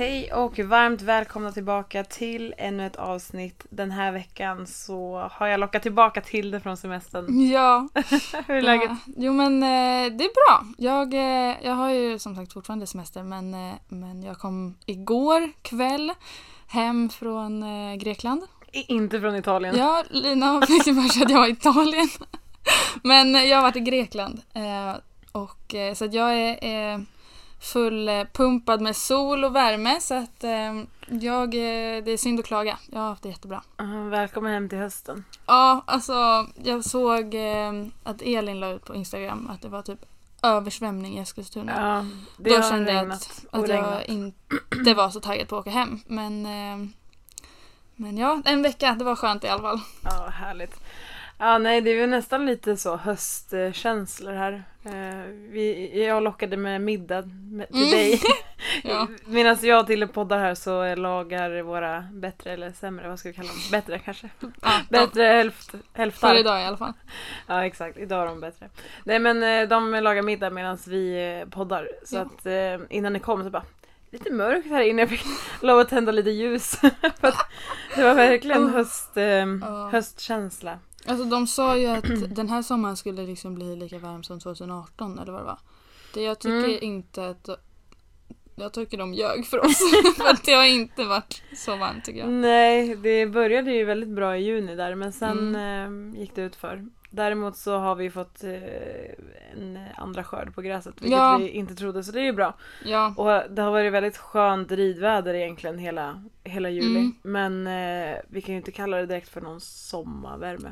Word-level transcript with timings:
Hej 0.00 0.32
och 0.32 0.58
varmt 0.58 1.02
välkomna 1.02 1.52
tillbaka 1.52 2.04
till 2.04 2.54
ännu 2.58 2.86
ett 2.86 2.96
avsnitt. 2.96 3.66
Den 3.70 3.90
här 3.90 4.12
veckan 4.12 4.66
så 4.66 5.28
har 5.32 5.46
jag 5.46 5.60
lockat 5.60 5.82
tillbaka 5.82 6.20
till 6.20 6.50
det 6.50 6.60
från 6.60 6.76
semestern. 6.76 7.50
Ja. 7.52 7.88
Hur 8.46 8.56
är 8.56 8.62
läget? 8.62 8.90
Ja. 8.90 9.12
Jo 9.16 9.32
men 9.32 9.62
eh, 9.62 10.12
det 10.16 10.24
är 10.24 10.48
bra. 10.48 10.66
Jag, 10.78 11.14
eh, 11.14 11.56
jag 11.62 11.72
har 11.72 11.90
ju 11.90 12.18
som 12.18 12.36
sagt 12.36 12.52
fortfarande 12.52 12.86
semester 12.86 13.22
men, 13.22 13.54
eh, 13.54 13.74
men 13.88 14.22
jag 14.22 14.38
kom 14.38 14.76
igår 14.86 15.52
kväll 15.62 16.12
hem 16.66 17.08
från 17.08 17.64
Grekland. 17.98 18.42
Inte 18.72 19.20
från 19.20 19.36
Italien. 19.36 19.76
Ja, 19.76 20.04
Lina 20.10 20.66
fick 20.66 20.86
ju 20.86 20.94
för 20.94 21.22
att 21.22 21.30
jag 21.30 21.38
var 21.38 21.46
i 21.46 21.50
Italien. 21.50 22.08
Men 23.02 23.48
jag 23.48 23.56
har 23.56 23.62
varit 23.62 23.76
i 23.76 23.80
Grekland. 23.80 24.42
Och, 25.32 25.74
så 25.94 26.04
att 26.04 26.14
jag 26.14 26.34
är 26.62 27.04
fullpumpad 27.60 28.80
med 28.80 28.96
sol 28.96 29.44
och 29.44 29.56
värme 29.56 30.00
så 30.00 30.14
att 30.14 30.44
eh, 30.44 30.82
jag, 31.08 31.54
eh, 31.54 32.04
det 32.04 32.10
är 32.10 32.16
synd 32.16 32.40
att 32.40 32.46
klaga. 32.46 32.78
Jag 32.90 33.00
har 33.00 33.08
haft 33.08 33.22
det 33.22 33.28
jättebra. 33.28 33.62
Uh, 33.80 34.08
välkommen 34.08 34.52
hem 34.52 34.68
till 34.68 34.78
hösten. 34.78 35.24
Ja, 35.46 35.82
alltså 35.86 36.46
jag 36.62 36.84
såg 36.84 37.34
eh, 37.34 37.72
att 38.02 38.22
Elin 38.22 38.60
la 38.60 38.70
ut 38.70 38.84
på 38.84 38.94
Instagram 38.94 39.50
att 39.50 39.62
det 39.62 39.68
var 39.68 39.82
typ 39.82 39.98
översvämning 40.42 41.18
i 41.18 41.20
Eskilstuna. 41.20 41.72
Ja, 41.76 42.06
det 42.36 42.50
Då 42.50 42.56
har 42.56 42.70
kände 42.70 42.92
jag 42.92 43.10
att, 43.10 43.46
att 43.50 43.68
jag 43.68 44.08
inte 44.08 44.94
var 44.94 45.10
så 45.10 45.20
taggad 45.20 45.48
på 45.48 45.56
att 45.56 45.60
åka 45.60 45.70
hem. 45.70 46.00
Men, 46.06 46.42
men 47.94 48.18
ja, 48.18 48.42
en 48.44 48.62
vecka, 48.62 48.96
det 48.98 49.04
var 49.04 49.16
skönt 49.16 49.44
i 49.44 49.48
alla 49.48 49.62
fall. 49.62 49.80
Ja, 50.04 50.28
härligt. 50.28 50.80
Ja, 51.42 51.58
nej, 51.58 51.80
det 51.80 51.90
är 51.90 51.94
ju 51.94 52.06
nästan 52.06 52.46
lite 52.46 52.76
så 52.76 52.96
höstkänslor 52.96 54.32
här. 54.32 54.62
Eh, 54.84 55.24
vi, 55.50 55.90
jag 56.06 56.22
lockade 56.22 56.56
med 56.56 56.80
middag 56.80 57.22
med, 57.52 57.68
till 57.68 57.76
Mm. 57.76 57.90
dig. 57.90 58.20
Ja. 58.84 59.08
Medan 59.26 59.56
jag 59.62 59.86
till 59.86 60.08
poddar 60.08 60.38
här 60.38 60.54
så 60.54 60.94
lagar 60.94 61.62
våra 61.62 62.04
bättre 62.12 62.50
eller 62.52 62.72
sämre, 62.72 63.08
vad 63.08 63.18
ska 63.18 63.28
vi 63.28 63.34
kalla 63.34 63.48
dem? 63.48 63.56
Bättre 63.70 63.98
kanske? 63.98 64.28
Ja, 64.62 64.70
Bättre 64.90 65.22
hälft, 65.22 65.74
hälftar. 65.92 66.28
För 66.28 66.36
idag 66.40 66.60
i 66.60 66.64
alla 66.64 66.76
fall. 66.76 66.92
Ja 67.46 67.64
exakt, 67.66 67.98
idag 67.98 68.22
är 68.22 68.26
de 68.26 68.40
bättre. 68.40 68.68
Nej 69.04 69.18
men 69.18 69.42
eh, 69.42 69.68
de 69.68 69.90
lagar 69.90 70.22
middag 70.22 70.50
medan 70.50 70.78
vi 70.86 71.34
eh, 71.42 71.48
poddar. 71.50 71.88
Så 72.04 72.16
Ja. 72.16 72.20
att 72.22 72.46
innan 72.90 73.12
ni 73.12 73.18
kom 73.20 73.44
så 73.44 73.50
bara 73.50 73.62
Lite 74.12 74.32
mörkt 74.32 74.68
här 74.68 74.80
inne, 74.82 75.02
jag 75.02 75.08
fick 75.08 75.24
lov 75.62 75.78
att 75.78 75.88
tända 75.88 76.12
lite 76.12 76.30
ljus. 76.30 76.80
Det 77.96 78.02
var 78.02 78.14
verkligen 78.14 78.68
höst, 78.70 79.10
höstkänsla. 79.92 80.78
Alltså 81.06 81.24
de 81.24 81.46
sa 81.46 81.76
ju 81.76 81.86
att 81.86 82.04
den 82.36 82.48
här 82.48 82.62
sommaren 82.62 82.96
skulle 82.96 83.22
liksom 83.26 83.54
bli 83.54 83.76
lika 83.76 83.98
varm 83.98 84.22
som 84.22 84.40
2018 84.40 85.18
eller 85.18 85.32
vad 85.32 85.40
det 85.40 85.44
var. 85.46 85.58
Det 86.14 86.22
jag 86.22 86.38
tycker 86.38 86.56
Mm. 86.58 86.78
inte 86.80 87.26
att 87.28 87.48
jag 88.56 88.72
tycker 88.72 88.98
de 88.98 89.14
ljög 89.14 89.46
för 89.46 89.64
oss. 89.64 89.78
för 90.16 90.24
att 90.30 90.44
det 90.44 90.52
har 90.52 90.64
inte 90.64 91.04
varit 91.04 91.42
så 91.56 91.76
varmt 91.76 92.04
tycker 92.04 92.20
jag. 92.20 92.28
Nej, 92.28 92.96
det 92.96 93.26
började 93.26 93.72
ju 93.72 93.84
väldigt 93.84 94.08
bra 94.08 94.36
i 94.36 94.42
juni 94.44 94.74
där 94.76 94.94
men 94.94 95.12
sen 95.12 95.54
Mm. 95.54 96.14
eh, 96.14 96.20
gick 96.20 96.34
det 96.34 96.42
ut 96.42 96.56
för. 96.56 96.86
Däremot 97.12 97.56
så 97.56 97.78
har 97.78 97.94
vi 97.94 98.10
fått 98.10 98.44
eh, 98.44 98.52
en 99.52 99.78
andra 99.96 100.24
skörd 100.24 100.54
på 100.54 100.62
gräset 100.62 100.94
vilket 100.98 101.18
Ja. 101.18 101.38
vi 101.40 101.48
inte 101.48 101.74
trodde 101.74 102.04
så 102.04 102.12
det 102.12 102.20
är 102.20 102.24
ju 102.24 102.32
bra. 102.32 102.54
Ja, 102.84 103.14
Och 103.16 103.50
det 103.54 103.62
har 103.62 103.70
varit 103.70 103.92
väldigt 103.92 104.16
skönt 104.16 104.72
ridväder 104.72 105.34
egentligen 105.34 105.78
hela, 105.78 106.22
hela 106.44 106.70
juli. 106.70 106.98
Mm. 107.00 107.14
Men 107.22 107.66
eh, 107.66 108.16
vi 108.28 108.40
kan 108.42 108.54
ju 108.54 108.58
inte 108.58 108.72
kalla 108.72 108.96
det 108.96 109.06
direkt 109.06 109.28
för 109.28 109.40
någon 109.40 109.60
sommarvärme. 109.60 110.70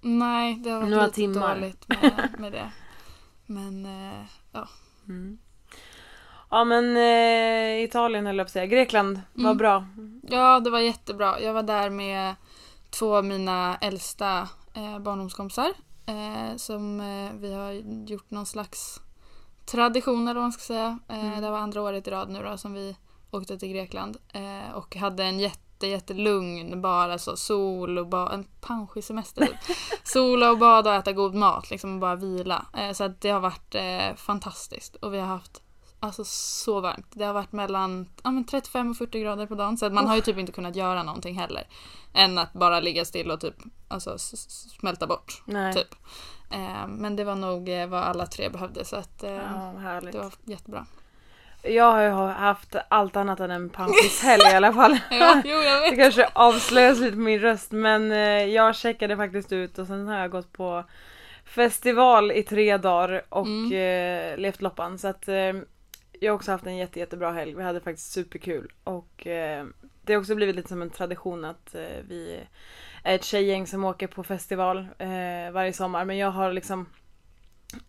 Nej 0.00 0.54
det 0.54 0.70
har 0.70 0.78
varit 0.80 0.90
Några 0.90 1.04
lite 1.06 1.14
timmar. 1.16 1.54
dåligt 1.54 1.88
med, 1.88 2.28
med 2.38 2.52
det. 2.52 2.70
Men 3.46 3.86
eh, 3.86 4.24
ja. 4.52 4.68
Mm. 5.08 5.38
Ja 6.50 6.64
men 6.64 6.96
eh, 6.96 7.84
Italien 7.84 8.26
eller 8.26 8.38
jag 8.38 8.46
på 8.46 8.48
att 8.48 8.52
säga. 8.52 8.66
Grekland 8.66 9.20
var 9.34 9.44
Mm. 9.44 9.56
bra. 9.56 9.86
ja, 10.22 10.60
det 10.60 10.70
var 10.70 10.78
jättebra. 10.80 11.40
Jag 11.40 11.52
var 11.52 11.62
där 11.62 11.90
med 11.90 12.34
två 12.90 13.16
av 13.16 13.24
mina 13.24 13.76
äldsta 13.76 14.48
eh, 14.74 14.98
barndomskompisar. 14.98 15.70
Eh, 16.06 16.56
som 16.56 17.00
eh, 17.00 17.32
vi 17.40 17.52
har 17.54 17.72
gjort 18.10 18.30
någon 18.30 18.46
slags 18.46 19.00
tradition 19.66 20.22
eller 20.28 20.34
vad 20.34 20.42
man 20.44 20.52
ska 20.52 20.62
säga. 20.62 20.98
Eh, 21.08 21.18
Mm. 21.28 21.42
Det 21.42 21.50
var 21.50 21.58
andra 21.58 21.82
året 21.82 22.08
i 22.08 22.10
rad 22.10 22.30
nu 22.30 22.42
då 22.42 22.56
som 22.58 22.72
vi 22.72 22.96
åkte 23.30 23.58
till 23.58 23.68
Grekland. 23.72 24.16
Eh, 24.32 24.72
och 24.74 24.96
hade 24.96 25.24
en 25.24 25.40
jätte, 25.40 25.60
jättelugn, 25.86 26.82
bara 26.82 27.18
så 27.18 27.36
sol 27.36 27.98
och 27.98 28.06
ba- 28.06 28.30
en 28.32 28.44
panschig 28.60 29.04
semester. 29.04 29.46
typ. 29.46 29.56
Sola 30.04 30.50
och 30.50 30.58
bada 30.58 30.90
och 30.90 30.96
äta 30.96 31.12
god 31.12 31.34
mat, 31.34 31.70
liksom 31.70 31.94
och 31.94 32.00
bara 32.00 32.16
vila. 32.16 32.66
Eh, 32.76 32.92
så 32.92 33.04
att 33.04 33.20
det 33.20 33.30
har 33.30 33.40
varit 33.40 33.74
eh, 33.74 34.14
fantastiskt. 34.16 34.96
Och 34.96 35.14
vi 35.14 35.18
har 35.18 35.26
haft 35.26 35.62
Alltså 36.00 36.24
så 36.24 36.80
varmt. 36.80 37.06
Det 37.10 37.24
har 37.24 37.32
varit 37.32 37.52
mellan 37.52 38.08
ja, 38.22 38.30
men 38.30 38.44
35 38.44 38.90
och 38.90 38.96
40 38.96 39.20
grader 39.20 39.46
på 39.46 39.54
dagen. 39.54 39.76
Så 39.76 39.86
att 39.86 39.92
man 39.92 40.06
har 40.06 40.16
ju 40.16 40.20
typ 40.22 40.38
inte 40.38 40.52
kunnat 40.52 40.76
göra 40.76 41.02
någonting 41.02 41.38
heller. 41.38 41.68
Än 42.14 42.38
att 42.38 42.52
bara 42.52 42.80
ligga 42.80 43.04
still 43.04 43.30
och 43.30 43.40
typ 43.40 43.54
alltså, 43.88 44.18
smälta 44.18 45.06
bort. 45.06 45.42
Nej. 45.44 45.74
Typ. 45.74 45.94
Eh, 46.50 46.86
men 46.88 47.16
det 47.16 47.24
var 47.24 47.34
nog 47.34 47.68
eh, 47.68 47.86
vad 47.86 48.02
alla 48.02 48.26
tre 48.26 48.48
behövde 48.48 48.84
så 48.84 48.96
att 48.96 49.22
eh, 49.24 49.32
Ja, 49.32 50.00
det 50.12 50.18
var 50.18 50.32
jättebra. 50.44 50.86
Jag 51.68 51.92
har 51.92 52.02
ju 52.02 52.10
haft 52.32 52.76
allt 52.88 53.16
annat 53.16 53.40
än 53.40 53.50
en 53.50 53.70
pampushelg 53.70 54.42
i 54.52 54.56
alla 54.56 54.72
fall. 54.72 54.98
Ja, 55.10 55.42
jo 55.44 55.56
jag 55.56 55.82
Det 55.90 55.90
vet. 55.90 55.98
kanske 55.98 56.28
avslöjas 56.32 56.98
lite 57.00 57.12
på 57.12 57.18
min 57.22 57.40
röst 57.40 57.72
men 57.72 58.12
eh, 58.12 58.44
jag 58.44 58.76
checkade 58.76 59.16
faktiskt 59.16 59.52
ut 59.52 59.78
och 59.78 59.86
sen 59.86 60.08
har 60.08 60.18
jag 60.18 60.30
gått 60.30 60.52
på 60.52 60.84
festival 61.44 62.32
i 62.32 62.42
tre 62.42 62.76
dagar 62.76 63.22
och 63.28 63.46
Mm. 63.46 63.72
eh, 63.72 64.38
levt 64.38 64.62
loppan 64.62 64.98
så 64.98 65.08
att 65.08 65.28
eh, 65.28 65.34
jag 66.20 66.32
har 66.32 66.36
också 66.36 66.52
haft 66.52 66.66
en 66.66 66.76
jätte, 66.76 66.98
jättebra 66.98 67.32
helg. 67.32 67.54
Vi 67.54 67.62
hade 67.62 67.80
faktiskt 67.80 68.12
superkul 68.12 68.72
och 68.84 69.26
eh, 69.26 69.64
det 70.02 70.12
har 70.12 70.20
också 70.20 70.34
blivit 70.34 70.56
lite 70.56 70.68
som 70.68 70.82
en 70.82 70.90
tradition 70.90 71.44
att 71.44 71.74
eh, 71.74 71.80
vi 72.08 72.40
är 73.02 73.14
ett 73.14 73.24
tjejgäng 73.24 73.66
som 73.66 73.84
åker 73.84 74.06
på 74.06 74.24
festival 74.24 74.78
eh, 74.98 75.50
varje 75.52 75.72
sommar 75.72 76.04
men 76.04 76.18
jag 76.18 76.30
har 76.30 76.52
liksom 76.52 76.86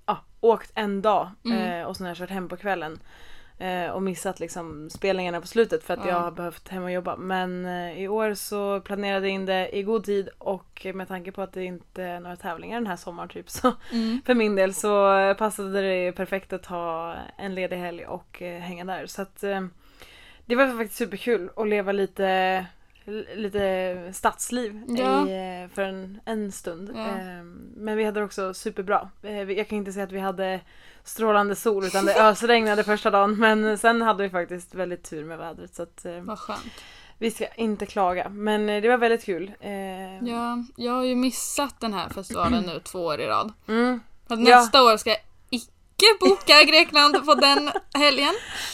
ja, 0.05 0.17
åkt 0.41 0.71
en 0.75 1.01
dag 1.01 1.29
Mm. 1.45 1.87
och 1.87 1.97
sen 1.97 2.05
har 2.05 2.09
jag 2.11 2.17
kört 2.17 2.29
hem 2.29 2.49
på 2.49 2.57
kvällen. 2.57 2.99
Eh, 3.61 3.89
och 3.91 4.01
missat 4.03 4.39
liksom 4.39 4.89
spelningarna 4.89 5.41
på 5.41 5.47
slutet 5.47 5.83
för 5.83 5.93
att 5.93 5.99
Ja. 6.05 6.07
jag 6.11 6.19
har 6.19 6.31
behövt 6.31 6.67
hem 6.69 6.83
och 6.83 6.91
jobba. 6.91 7.15
Men 7.15 7.65
eh, 7.65 7.99
i 8.03 8.07
år 8.07 8.33
så 8.33 8.79
planerade 8.81 9.27
jag 9.27 9.33
in 9.35 9.45
det 9.45 9.77
i 9.77 9.83
god 9.83 10.03
tid 10.03 10.29
och 10.37 10.85
med 10.93 11.07
tanke 11.07 11.31
på 11.31 11.41
att 11.41 11.53
det 11.53 11.63
inte 11.63 12.03
är 12.03 12.19
några 12.19 12.35
tävlingar 12.35 12.77
den 12.77 12.87
här 12.87 12.95
sommaren 12.95 13.29
typ 13.29 13.49
så 13.49 13.73
Mm. 13.91 14.21
för 14.25 14.33
min 14.35 14.55
del 14.55 14.73
så 14.73 14.89
passade 15.37 15.81
det 15.81 16.11
perfekt 16.11 16.53
att 16.53 16.63
ta 16.63 17.15
en 17.37 17.55
ledig 17.55 17.77
helg 17.77 18.05
och 18.05 18.41
eh, 18.41 18.59
hänga 18.59 18.85
där. 18.85 19.05
Så 19.05 19.21
att 19.21 19.43
eh, 19.43 19.61
det 20.45 20.55
var 20.55 20.67
faktiskt 20.77 20.97
superkul 20.97 21.49
att 21.55 21.67
leva 21.67 21.91
lite 21.91 22.65
lite 23.35 24.09
stadsliv 24.13 24.81
Ja. 24.87 25.27
i, 25.27 25.61
eh, 25.63 25.75
för 25.75 25.81
en, 25.81 26.19
en 26.25 26.51
stund. 26.51 26.91
Ja. 26.95 27.07
Eh, 27.07 27.43
Men 27.75 27.97
vi 27.97 28.03
hade 28.03 28.23
också 28.23 28.53
superbra. 28.53 29.09
Eh, 29.23 29.51
Jag 29.51 29.67
kan 29.67 29.77
inte 29.77 29.91
säga 29.93 30.03
att 30.03 30.11
vi 30.11 30.19
hade 30.19 30.59
strålande 31.03 31.55
sol 31.55 31.85
utan 31.85 32.05
det 32.05 32.15
ösregnade 32.29 32.83
första 32.83 33.11
dagen 33.11 33.35
men 33.39 33.77
sen 33.77 34.01
hade 34.01 34.23
vi 34.23 34.29
faktiskt 34.29 34.75
väldigt 34.75 35.03
tur 35.09 35.25
med 35.25 35.37
vädret 35.37 35.75
så 35.75 35.83
att 35.83 36.05
eh, 36.05 36.21
Vad 36.21 36.39
skönt. 36.39 36.59
vi 37.17 37.31
ska 37.31 37.47
inte 37.47 37.85
klaga. 37.85 38.29
Men 38.29 38.69
eh, 38.69 38.81
det 38.81 38.87
var 38.89 38.97
väldigt 38.97 39.25
kul. 39.25 39.51
Eh, 39.59 39.71
Ja, 40.29 40.63
jag 40.75 40.93
har 40.93 41.03
ju 41.03 41.15
missat 41.15 41.79
den 41.79 41.93
här 41.93 42.09
festivalen 42.09 42.63
nu 42.63 42.79
två 42.79 42.99
år 43.05 43.19
i 43.21 43.27
rad. 43.27 43.53
Mm. 43.67 43.99
Att 44.27 44.39
Ja. 44.47 44.59
nästa 44.59 44.83
år 44.83 44.97
ska 44.97 45.09
jag 45.09 45.19
icke 45.49 46.05
boka 46.19 46.63
Grekland 46.63 47.25
på 47.25 47.35
den 47.35 47.71
helgen. 47.93 48.33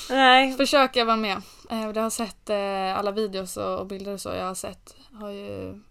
Nej, 0.09 0.57
Försöka 0.57 1.05
vara 1.05 1.15
med. 1.17 1.41
Jag 1.69 1.95
har 2.01 2.09
sett 2.09 2.49
alla 2.97 3.11
videos 3.11 3.57
och 3.57 3.79
och 3.79 3.85
bilder 3.85 4.13
och 4.13 4.21
så 4.21 4.29
jag 4.29 4.45
har 4.45 4.55
sett 4.55 4.95
har 5.13 5.29
ju 5.29 5.81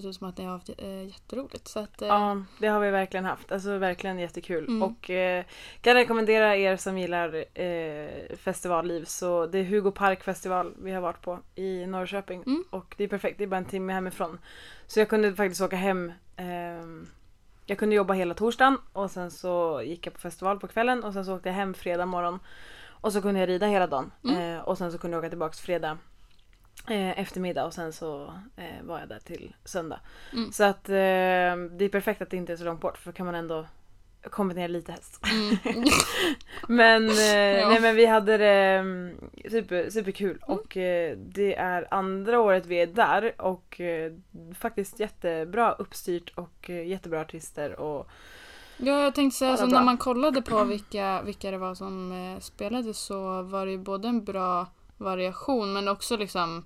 sett 0.00 0.08
ut 0.08 0.14
som 0.16 0.28
att 0.28 0.38
ni 0.38 0.44
har 0.44 0.52
haft 0.52 0.70
äh, 0.78 1.02
jätteroligt. 1.04 1.68
Så 1.68 1.80
att, 1.80 2.02
äh, 2.02 2.08
Ja, 2.08 2.42
det 2.58 2.66
har 2.66 2.80
vi 2.80 2.90
verkligen 2.90 3.24
haft. 3.24 3.52
Alltså 3.52 3.78
verkligen 3.78 4.18
jättekul. 4.18 4.64
Mm. 4.68 4.82
Och 4.82 5.10
eh, 5.10 5.44
kan 5.80 5.94
rekommendera 5.94 6.56
er 6.56 6.76
som 6.76 6.98
gillar 6.98 7.44
eh, 7.60 8.36
festivalliv 8.36 9.04
så 9.04 9.46
det 9.46 9.58
är 9.58 9.64
Hugo 9.64 9.90
Park 9.90 10.24
festival 10.24 10.74
vi 10.82 10.92
har 10.92 11.00
varit 11.00 11.22
på 11.22 11.38
i 11.54 11.86
Norrköping. 11.86 12.42
Mm. 12.46 12.64
Och 12.70 12.94
det 12.98 13.04
är 13.04 13.08
perfekt, 13.08 13.38
det 13.38 13.44
är 13.44 13.48
bara 13.48 13.56
en 13.56 13.64
timme 13.64 13.92
hemifrån. 13.92 14.38
Så 14.86 15.00
jag 15.00 15.08
kunde 15.08 15.34
faktiskt 15.34 15.60
åka 15.60 15.76
hem. 15.76 16.12
ehm, 16.36 17.06
jag 17.68 17.78
kunde 17.78 17.96
jobba 17.96 18.14
hela 18.14 18.34
torsdagen 18.34 18.78
och 18.92 19.10
sen 19.10 19.30
så 19.30 19.82
gick 19.84 20.06
jag 20.06 20.14
på 20.14 20.20
festival 20.20 20.60
på 20.60 20.66
kvällen 20.68 21.04
och 21.04 21.12
sen 21.12 21.24
så 21.24 21.36
åkte 21.36 21.48
jag 21.48 21.54
hem 21.56 21.74
fredag 21.74 22.06
morgon. 22.06 22.38
Och 23.00 23.12
så 23.12 23.22
kunde 23.22 23.40
jag 23.40 23.48
rida 23.48 23.66
hela 23.66 23.86
dagen. 23.86 24.10
Mm. 24.24 24.56
Eh, 24.56 24.60
och 24.62 24.78
sen 24.78 24.92
så 24.92 24.98
kunde 24.98 25.14
jag 25.14 25.20
åka 25.20 25.28
tillbaks 25.28 25.60
fredag 25.60 25.98
eh, 26.88 27.18
eftermiddag 27.20 27.64
och 27.64 27.74
sen 27.74 27.92
så 27.92 28.24
eh, 28.56 28.82
var 28.84 28.98
jag 29.00 29.08
där 29.08 29.18
till 29.18 29.54
söndag. 29.64 30.00
Mm. 30.32 30.52
Så 30.52 30.64
att 30.64 30.88
eh, 30.88 30.94
det 30.94 31.84
är 31.84 31.88
perfekt 31.88 32.22
att 32.22 32.30
det 32.30 32.36
inte 32.36 32.52
är 32.52 32.56
så 32.56 32.64
långt 32.64 32.80
bort 32.80 32.98
för 32.98 33.12
då 33.12 33.16
kan 33.16 33.26
man 33.26 33.34
ändå 33.34 33.66
kombinera 34.30 34.66
lite 34.66 34.92
häst. 34.92 35.20
mm. 35.32 35.84
Men, 36.68 37.08
eh, 37.08 37.16
Ja. 37.60 37.68
nej, 37.68 37.80
men 37.80 37.96
vi 37.96 38.06
hade 38.06 38.36
det 38.36 38.52
mm, 38.78 39.16
super, 39.50 39.90
superkul 39.90 40.38
Mm. 40.46 40.58
och 40.58 40.76
eh, 40.76 41.16
det 41.16 41.54
är 41.54 41.94
andra 41.94 42.40
året 42.40 42.66
vi 42.66 42.76
är 42.76 42.86
där 42.86 43.40
och 43.40 43.80
eh, 43.80 44.12
faktiskt 44.58 45.00
jättebra 45.00 45.72
uppstyrt 45.72 46.32
och 46.34 46.68
jättebra 46.68 47.20
artister 47.20 47.80
och 47.80 48.08
Ja, 48.78 49.02
jag 49.02 49.14
tänkte 49.14 49.38
säga 49.38 49.48
Ja, 49.48 49.52
alltså, 49.52 49.66
när 49.66 49.84
man 49.84 49.98
kollade 49.98 50.42
på 50.42 50.64
vilka, 50.64 51.22
vilka 51.22 51.50
det 51.50 51.58
var 51.58 51.74
som 51.74 52.36
spelade 52.40 52.94
så 52.94 53.42
var 53.42 53.66
det 53.66 53.72
ju 53.72 53.78
både 53.78 54.08
en 54.08 54.24
bra 54.24 54.66
variation 54.96 55.72
men 55.72 55.88
också 55.88 56.16
liksom 56.16 56.64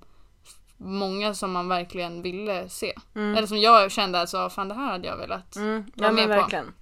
många 0.82 1.34
som 1.34 1.52
man 1.52 1.68
verkligen 1.68 2.22
ville 2.22 2.68
se. 2.68 2.92
mm, 3.14 3.36
Eller 3.36 3.46
som 3.46 3.58
jag 3.60 3.90
kände 3.90 4.20
alltså, 4.20 4.50
fan 4.50 4.68
det 4.68 4.74
här 4.74 4.86
hade 4.92 5.06
jag 5.08 5.16
velat. 5.16 5.56
mm, 5.56 5.84
ja 5.94 6.02
men 6.02 6.14
med 6.14 6.24
på. 6.24 6.28
verkligen. 6.42 6.72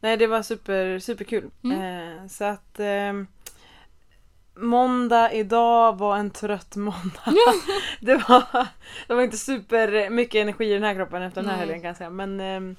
Nej 0.00 0.16
det 0.16 0.26
var 0.26 0.42
super, 0.42 0.98
superkul. 0.98 1.50
Mm. 1.64 1.80
Eh, 2.22 2.26
så 2.28 2.44
att 2.44 2.80
ehm, 2.80 3.26
Måndag 4.56 5.32
idag 5.32 5.98
var 5.98 6.16
en 6.16 6.30
trött 6.30 6.76
måndag. 6.76 7.34
det, 8.00 8.16
var, 8.28 8.66
det 9.06 9.14
var 9.14 9.22
inte 9.22 9.36
super 9.36 10.10
mycket 10.10 10.42
energi 10.42 10.64
i 10.70 10.74
den 10.74 10.82
här 10.82 10.94
kroppen 10.94 11.22
efter 11.22 11.40
den 11.40 11.50
här 11.50 11.56
Nej. 11.56 11.66
helgen 11.66 11.80
kan 11.80 11.88
jag 11.88 11.96
säga. 11.96 12.10
Men 12.10 12.40
ehm, 12.40 12.76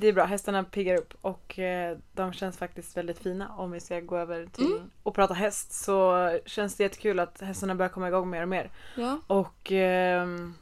det 0.00 0.08
är 0.08 0.12
bra, 0.12 0.24
hästarna 0.24 0.64
piggar 0.64 0.96
upp 0.96 1.14
och 1.20 1.58
eh, 1.58 1.98
de 2.12 2.32
känns 2.32 2.58
faktiskt 2.58 2.96
väldigt 2.96 3.18
fina 3.18 3.48
om 3.56 3.70
vi 3.70 3.80
ska 3.80 4.00
gå 4.00 4.18
över 4.18 4.46
till 4.46 4.66
Mm. 4.66 4.90
och 5.02 5.14
prata 5.14 5.34
häst 5.34 5.72
så 5.72 6.30
känns 6.46 6.76
det 6.76 6.82
jättekul 6.82 7.18
att 7.18 7.40
hästarna 7.40 7.74
börjar 7.74 7.90
komma 7.90 8.08
igång 8.08 8.30
mer 8.30 8.42
och 8.42 8.48
mer. 8.48 8.70
Ja. 8.96 9.20
Och 9.26 9.72
ehm, 9.72 10.54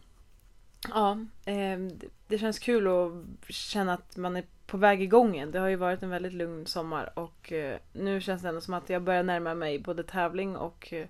ja, 0.88 1.18
ehm, 1.44 1.90
det, 2.26 2.38
känns 2.38 2.58
kul 2.58 2.86
att 2.86 3.52
känna 3.54 3.94
att 3.94 4.16
man 4.16 4.36
är 4.36 4.44
på 4.66 4.76
väg 4.76 5.02
igång 5.02 5.34
igen. 5.34 5.50
Det 5.50 5.58
har 5.58 5.68
ju 5.68 5.76
varit 5.76 6.02
en 6.02 6.10
väldigt 6.10 6.32
lugn 6.32 6.66
sommar 6.66 7.12
och 7.14 7.52
eh, 7.52 7.78
nu 7.92 8.20
känns 8.20 8.42
det 8.42 8.48
ändå 8.48 8.60
som 8.60 8.74
att 8.74 8.90
jag 8.90 9.02
börjar 9.02 9.22
närma 9.22 9.54
mig 9.54 9.78
både 9.78 10.02
tävling 10.02 10.56
och 10.56 10.92
eh, 10.92 11.06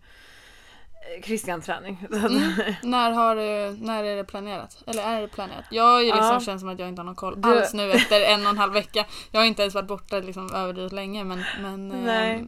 Christian-träning. 1.22 2.06
Så 2.10 2.16
att- 2.16 2.30
Mm. 2.30 2.74
När, 2.82 3.10
har 3.10 3.36
du, 3.36 3.76
när 3.86 4.04
är 4.04 4.16
det 4.16 4.24
planerat? 4.24 4.82
Eller 4.86 5.02
är 5.02 5.20
det 5.20 5.28
planerat? 5.28 5.64
Jag 5.70 6.00
ju 6.02 6.06
liksom 6.06 6.24
Ja. 6.32 6.40
känns 6.40 6.60
som 6.60 6.68
att 6.68 6.78
jag 6.78 6.88
inte 6.88 7.00
har 7.00 7.06
någon 7.06 7.14
koll 7.14 7.40
Du- 7.40 7.48
alls 7.58 7.74
nu 7.74 7.92
efter 7.92 8.20
en 8.20 8.42
och 8.44 8.50
en 8.50 8.58
halv 8.58 8.72
vecka. 8.72 9.06
Jag 9.30 9.40
har 9.40 9.46
inte 9.46 9.62
ens 9.62 9.74
varit 9.74 9.88
borta 9.88 10.18
liksom 10.20 10.54
överdrivet 10.54 10.92
länge 10.92 11.24
men, 11.24 11.44
men 11.62 11.92
eh, 11.92 11.98
Nej. 12.00 12.44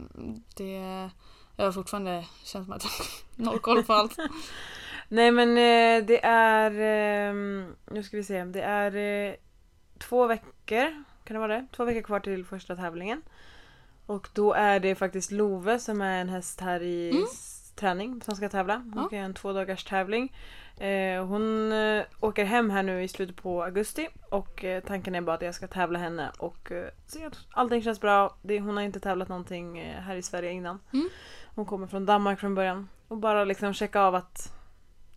det 0.57 1.09
jag 1.55 1.65
har 1.65 1.71
fortfarande 1.71 2.25
känns 2.43 2.65
som 2.65 2.73
att 2.73 2.83
jag 2.83 3.45
har 3.45 3.51
noll 3.51 3.59
koll 3.59 3.83
på 3.83 3.93
allt. 3.93 4.17
Nej 5.07 5.31
men 5.31 5.49
eh, 5.49 6.05
det 6.05 6.25
är, 6.25 6.71
ehm, 7.29 7.75
nu 7.91 8.03
ska 8.03 8.17
vi 8.17 8.23
se, 8.23 8.43
det 8.43 8.61
är 8.61 8.95
eh, 9.29 9.33
två 9.99 10.27
veckor, 10.27 11.03
kan 11.23 11.33
det 11.33 11.39
vara 11.39 11.53
det? 11.55 11.67
Två 11.75 11.85
veckor 11.85 12.01
kvar 12.01 12.19
till 12.19 12.45
första 12.45 12.75
tävlingen. 12.75 13.21
Och 14.05 14.27
då 14.33 14.53
är 14.53 14.79
det 14.79 14.95
faktiskt 14.95 15.31
Love 15.31 15.79
som 15.79 16.01
är 16.01 16.21
en 16.21 16.29
häst 16.29 16.61
här 16.61 16.81
i 16.83 17.09
Mm. 17.11 17.23
Träning 17.75 18.21
som 18.21 18.35
ska 18.35 18.49
tävla. 18.49 18.75
Hon 18.93 19.05
ska 19.07 19.15
göra 19.15 19.25
en 19.25 19.33
två 19.33 19.53
dagars 19.53 19.83
tävling. 19.83 20.33
Eh, 20.77 21.25
hon 21.25 21.71
eh, 21.71 22.03
åker 22.19 22.45
hem 22.45 22.69
här 22.69 22.83
nu 22.83 23.03
i 23.03 23.07
slutet 23.07 23.35
på 23.35 23.63
augusti 23.63 24.07
och 24.29 24.63
eh, 24.63 24.83
tanken 24.83 25.15
är 25.15 25.21
bara 25.21 25.35
att 25.35 25.41
jag 25.41 25.55
ska 25.55 25.67
tävla 25.67 25.99
henne 25.99 26.31
och 26.37 26.71
se 27.05 27.25
att 27.25 27.37
allting 27.51 27.81
känns 27.83 28.01
bra. 28.01 28.35
Hon 28.43 28.77
har 28.77 28.83
inte 28.83 28.99
tävlat 28.99 29.27
någonting 29.27 29.81
här 29.81 30.15
i 30.15 30.21
Sverige 30.21 30.51
innan. 30.51 30.79
Mm. 30.93 31.09
Hon 31.55 31.65
kommer 31.65 31.87
från 31.87 32.05
Danmark 32.05 32.39
från 32.39 32.55
början. 32.55 32.89
Och 33.07 33.17
bara 33.17 33.43
liksom 33.43 33.73
checka 33.73 34.01
av 34.01 34.15
att 34.15 34.53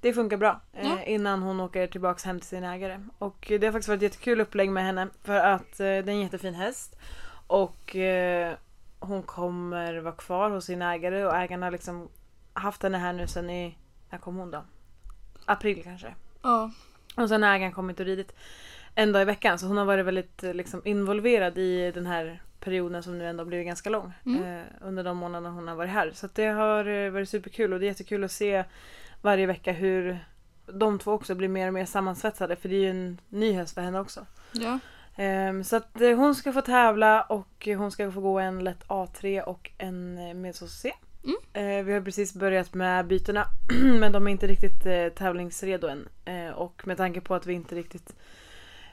det 0.00 0.12
funkar 0.12 0.36
bra 0.36 0.60
Ja. 0.72 1.02
innan 1.02 1.42
hon 1.42 1.60
åker 1.60 1.86
tillbaks 1.86 2.24
hem 2.24 2.40
till 2.40 2.48
sin 2.48 2.64
ägare. 2.64 3.00
Och 3.18 3.46
det 3.48 3.66
har 3.66 3.72
faktiskt 3.72 3.88
varit 3.88 3.98
ett 3.98 4.02
jättekul 4.02 4.40
upplägg 4.40 4.70
med 4.70 4.84
henne 4.84 5.08
för 5.22 5.36
att 5.36 5.78
det 5.78 5.86
är 5.86 6.08
en 6.08 6.20
jättefin 6.20 6.54
häst. 6.54 6.96
Och 7.46 7.96
hon 8.98 9.22
kommer 9.22 9.96
vara 10.00 10.14
kvar 10.14 10.50
hos 10.50 10.64
sin 10.64 10.82
ägare 10.82 11.24
och 11.24 11.36
ägaren 11.36 11.62
har 11.62 11.70
liksom 11.70 12.08
haft 12.54 12.82
henne 12.82 12.98
här 12.98 13.12
nu 13.12 13.26
sen 13.26 13.50
i, 13.50 13.78
när 14.10 14.18
kom 14.18 14.36
hon 14.36 14.50
då? 14.50 14.64
April 15.44 15.82
kanske. 15.82 16.14
Ja. 16.42 16.70
Och 17.16 17.28
sen 17.28 17.42
har 17.42 17.54
ägaren 17.54 17.72
kommit 17.72 18.00
och 18.00 18.06
ridit 18.06 18.34
en 18.94 19.12
dag 19.12 19.22
i 19.22 19.24
veckan 19.24 19.58
så 19.58 19.66
hon 19.66 19.76
har 19.76 19.84
varit 19.84 20.06
väldigt 20.06 20.44
eh, 20.44 20.54
liksom, 20.54 20.82
involverad 20.84 21.58
i 21.58 21.90
den 21.90 22.06
här 22.06 22.42
perioden 22.60 23.02
som 23.02 23.18
nu 23.18 23.26
ändå 23.26 23.44
blivit 23.44 23.66
ganska 23.66 23.90
lång. 23.90 24.12
Mm. 24.26 24.42
Eh, 24.42 24.64
under 24.80 25.04
de 25.04 25.16
månader 25.16 25.50
hon 25.50 25.68
har 25.68 25.74
varit 25.74 25.90
här. 25.90 26.10
Så 26.14 26.26
att 26.26 26.34
det 26.34 26.46
har 26.46 26.84
eh, 26.84 27.10
varit 27.10 27.28
superkul 27.28 27.72
och 27.72 27.80
det 27.80 27.86
är 27.86 27.88
jättekul 27.88 28.24
att 28.24 28.32
se 28.32 28.64
varje 29.22 29.46
vecka 29.46 29.72
hur 29.72 30.18
de 30.66 30.98
två 30.98 31.12
också 31.12 31.34
blir 31.34 31.48
mer 31.48 31.66
och 31.66 31.74
mer 31.74 31.84
sammansvetsade 31.84 32.56
för 32.56 32.68
det 32.68 32.74
är 32.74 32.80
ju 32.80 32.90
en 32.90 33.20
ny 33.28 33.52
häst 33.52 33.74
för 33.74 33.80
henne 33.80 34.00
också. 34.00 34.26
ja. 34.52 34.78
Ehm, 35.16 35.64
så 35.64 35.76
att 35.76 36.00
eh, 36.00 36.16
hon 36.16 36.34
ska 36.34 36.52
få 36.52 36.60
tävla 36.60 37.22
och 37.22 37.68
hon 37.76 37.90
ska 37.90 38.12
få 38.12 38.20
gå 38.20 38.38
en 38.38 38.64
lätt 38.64 38.84
A3 38.86 39.42
och 39.42 39.70
en 39.78 40.18
eh, 40.18 40.34
Mesos 40.34 40.72
C. 40.72 40.92
Mm. 41.24 41.86
Vi 41.86 41.92
har 41.92 42.00
precis 42.00 42.34
börjat 42.34 42.74
med 42.74 43.06
bytena 43.06 43.46
men 44.00 44.12
de 44.12 44.26
är 44.26 44.30
inte 44.30 44.46
riktigt 44.46 44.86
eh, 44.86 45.08
tävlingsredo 45.08 45.86
än. 45.88 46.08
Eh, 46.24 46.50
och 46.50 46.86
med 46.86 46.96
tanke 46.96 47.20
på 47.20 47.34
att 47.34 47.46
vi 47.46 47.52
inte 47.52 47.74
riktigt 47.74 48.16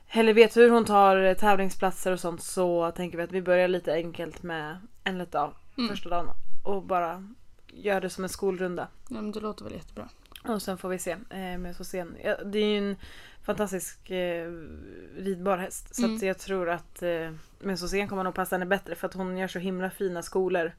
heller 0.06 0.33
vet 0.33 0.57
hur 0.57 0.69
hon 0.69 0.86
tar 0.86 1.33
tävlingsplatser 1.33 2.12
och 2.12 2.19
sånt 2.19 2.44
så 2.44 2.92
tänker 2.92 3.18
vi 3.18 3.24
att 3.24 3.31
vi 3.31 3.42
börjar 3.42 3.68
lite 3.68 3.94
enkelt 3.94 4.44
med 4.44 4.78
en 5.04 5.18
lätt 5.18 5.36
A 5.36 5.51
Mm. 5.78 5.89
första 5.89 6.10
dagen 6.10 6.28
och 6.63 6.83
bara 6.83 7.28
gör 7.68 8.01
det 8.01 8.10
som 8.10 8.24
en 8.24 8.30
skolrunda. 8.30 8.88
ja 9.10 9.16
men 9.22 9.31
det 9.31 9.39
låter 9.39 9.63
väl 9.63 9.74
jättebra. 9.74 10.10
Och 10.48 10.62
sen 10.62 10.78
får 10.78 10.89
vi 10.89 11.00
se 11.00 11.18
med 11.60 11.75
så 11.75 11.83
sen. 11.83 12.16
Det 12.45 12.60
är 12.60 12.66
ju 12.66 12.78
en 12.78 12.95
fantastisk 13.44 14.10
eh, 14.12 14.51
ridbar 15.18 15.57
häst. 15.57 15.95
Så 15.95 16.06
Mm. 16.06 16.28
jag 16.28 16.38
tror 16.39 16.69
att 16.69 17.01
eh, 17.04 17.31
med 17.60 17.80
så 17.80 17.88
sen 17.88 18.07
kommer 18.07 18.24
nog 18.24 18.33
passa 18.33 18.56
henne 18.56 18.66
bättre 18.66 18.95
för 18.95 19.07
att 19.07 19.13
hon 19.13 19.38
gör 19.38 19.48
så 19.48 19.60
himla 19.60 19.89
fina 19.89 20.22
skolor. 20.22 20.72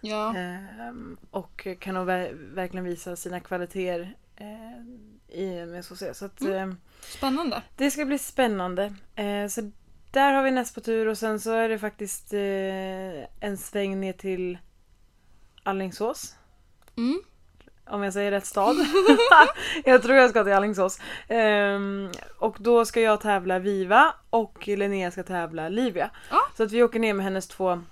Ja. 0.00 0.28
Eh, 0.36 0.92
och 1.30 1.68
kan 1.80 1.94
nog 1.94 2.06
ver- 2.08 2.54
verkligen 2.54 2.84
visa 2.84 3.16
sina 3.16 3.40
kvaliteter 3.40 4.14
eh, 4.36 5.38
i 5.38 5.66
med 5.66 5.84
så 5.84 5.96
Så 6.14 6.24
att 6.24 6.40
Mm. 6.40 6.70
eh, 6.70 6.76
Spännande. 7.00 7.62
det 7.76 7.90
ska 7.90 8.04
bli 8.04 8.18
spännande. 8.18 8.94
Eh, 9.14 9.46
så 9.48 9.70
där 10.10 10.32
har 10.32 10.42
vi 10.42 10.50
näst 10.50 10.74
på 10.74 10.80
tur 10.80 11.06
och 11.08 11.18
sen 11.18 11.40
så 11.40 11.50
är 11.52 11.68
det 11.68 11.78
faktiskt 11.78 12.32
eh, 12.32 13.44
en 13.48 13.56
sväng 13.58 14.00
ner 14.00 14.12
till 14.12 14.58
Allingsås. 15.62 16.34
Mm. 16.96 17.20
Om 17.86 18.02
jag 18.02 18.12
säger 18.12 18.30
rätt 18.30 18.46
stad. 18.46 18.76
jag 19.84 20.02
tror 20.02 20.16
jag 20.16 20.30
ska 20.30 20.44
till 20.44 20.52
Alingsås. 20.52 21.00
Ehm, 21.28 22.10
och 22.38 22.56
då 22.60 22.84
ska 22.84 23.00
jag 23.00 23.20
tävla 23.20 23.58
Viva 23.58 24.14
och 24.30 24.68
Linnea 24.68 25.10
ska 25.10 25.22
tävla 25.22 25.68
Livia. 25.68 26.10
Ja. 26.30 26.40
Så 26.56 26.62
att 26.62 26.72
vi 26.72 26.82
åker 26.82 26.98
ner 27.00 27.14
med 27.14 27.24
hennes 27.24 27.48
två, 27.48 27.82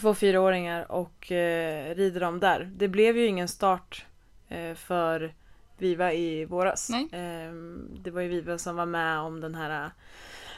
två 0.00 0.14
fyraåringar 0.14 0.92
och 0.92 1.32
eh, 1.32 1.94
rider 1.94 2.20
dem 2.20 2.40
där. 2.40 2.70
Det 2.76 2.88
blev 2.88 3.16
ju 3.16 3.26
ingen 3.26 3.48
start 3.48 4.04
eh, 4.48 4.74
för 4.74 5.34
Viva 5.78 6.12
i 6.12 6.44
våras. 6.44 6.90
Ehm, 7.12 7.88
det 8.02 8.10
var 8.10 8.20
ju 8.20 8.28
Viva 8.28 8.58
som 8.58 8.76
var 8.76 8.86
med 8.86 9.18
om 9.18 9.40
den 9.40 9.54
här 9.54 9.90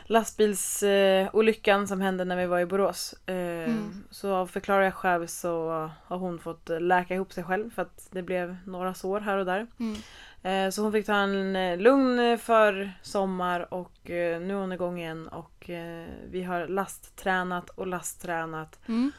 lastbilsolyckan 0.05 1.27
eh, 1.27 1.35
olyckan 1.35 1.89
som 1.89 2.01
hände 2.01 2.25
när 2.25 2.37
vi 2.37 2.47
var 2.47 2.61
i 2.61 2.67
Borås. 2.67 3.15
Ehm, 3.27 3.37
Mm. 3.67 4.05
Så 4.11 4.35
av 4.35 4.47
förklarliga 4.47 4.93
skäl 4.93 5.29
så 5.29 5.91
har 6.05 6.19
hon 6.19 6.39
fått 6.39 6.71
eh, 6.71 6.81
läka 6.81 7.15
ihop 7.15 7.33
sig 7.33 7.45
själv 7.45 7.71
för 7.75 7.83
att 7.83 8.09
det 8.11 8.23
blev 8.23 8.57
några 8.67 8.95
sår 8.95 9.21
här 9.21 9.37
och 9.39 9.47
där. 9.47 9.67
Mm. 9.79 9.97
Eh, 10.43 10.71
Så 10.71 10.83
hon 10.83 10.93
fick 10.93 11.07
ta 11.07 11.15
en 11.15 11.57
eh, 11.57 11.79
lugn 11.79 12.19
eh, 12.19 12.37
för 12.39 12.93
sommar 13.03 13.75
och 13.75 14.11
eh, 14.11 14.41
nu 14.41 14.55
är 14.55 14.59
hon 14.59 14.73
igång 14.73 14.99
igen 15.01 15.29
och 15.29 15.71
eh, 15.71 16.07
vi 16.31 16.43
har 16.43 16.67
lasttränat 16.69 17.71
och 17.71 17.87
lasttränat 17.87 18.79
Mm. 18.89 19.13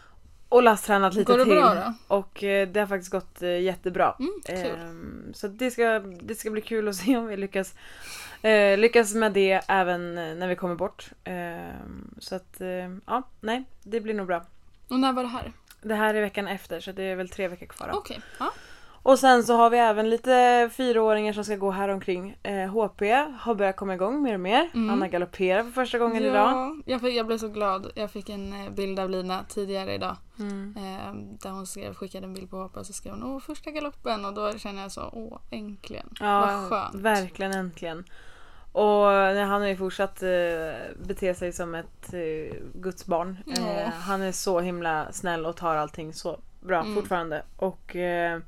Och 0.50 0.64
lasttränat 0.64 1.14
lite 1.14 1.32
Går 1.32 1.38
det 1.38 1.44
till. 1.44 1.54
bra 1.54 1.74
då? 1.76 2.16
Och 2.16 2.44
eh, 2.44 2.68
det 2.68 2.80
har 2.80 2.88
faktiskt 2.88 3.12
gått 3.12 3.42
eh, 3.42 3.60
jättebra. 3.60 4.16
Mm. 4.20 4.32
Ehm, 4.50 5.32
Så 5.34 5.48
det 5.48 5.72
ska, 5.72 6.00
det 6.00 6.36
ska 6.36 6.50
bli 6.50 6.62
kul 6.62 6.88
att 6.88 6.96
se 6.96 7.18
om 7.18 7.28
vi 7.28 7.38
lyckas, 7.38 7.74
eh, 8.42 8.78
lyckas 8.78 9.14
med 9.14 9.34
det 9.34 9.62
även 9.68 10.16
när 10.16 10.48
vi 10.48 10.56
kommer 10.56 10.76
bort. 10.76 11.10
Ehm, 11.24 12.16
Så 12.20 12.36
att, 12.36 12.62
eh, 12.62 12.68
ja, 13.06 13.24
nej, 13.42 13.64
det 13.84 14.02
blir 14.02 14.14
nog 14.14 14.28
bra. 14.28 14.46
Och 14.88 15.00
när 15.00 15.14
var 15.14 15.24
det 15.24 15.30
här? 15.30 15.52
Det 15.82 15.96
här 15.96 16.14
är 16.14 16.22
veckan 16.22 16.48
efter 16.48 16.80
så 16.80 16.92
det 16.92 17.04
är 17.04 17.16
väl 17.16 17.30
tre 17.30 17.48
veckor 17.48 17.66
kvar. 17.66 17.92
Okej. 17.94 18.22
Ja. 18.40 18.52
Och 19.08 19.20
sen 19.20 19.44
så 19.44 19.56
har 19.56 19.70
vi 19.70 19.78
även 19.78 20.10
lite 20.10 20.70
fyraåringar 20.74 21.34
som 21.34 21.44
ska 21.44 21.56
gå 21.56 21.72
här 21.72 21.90
omkring. 21.90 22.38
Eh, 22.44 22.68
HP 22.70 23.02
har 23.40 23.56
börjat 23.56 23.76
komma 23.76 23.94
igång 23.94 24.22
mer 24.22 24.34
och 24.34 24.40
mer. 24.40 24.70
Mm. 24.74 24.90
Anna 24.90 25.08
galopperar 25.08 25.64
för 25.64 25.72
första 25.72 25.98
gången 25.98 26.24
idag. 26.26 26.52
Ja, 26.52 26.76
jag, 26.86 27.02
fick, 27.02 27.16
jag 27.16 27.28
blev 27.28 27.38
så 27.38 27.48
glad. 27.48 27.92
Jag 27.96 28.12
fick 28.12 28.30
en 28.30 28.54
eh, 28.66 28.70
bild 28.72 29.00
av 29.00 29.10
Lina 29.10 29.44
tidigare 29.50 29.94
idag. 29.94 30.16
Mm. 30.40 30.74
Eh, 30.78 31.14
där 31.44 31.50
hon 31.50 31.68
skrev, 31.68 31.94
skickade 31.94 32.26
en 32.26 32.34
bild 32.34 32.50
på 32.50 32.64
HP 32.64 32.78
och 32.78 32.86
så 32.86 32.94
skrev 32.94 33.14
hon 33.14 33.24
åh 33.24 33.40
första 33.40 33.72
galoppen 33.72 34.26
och 34.26 34.34
då 34.34 34.54
känner 34.58 34.82
jag 34.82 34.92
så 34.92 35.10
åh 35.14 35.40
äntligen. 35.52 36.10
Ja, 36.20 36.40
Vad 36.40 36.70
skönt. 36.70 36.96
verkligen 36.96 37.52
äntligen. 37.52 38.04
Och 38.72 39.06
nej, 39.08 39.44
han 39.44 39.62
har 39.62 39.68
ju 39.68 39.78
fortsatt 39.78 40.24
eh, 40.24 40.30
bete 41.08 41.34
sig 41.36 41.52
som 41.54 41.76
ett 41.76 42.14
eh, 42.14 42.58
Guds 42.74 43.06
barn. 43.06 43.38
Eh, 43.58 43.90
han 43.90 44.22
är 44.22 44.32
så 44.32 44.60
himla 44.60 45.12
snäll 45.12 45.46
och 45.46 45.56
tar 45.56 45.76
allting 45.76 46.14
så 46.14 46.40
bra 46.60 46.82
Mm. 46.82 46.96
fortfarande. 46.96 47.44
Och 47.58 47.96
eh, 47.96 48.40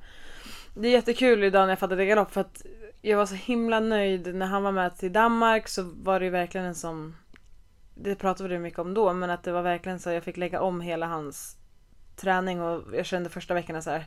det 0.82 0.88
är 0.88 0.92
jättekul 0.92 1.44
idag 1.44 1.62
när 1.62 1.70
jag 1.70 1.80
fattade 1.80 2.06
galopp 2.06 2.32
för 2.32 2.42
att 2.42 2.66
jag 3.02 3.18
var 3.18 3.26
så 3.26 3.36
himla 3.36 3.80
nöjd 3.80 4.36
när 4.36 4.46
han 4.46 4.64
var 4.64 4.72
med 4.72 4.98
till 4.98 5.14
Danmark 5.14 5.68
så 5.68 5.84
var 5.84 6.20
det 6.20 6.26
ju 6.26 6.32
verkligen 6.32 6.68
en 6.68 6.76
som 6.76 7.16
det 7.96 8.16
pratade 8.16 8.50
vi 8.50 8.60
mycket 8.60 8.80
om 8.80 8.94
då 8.94 9.14
men 9.14 9.30
att 9.30 9.44
det 9.44 9.52
var 9.52 9.62
verkligen 9.62 10.00
så 10.00 10.10
jag 10.10 10.24
fick 10.24 10.38
lägga 10.38 10.62
om 10.62 10.82
hela 10.82 11.06
hans 11.06 11.58
träning 12.16 12.62
och 12.62 12.96
jag 12.96 13.06
kände 13.06 13.30
första 13.30 13.54
veckorna 13.54 13.82
så 13.82 13.90
här 13.90 14.06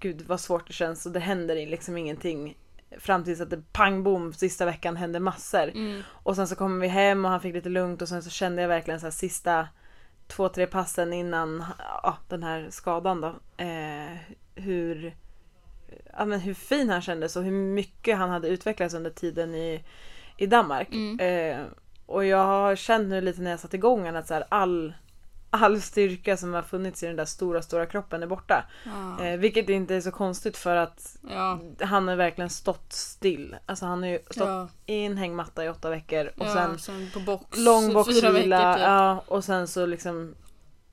gud 0.00 0.22
vad 0.26 0.40
svårt 0.40 0.66
det 0.66 0.72
känns 0.72 1.06
och 1.06 1.12
det 1.12 1.20
händer 1.20 1.66
liksom 1.66 1.96
ingenting 1.96 2.56
fram 2.98 3.24
tills 3.24 3.40
att 3.40 3.50
det 3.50 3.72
pang 3.72 4.02
bom 4.02 4.32
sista 4.32 4.64
veckan 4.64 4.96
hände 4.96 5.20
massor. 5.20 5.68
Mm. 5.68 6.02
Och 6.08 6.36
sen 6.36 6.48
så 6.48 6.56
kommer 6.56 6.80
vi 6.80 6.88
hem 6.88 7.24
och 7.24 7.30
han 7.30 7.40
fick 7.40 7.54
lite 7.54 7.68
lugnt 7.68 8.02
och 8.02 8.08
sen 8.08 8.22
så 8.22 8.30
kände 8.30 8.62
jag 8.62 8.68
verkligen 8.68 9.00
så 9.00 9.06
här 9.06 9.10
sista 9.10 9.68
två, 10.26 10.48
tre 10.48 10.66
passen 10.66 11.12
innan 11.12 11.64
ja, 12.02 12.16
den 12.28 12.42
här 12.42 12.66
skadan 12.70 13.20
då. 13.20 13.34
Eh, 13.64 14.16
hur, 14.54 15.16
ja, 16.18 16.24
men 16.24 16.40
hur 16.40 16.54
fin 16.54 16.90
han 16.90 17.02
kändes 17.02 17.36
och 17.36 17.42
hur 17.42 17.52
mycket 17.52 18.16
han 18.16 18.30
hade 18.30 18.48
utvecklats 18.48 18.94
under 18.94 19.10
tiden 19.10 19.54
i, 19.54 19.84
i 20.36 20.46
Danmark. 20.46 20.88
Mm. 20.92 21.20
Eh, 21.20 21.66
och 22.06 22.24
jag 22.24 22.44
har 22.44 22.76
känt 22.76 23.08
nu 23.08 23.20
lite 23.20 23.40
när 23.40 23.50
jag 23.50 23.60
satt 23.60 23.74
igång 23.74 24.06
att 24.06 24.28
så 24.28 24.34
här, 24.34 24.44
all, 24.48 24.94
all 25.50 25.80
styrka 25.80 26.36
som 26.36 26.54
har 26.54 26.62
funnits 26.62 27.02
i 27.02 27.06
den 27.06 27.16
där 27.16 27.24
stora, 27.24 27.62
stora 27.62 27.86
kroppen 27.86 28.22
är 28.22 28.26
borta. 28.26 28.64
Ja. 28.84 29.24
Eh, 29.24 29.38
vilket 29.38 29.68
inte 29.68 29.94
är 29.94 30.00
så 30.00 30.10
konstigt 30.10 30.56
för 30.56 30.76
att 30.76 31.16
ja. 31.30 31.60
han 31.80 32.08
har 32.08 32.16
verkligen 32.16 32.50
stått 32.50 32.92
still. 32.92 33.56
Alltså 33.66 33.86
han 33.86 34.02
har 34.02 34.08
ju 34.10 34.18
stått 34.30 34.48
Ja. 34.48 34.68
i 34.86 35.04
en 35.04 35.16
hängmatta 35.16 35.64
i 35.64 35.68
åtta 35.68 35.90
veckor 35.90 36.30
och 36.38 36.46
sen 36.46 36.78
sen 36.78 37.10
på 37.14 37.20
box 37.20 37.58
lång 37.58 37.92
boxvila. 37.92 38.74
typ. 38.74 38.82
Ja, 38.82 39.24
och 39.26 39.44
sen 39.44 39.68
så 39.68 39.86
liksom 39.86 40.34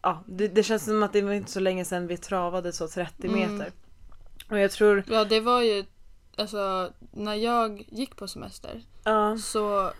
Ja, 0.02 0.24
det, 0.26 0.48
det 0.48 0.64
känns 0.64 0.86
som 0.86 1.04
att 1.04 1.14
det 1.14 1.22
var 1.22 1.34
inte 1.34 1.52
så 1.52 1.60
länge 1.60 1.86
sedan 1.86 2.08
vi 2.08 2.18
travade 2.18 2.72
så 2.72 2.88
30 2.88 3.28
Mm. 3.28 3.64
Och 4.52 4.60
jag 4.60 4.72
tror, 4.72 5.04
Ja 5.08 5.26
det 5.26 5.40
var 5.40 5.62
ju, 5.62 5.86
alltså 6.38 6.92
när 7.12 7.36
jag 7.36 7.86
gick 7.90 8.16
på 8.16 8.28
semester 8.28 8.82
ja, 9.04 9.38
så 9.38 9.92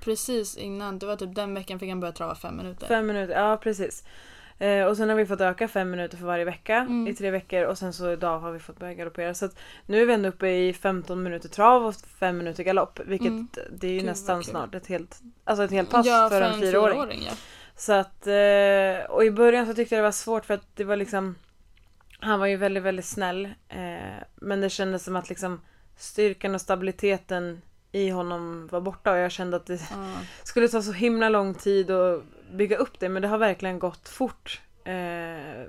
precis 0.00 0.56
innan, 0.56 0.98
det 0.98 1.06
var 1.06 1.16
typ 1.16 1.34
den 1.34 1.54
veckan 1.54 1.78
fick 1.78 1.88
han 1.88 2.00
börja 2.00 2.12
trava 2.12 2.34
fem 2.34 2.56
minuter. 2.56 2.86
fem 2.86 3.06
minuter, 3.06 3.34
ja 3.34 3.56
precis. 3.56 4.04
Eh, 4.58 4.84
och 4.86 4.96
sen 4.96 5.08
har 5.08 5.16
vi 5.16 5.26
fått 5.26 5.40
öka 5.40 5.68
fem 5.68 5.90
minuter 5.90 6.16
för 6.16 6.26
varje 6.26 6.44
vecka 6.44 6.76
Mm. 6.76 7.06
i 7.08 7.14
tre 7.14 7.30
veckor 7.30 7.62
och 7.64 7.78
sen 7.78 7.92
så 7.92 8.10
idag 8.10 8.38
har 8.38 8.52
vi 8.52 8.58
fått 8.58 8.78
börja 8.78 8.94
galoppera. 8.94 9.34
Så 9.34 9.44
att 9.44 9.58
nu 9.86 10.02
är 10.02 10.06
vi 10.06 10.12
ändå 10.12 10.28
uppe 10.28 10.48
i 10.48 10.72
15 10.72 11.22
minuter 11.22 11.48
trav 11.48 11.86
och 11.86 11.94
5 11.94 12.38
minuter 12.38 12.62
galopp. 12.64 13.00
Vilket 13.06 13.28
Mm. 13.28 13.48
det 13.70 13.86
är 13.86 13.90
ju 13.90 13.96
Gud, 13.98 14.06
nästan 14.06 14.44
snart 14.44 14.74
ett 14.74 14.86
helt, 14.86 15.20
alltså 15.44 15.64
ett 15.64 15.70
helt 15.70 15.90
pass 15.90 16.06
ja, 16.06 16.28
för 16.30 16.42
en 16.42 16.60
fyraåring. 16.60 17.22
ja. 17.26 17.32
Så 17.76 17.92
att, 17.92 18.26
eh, 18.26 19.10
och 19.10 19.24
i 19.24 19.30
början 19.30 19.66
så 19.66 19.74
tyckte 19.74 19.94
jag 19.94 19.98
det 20.02 20.06
var 20.06 20.12
svårt 20.12 20.44
för 20.44 20.54
att 20.54 20.66
det 20.76 20.84
var 20.84 20.96
liksom 20.96 21.34
Han 22.18 22.40
var 22.40 22.46
ju 22.46 22.56
väldigt, 22.56 22.82
väldigt 22.82 23.04
snäll. 23.04 23.44
Eh, 23.68 24.22
men 24.36 24.60
det 24.60 24.70
kändes 24.70 25.04
som 25.04 25.16
att 25.16 25.28
liksom 25.28 25.60
styrkan 25.96 26.54
och 26.54 26.60
stabiliteten 26.60 27.62
i 27.92 28.10
honom 28.10 28.68
var 28.72 28.80
borta 28.80 29.12
och 29.12 29.18
jag 29.18 29.32
kände 29.32 29.56
att 29.56 29.66
det 29.66 29.80
Ja. 29.90 30.14
skulle 30.44 30.68
ta 30.68 30.82
så 30.82 30.92
himla 30.92 31.28
lång 31.28 31.54
tid 31.54 31.90
att 31.90 32.22
bygga 32.52 32.76
upp 32.76 33.00
det 33.00 33.08
men 33.08 33.22
det 33.22 33.28
har 33.28 33.38
verkligen 33.38 33.78
gått 33.78 34.08
fort. 34.08 34.60
Eh, 34.84 35.64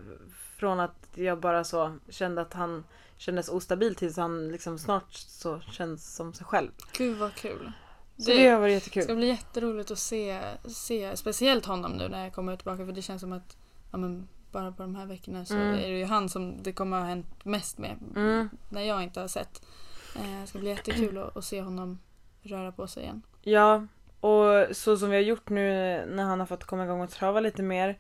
från 0.58 0.80
att 0.80 1.08
jag 1.16 1.40
bara 1.40 1.64
så 1.64 1.98
kände 2.10 2.42
att 2.42 2.54
han 2.54 2.84
kändes 3.18 3.50
ostabil 3.50 3.96
tills 3.96 4.18
han 4.18 4.50
liksom 4.52 4.80
snart 4.80 5.14
så 5.14 5.60
känns 5.60 6.16
som 6.16 6.34
sig 6.34 6.46
själv. 6.46 6.72
Gud 6.98 7.18
vad 7.18 7.36
kul. 7.36 7.72
Så 8.18 8.30
det, 8.32 8.48
har 8.50 8.60
varit 8.60 8.84
Det 8.84 8.90
ska 8.90 9.00
jättekul. 9.00 9.18
bli 9.18 9.28
jätteroligt 9.28 9.92
att 9.92 10.00
se, 10.00 10.42
se 10.68 11.18
speciellt 11.18 11.66
honom 11.66 11.92
nu 11.92 12.10
när 12.10 12.24
jag 12.24 12.34
kommer 12.34 12.56
tillbaka 12.56 12.86
för 12.86 12.92
det 12.94 13.02
känns 13.02 13.22
som 13.22 13.34
att 13.34 13.58
ja, 13.92 13.98
men, 13.98 14.28
bara 14.58 14.72
på 14.72 14.84
de 14.84 14.96
här 14.96 15.06
veckorna 15.06 15.46
så 15.46 15.54
Mm. 15.56 15.74
är 15.74 15.90
det 15.92 15.98
ju 16.00 16.06
han 16.06 16.30
som 16.30 16.64
det 16.64 16.72
kommer 16.74 16.98
att 16.98 17.04
ha 17.04 17.10
hänt 17.10 17.46
mest 17.46 17.78
med 17.78 17.96
Mm. 18.16 18.50
när 18.70 18.82
jag 18.82 19.04
inte 19.04 19.20
har 19.20 19.28
sett. 19.28 19.62
Eh, 20.16 20.42
det 20.42 20.48
ska 20.48 20.60
bli 20.60 20.70
jättekul 20.70 21.18
att, 21.18 21.38
att 21.38 21.44
se 21.46 21.62
honom 21.62 22.00
röra 22.44 22.72
på 22.72 22.88
sig 22.88 23.04
igen. 23.04 23.22
Ja, 23.44 23.88
och 24.20 24.76
så 24.76 24.98
som 24.98 25.10
vi 25.10 25.16
har 25.16 25.24
gjort 25.24 25.50
nu 25.50 25.70
när 26.10 26.24
han 26.24 26.40
har 26.40 26.48
fått 26.48 26.64
komma 26.64 26.84
igång 26.86 27.02
och 27.02 27.10
trava 27.10 27.40
lite 27.40 27.62
mer 27.64 27.98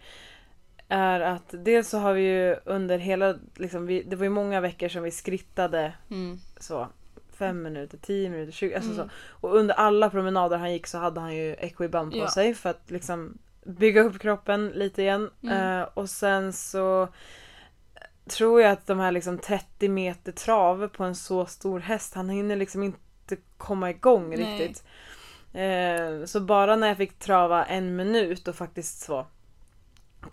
är 0.88 1.20
att 1.20 1.50
dels 1.66 1.90
så 1.90 1.98
har 1.98 2.14
vi 2.14 2.22
ju 2.22 2.56
under 2.66 2.98
hela, 2.98 3.36
liksom, 3.56 3.86
vi, 3.86 4.04
det 4.04 4.16
var 4.16 4.24
ju 4.24 4.30
många 4.30 4.62
veckor 4.62 4.88
som 4.90 5.04
vi 5.04 5.12
skrittade 5.12 5.94
Mm. 6.12 6.40
så 6.60 6.88
fem 7.34 7.62
minuter, 7.64 7.98
tio 7.98 8.30
minuter, 8.30 8.52
20, 8.52 8.76
alltså 8.76 8.92
Mm. 8.92 9.10
så. 9.10 9.14
Och 9.48 9.56
under 9.56 9.76
alla 9.76 10.10
promenader 10.10 10.58
han 10.58 10.74
gick 10.74 10.88
så 10.88 10.98
hade 10.98 11.20
han 11.20 11.36
ju 11.36 11.54
equiband 11.60 12.12
på 12.12 12.18
Ja. 12.18 12.28
sig 12.32 12.54
för 12.54 12.70
att 12.70 12.92
liksom 12.92 13.38
bygga 13.67 14.01
upp 14.01 14.19
kroppen 14.19 14.67
lite 14.67 15.01
igen. 15.01 15.29
Mm. 15.43 15.79
Eh, 15.79 15.88
och 15.93 16.09
sen 16.09 16.53
så 16.53 17.07
tror 18.29 18.62
jag 18.62 18.71
att 18.71 18.88
de 18.88 19.00
här 19.00 19.12
liksom 19.12 19.38
30 19.38 19.89
meter 19.89 20.31
trav 20.31 20.88
på 20.88 21.03
en 21.03 21.15
så 21.15 21.45
stor 21.45 21.79
häst, 21.79 22.13
han 22.13 22.29
hinner 22.29 22.55
liksom 22.55 22.83
inte 22.83 23.38
komma 23.57 23.89
igång 23.89 24.29
Nej. 24.29 24.38
riktigt. 24.38 24.83
Eh, 25.53 26.25
så 26.25 26.39
bara 26.39 26.75
när 26.75 26.88
jag 26.88 26.97
fick 26.97 27.19
trava 27.19 27.65
en 27.65 27.95
minut 27.95 28.47
och 28.47 28.55
faktiskt 28.55 29.00
så 29.01 29.27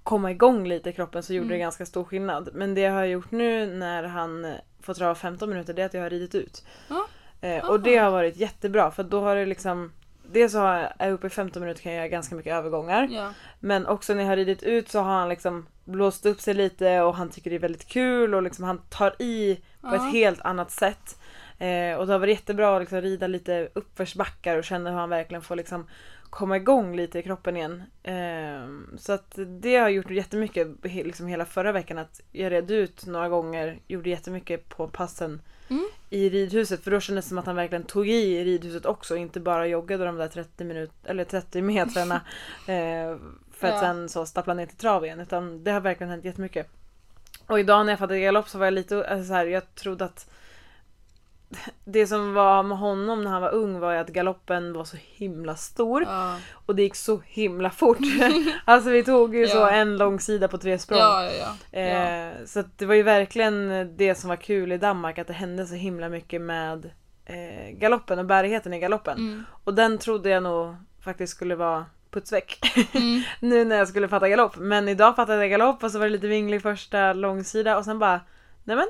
komma 0.02 0.30
igång 0.30 0.68
lite 0.68 0.90
i 0.90 0.92
kroppen 0.92 1.22
så 1.22 1.34
gjorde 1.34 1.46
Mm. 1.46 1.58
det 1.58 1.62
ganska 1.62 1.86
stor 1.86 2.04
skillnad. 2.04 2.48
Men 2.54 2.74
det 2.74 2.80
jag 2.80 2.92
har 2.92 3.04
gjort 3.04 3.30
nu 3.30 3.66
när 3.66 4.02
han 4.02 4.54
får 4.80 4.94
trava 4.94 5.14
15 5.14 5.50
minuter 5.50 5.74
det 5.74 5.82
är 5.82 5.86
att 5.86 5.94
jag 5.94 6.02
har 6.02 6.10
ridit 6.10 6.34
ut. 6.34 6.64
Ja. 6.88 7.06
Eh, 7.40 7.70
och 7.70 7.80
det 7.80 7.96
har 7.96 8.10
varit 8.10 8.36
jättebra 8.36 8.90
för 8.90 9.02
då 9.02 9.20
har 9.20 9.36
det 9.36 9.46
liksom 9.46 9.92
Dels 10.34 10.52
så 10.52 10.58
har 10.58 10.76
jag, 10.78 10.92
är 10.98 11.10
uppe 11.12 11.26
i 11.26 11.30
15 11.30 11.62
minuter 11.62 11.82
kan 11.82 11.92
jag 11.92 11.98
göra 11.98 12.08
ganska 12.08 12.34
mycket 12.34 12.52
övergångar. 12.52 13.08
Ja. 13.10 13.30
Men 13.60 13.86
också 13.86 14.14
när 14.14 14.20
jag 14.22 14.28
har 14.28 14.36
ridit 14.36 14.62
ut 14.62 14.88
så 14.88 14.98
har 15.00 15.12
han 15.12 15.28
liksom 15.28 15.66
blåst 15.84 16.26
upp 16.26 16.40
sig 16.40 16.54
lite 16.54 17.00
och 17.00 17.14
han 17.16 17.30
tycker 17.30 17.50
det 17.50 17.56
är 17.56 17.60
väldigt 17.60 17.88
kul 17.88 18.34
och 18.34 18.42
liksom 18.42 18.64
han 18.64 18.78
tar 18.88 19.22
i 19.22 19.54
på 19.80 19.88
Ja. 19.88 19.94
ett 19.96 20.12
helt 20.12 20.40
annat 20.40 20.70
sätt. 20.70 21.18
Eh, 21.58 21.94
och 21.94 22.06
det 22.06 22.12
har 22.12 22.18
varit 22.18 22.36
jättebra 22.38 22.76
att 22.76 22.82
liksom 22.82 23.00
rida 23.00 23.26
lite 23.26 23.68
uppförsbackar 23.74 24.58
och 24.58 24.64
känna 24.64 24.90
hur 24.90 24.96
han 24.98 25.08
verkligen 25.10 25.42
får 25.42 25.56
liksom 25.56 25.86
komma 26.30 26.56
igång 26.56 26.96
lite 26.96 27.18
i 27.18 27.22
kroppen 27.22 27.56
igen. 27.56 27.82
Eh, 28.02 28.96
så 28.98 29.12
att 29.12 29.38
det 29.60 29.76
har 29.76 29.88
gjort 29.88 30.10
jättemycket 30.10 30.68
liksom 30.82 31.26
hela 31.26 31.44
förra 31.44 31.72
veckan 31.72 31.98
att 31.98 32.20
jag 32.32 32.52
red 32.52 32.70
ut 32.70 33.06
några 33.06 33.28
gånger, 33.28 33.78
gjorde 33.86 34.10
jättemycket 34.10 34.68
på 34.68 34.88
passen 34.88 35.40
Mm. 35.68 35.84
i 36.10 36.28
ridhuset 36.28 36.84
för 36.84 36.90
då 36.90 37.00
kändes 37.00 37.24
det 37.24 37.28
som 37.28 37.38
att 37.38 37.46
han 37.46 37.56
verkligen 37.56 37.84
tog 37.84 38.08
i 38.08 38.12
i 38.38 38.44
ridhuset 38.44 38.86
också 38.86 39.16
inte 39.16 39.40
bara 39.40 39.66
joggade 39.66 40.04
de 40.04 40.16
där 40.16 40.28
30 40.28 40.64
minut 40.64 40.90
eller 41.04 41.24
30 41.24 41.62
metrarna 41.62 42.14
eh, 42.66 43.16
för 43.52 43.66
att 43.68 43.74
Ja. 43.74 43.80
sen 43.80 44.08
så 44.08 44.26
stappla 44.26 44.54
ner 44.54 44.66
till 44.66 44.76
trav 44.76 45.04
igen 45.04 45.20
utan 45.20 45.64
det 45.64 45.70
har 45.70 45.80
verkligen 45.80 46.10
hänt 46.10 46.24
jättemycket. 46.24 46.66
Och 47.46 47.60
idag 47.60 47.86
när 47.86 47.92
jag 47.92 47.98
fattade 47.98 48.20
galopp 48.20 48.48
så 48.48 48.58
var 48.58 48.66
jag 48.66 48.74
lite 48.74 49.06
alltså 49.08 49.28
så 49.28 49.34
här, 49.34 49.46
jag 49.46 49.74
trodde 49.74 50.04
att 50.04 50.30
det 51.84 52.06
som 52.06 52.34
var 52.34 52.62
med 52.62 52.78
honom 52.78 53.24
när 53.24 53.30
han 53.30 53.42
var 53.42 53.50
ung 53.54 53.80
var 53.80 53.92
ju 53.92 53.98
att 53.98 54.08
galoppen 54.08 54.72
var 54.72 54.84
så 54.84 54.96
himla 55.00 55.56
stor 55.56 56.02
Ja. 56.02 56.36
och 56.66 56.74
det 56.74 56.82
gick 56.82 56.94
så 56.94 57.20
himla 57.26 57.70
fort. 57.70 57.98
alltså 58.64 58.90
vi 58.90 59.04
tog 59.04 59.36
ju 59.36 59.46
så 59.46 59.56
Ja. 59.56 59.70
en 59.70 59.96
lång 59.96 60.20
sida 60.20 60.48
på 60.48 60.58
tre 60.58 60.78
språng. 60.78 60.98
Ja. 60.98 61.28
Eh, 61.80 62.32
så 62.46 62.62
det 62.76 62.86
var 62.86 62.94
ju 62.94 63.02
verkligen 63.02 63.90
det 63.96 64.14
som 64.14 64.28
var 64.28 64.36
kul 64.36 64.72
i 64.72 64.78
Danmark 64.78 65.18
att 65.18 65.26
det 65.26 65.32
hände 65.32 65.66
så 65.66 65.74
himla 65.74 66.08
mycket 66.08 66.40
med 66.40 66.90
eh, 67.24 67.70
galoppen 67.72 68.18
och 68.18 68.24
bärigheten 68.26 68.74
i 68.74 68.78
galoppen. 68.80 69.18
Mm. 69.18 69.44
Och 69.64 69.74
den 69.74 69.98
trodde 69.98 70.28
jag 70.28 70.42
nog 70.42 70.74
faktiskt 71.04 71.32
skulle 71.32 71.54
vara 71.54 71.86
putsväck. 72.10 72.58
Mm. 72.94 73.22
nu 73.40 73.64
när 73.64 73.76
jag 73.76 73.88
skulle 73.88 74.08
fatta 74.08 74.28
galopp. 74.28 74.56
Men 74.56 74.88
idag 74.88 75.16
fattade 75.16 75.40
jag 75.40 75.50
galopp 75.50 75.84
och 75.84 75.90
så 75.90 75.98
var 75.98 76.06
det 76.06 76.12
lite 76.12 76.26
vinglig 76.28 76.62
första 76.62 77.12
långsida 77.12 77.76
och 77.78 77.84
sen 77.84 77.98
bara 77.98 78.20
Nej 78.64 78.76
men 78.76 78.86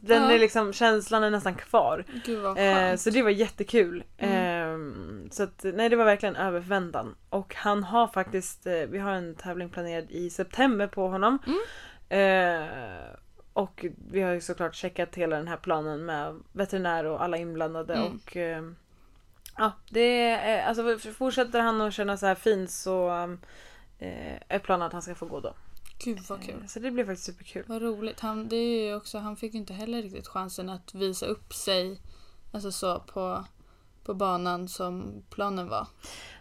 den 0.00 0.22
Ja. 0.22 0.32
är 0.32 0.38
liksom, 0.38 0.72
känslan 0.72 1.24
är 1.24 1.30
nästan 1.30 1.54
kvar. 1.54 2.04
Gud 2.24 2.42
vad 2.42 2.58
Eh, 2.58 2.96
så 2.96 3.10
det 3.10 3.22
var 3.22 3.30
jättekul. 3.30 4.04
Mm. 4.18 5.24
Eh, 5.24 5.30
så 5.30 5.42
att, 5.42 5.64
nej 5.74 5.88
det 5.88 5.96
var 5.96 6.04
verkligen 6.04 6.36
över 6.36 6.60
förväntan. 6.60 7.14
Och 7.30 7.54
han 7.54 7.84
har 7.84 8.06
faktiskt, 8.06 8.66
eh, 8.66 8.72
vi 8.72 8.98
har 8.98 9.12
en 9.12 9.34
tävling 9.34 9.68
planerad 9.68 10.10
i 10.10 10.30
september 10.30 10.86
på 10.86 11.08
honom. 11.08 11.38
Mm. 11.46 11.58
Eh, 12.62 12.68
och 13.52 13.84
vi 14.10 14.20
har 14.20 14.32
ju 14.32 14.40
såklart 14.40 14.74
checkat 14.74 15.14
hela 15.14 15.36
den 15.36 15.48
här 15.48 15.56
planen 15.56 16.04
med 16.04 16.34
veterinär 16.52 17.04
och 17.04 17.22
alla 17.22 17.36
inblandade 17.36 17.94
Mm. 17.94 18.12
och 18.26 18.36
eh, 18.36 18.62
Ja, 19.60 19.72
det 19.90 20.30
är, 20.30 20.66
alltså 20.66 20.98
fortsätter 20.98 21.60
han 21.60 21.80
att 21.80 21.94
känna 21.94 22.16
så 22.16 22.26
här 22.26 22.34
fin 22.34 22.68
så 22.68 23.08
eh, 23.98 24.36
är 24.48 24.58
planen 24.58 24.86
att 24.86 24.92
han 24.92 25.02
ska 25.02 25.14
få 25.14 25.26
gå 25.26 25.40
då. 25.40 25.54
Gud 25.98 26.18
vad 26.28 26.42
kul. 26.42 26.60
Eh, 26.62 26.66
Så 26.66 26.78
det 26.80 26.90
blir 26.90 27.04
faktiskt 27.04 27.26
superkul. 27.26 27.64
Vad 27.66 27.82
roligt. 27.82 28.20
Han, 28.20 28.48
det 28.48 28.56
är 28.56 28.96
också, 28.96 29.18
han 29.18 29.36
fick 29.36 29.54
ju 29.54 29.60
inte 29.60 29.72
heller 29.72 30.02
riktigt 30.02 30.28
chansen 30.28 30.68
att 30.68 30.94
visa 30.94 31.26
upp 31.26 31.54
sig 31.54 32.00
alltså 32.52 32.72
så 32.72 33.00
på, 33.00 33.44
på 34.04 34.14
banan 34.14 34.68
som 34.68 35.22
planen 35.30 35.68
var. 35.68 35.86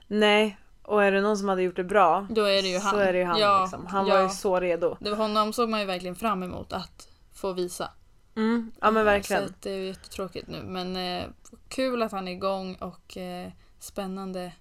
Nej, 0.07 0.57
och 0.81 1.03
är 1.03 1.11
det 1.11 1.21
någon 1.21 1.37
som 1.37 1.49
hade 1.49 1.61
gjort 1.63 1.75
det 1.75 1.83
bra 1.83 2.27
Då 2.29 2.43
är 2.43 2.61
det 2.61 2.67
ju 2.67 2.77
han. 2.79 2.91
så 2.93 2.99
är 2.99 3.13
det 3.13 3.19
ju 3.19 3.25
han. 3.25 3.39
Ja, 3.39 3.61
liksom. 3.61 3.85
Han 3.85 4.07
ja. 4.07 4.15
var 4.15 4.23
ju 4.23 4.29
så 4.29 4.59
redo. 4.59 4.97
Det 4.99 5.09
var 5.09 5.17
honom 5.17 5.53
såg 5.53 5.69
man 5.69 5.79
ju 5.79 5.85
verkligen 5.85 6.15
fram 6.15 6.43
emot 6.43 6.73
att 6.73 7.07
få 7.33 7.53
visa. 7.53 7.91
Mm, 8.35 8.71
ja 8.81 8.91
men 8.91 9.05
verkligen. 9.05 9.47
Så 9.47 9.53
det 9.59 9.71
är 9.71 9.77
ju 9.77 9.85
jättetråkigt 9.87 10.47
nu. 10.47 10.63
Men 10.63 10.95
eh, 10.95 11.29
kul 11.67 12.01
att 12.01 12.11
han 12.11 12.27
är 12.27 12.31
igång 12.31 12.75
och 12.75 13.17
eh, 13.17 13.51
spännande 13.79 14.51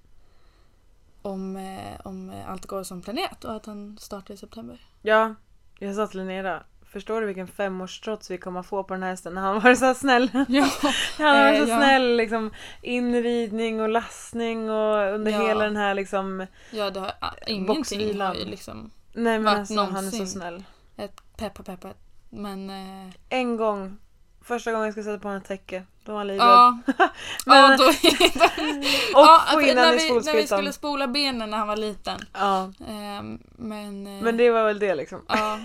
om, 1.26 1.56
eh, 1.56 2.00
om 2.04 2.30
eh, 2.30 2.50
allt 2.50 2.66
går 2.66 2.82
som 2.82 3.02
planerat 3.02 3.44
och 3.44 3.56
att 3.56 3.66
han 3.66 3.98
startar 4.00 4.34
i 4.34 4.36
september. 4.36 4.80
Ja, 5.02 5.34
jag 5.78 5.94
sa 5.94 6.06
till 6.06 6.18
Linnea, 6.20 6.62
förstår 6.92 7.20
du 7.20 7.26
vilken 7.26 7.46
femårstrots 7.48 8.30
vi 8.30 8.38
kommer 8.38 8.62
få 8.62 8.84
på 8.84 8.94
den 8.94 9.02
här 9.02 9.10
hästen 9.10 9.34
när 9.34 9.42
han 9.42 9.60
var 9.60 9.74
så 9.74 9.94
snäll? 9.94 10.30
Ja, 10.48 10.68
Han 11.18 11.36
var 11.38 11.52
Eh, 11.52 11.64
så 11.64 11.70
ja. 11.70 11.76
snäll 11.76 12.16
liksom 12.16 12.50
inridning 12.82 13.80
och 13.80 13.88
lastning 13.88 14.70
och 14.70 14.96
under 15.14 15.32
Ja. 15.32 15.46
hela 15.46 15.64
den 15.64 15.76
här 15.76 15.94
liksom 15.94 16.46
ja 16.70 16.90
det 16.90 17.00
har, 17.00 17.12
ingenting 17.46 17.66
Boxvilan. 17.76 18.26
har 18.28 18.34
ju 18.34 18.44
liksom 18.44 18.90
Nej 19.12 19.38
men 19.38 19.58
alltså 19.60 19.80
han 19.80 20.06
är 20.06 20.10
så 20.10 20.26
snäll. 20.26 20.64
ett 20.96 21.20
peppa 21.36 21.62
peppa. 21.62 21.88
Men 22.30 22.70
eh, 22.70 23.12
En 23.28 23.56
gång, 23.56 23.98
första 24.46 24.72
gången 24.72 24.84
jag 24.84 24.92
skulle 24.94 25.04
sätta 25.04 25.18
på 25.18 25.28
honom 25.28 25.42
ett 25.42 25.48
täcke, 25.48 25.82
då 26.04 26.12
var 26.12 26.18
han 26.18 26.26
livrädd. 26.26 26.46
ja, 26.48 26.78
Men- 27.46 27.70
ja, 27.70 27.76
då 27.76 27.84
och 29.20 29.26
ja, 29.26 29.42
få 29.52 29.60
in 29.60 29.74
när, 29.74 29.92
vi, 29.92 30.12
när 30.12 30.36
vi 30.36 30.46
skulle 30.46 30.72
spola 30.72 31.06
benen 31.06 31.50
när 31.50 31.58
han 31.58 31.68
var 31.68 31.76
liten. 31.76 32.20
Ja, 32.32 32.72
Ehm, 32.88 33.38
men, 33.56 34.06
eh, 34.06 34.22
men 34.22 34.36
det 34.36 34.50
var 34.50 34.64
väl 34.64 34.78
det 34.78 34.94
liksom. 34.94 35.24
ja, 35.28 35.58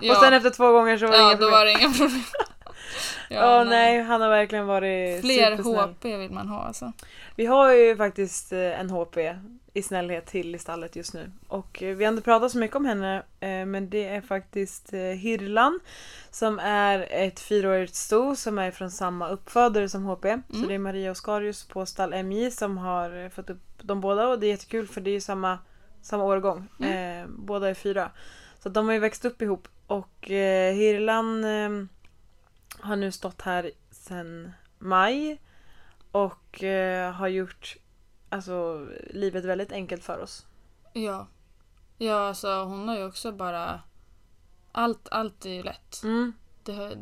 Och 0.10 0.16
sen 0.16 0.32
efter 0.34 0.50
två 0.50 0.72
gånger 0.72 0.98
så 0.98 1.06
var 1.06 1.12
det 1.12 1.18
ja, 1.18 1.24
inga 1.30 1.34
då 1.34 1.38
problem. 1.38 1.52
var 1.52 1.64
det 1.64 1.70
inga 1.72 1.92
problem. 1.92 2.22
Ja, 3.30 3.64
nej. 3.64 4.02
han 4.02 4.20
har 4.20 4.28
verkligen 4.28 4.66
varit 4.66 5.20
Fler 5.20 5.50
supersnäll. 5.56 5.88
HP 5.90 6.04
vill 6.04 6.30
man 6.30 6.48
ha 6.48 6.62
alltså. 6.64 6.92
Vi 7.36 7.46
har 7.46 7.72
ju 7.72 7.96
faktiskt 7.96 8.52
eh, 8.52 8.80
en 8.80 8.90
HP 8.90 9.16
i 9.74 9.82
snällhet 9.82 10.26
till 10.26 10.54
i 10.54 10.58
stallet 10.58 10.96
just 10.96 11.14
nu. 11.14 11.30
Och 11.48 11.82
eh, 11.82 11.96
vi 11.96 12.04
har 12.04 12.12
inte 12.12 12.24
pratat 12.24 12.52
så 12.52 12.58
mycket 12.58 12.76
om 12.76 12.84
henne 12.84 13.16
eh, 13.40 13.66
men 13.66 13.90
det 13.90 14.08
är 14.08 14.20
faktiskt 14.20 14.92
eh, 14.92 15.00
Hirlan 15.00 15.80
som 16.30 16.58
är 16.58 17.08
ett 17.10 17.40
fyraårigt 17.40 17.94
sto 17.94 18.36
som 18.36 18.58
är 18.58 18.70
från 18.70 18.90
samma 18.90 19.28
uppfödare 19.28 19.88
som 19.88 20.04
HP. 20.04 20.24
Så 20.50 20.66
det 20.68 20.74
är 20.74 20.78
Maria 20.78 21.10
Oscarius 21.10 21.64
på 21.64 21.86
stall 21.86 22.14
MJ 22.24 22.50
som 22.50 22.78
har 22.78 23.28
fått 23.30 23.50
upp 23.50 23.62
de 23.82 24.00
båda 24.00 24.28
och 24.28 24.40
det 24.40 24.46
är 24.46 24.50
jättekul 24.50 24.88
för 24.88 25.00
det 25.00 25.10
är 25.10 25.12
ju 25.12 25.20
samma, 25.20 25.58
samma 26.02 26.24
årgång. 26.24 26.68
Eh, 26.86 27.26
båda 27.28 27.68
är 27.68 27.74
fyra. 27.74 28.10
Så 28.62 28.68
de 28.68 28.86
har 28.86 28.92
ju 28.92 29.00
växt 29.00 29.24
upp 29.24 29.42
ihop 29.42 29.68
och 29.86 30.24
Hirlan 30.74 31.44
eh, 31.44 31.70
har 32.80 32.96
nu 32.96 33.12
stått 33.12 33.42
här 33.42 33.70
sedan 33.90 34.52
maj 34.78 35.40
och 36.12 36.64
har 37.12 37.28
gjort 37.28 37.76
alltså, 38.28 38.86
livet 39.10 39.44
väldigt 39.44 39.72
enkelt 39.72 40.04
för 40.04 40.18
oss. 40.22 40.46
Ja. 40.92 41.26
Ja, 41.98 42.28
alltså 42.28 42.62
hon 42.64 42.88
har 42.88 42.96
ju 42.96 43.04
också 43.06 43.32
bara... 43.32 43.80
Allt, 44.72 45.08
allt 45.10 45.44
är 45.46 45.50
ju 45.50 45.62
lätt. 45.62 46.00
Mm. 46.04 46.32
Det 46.62 46.98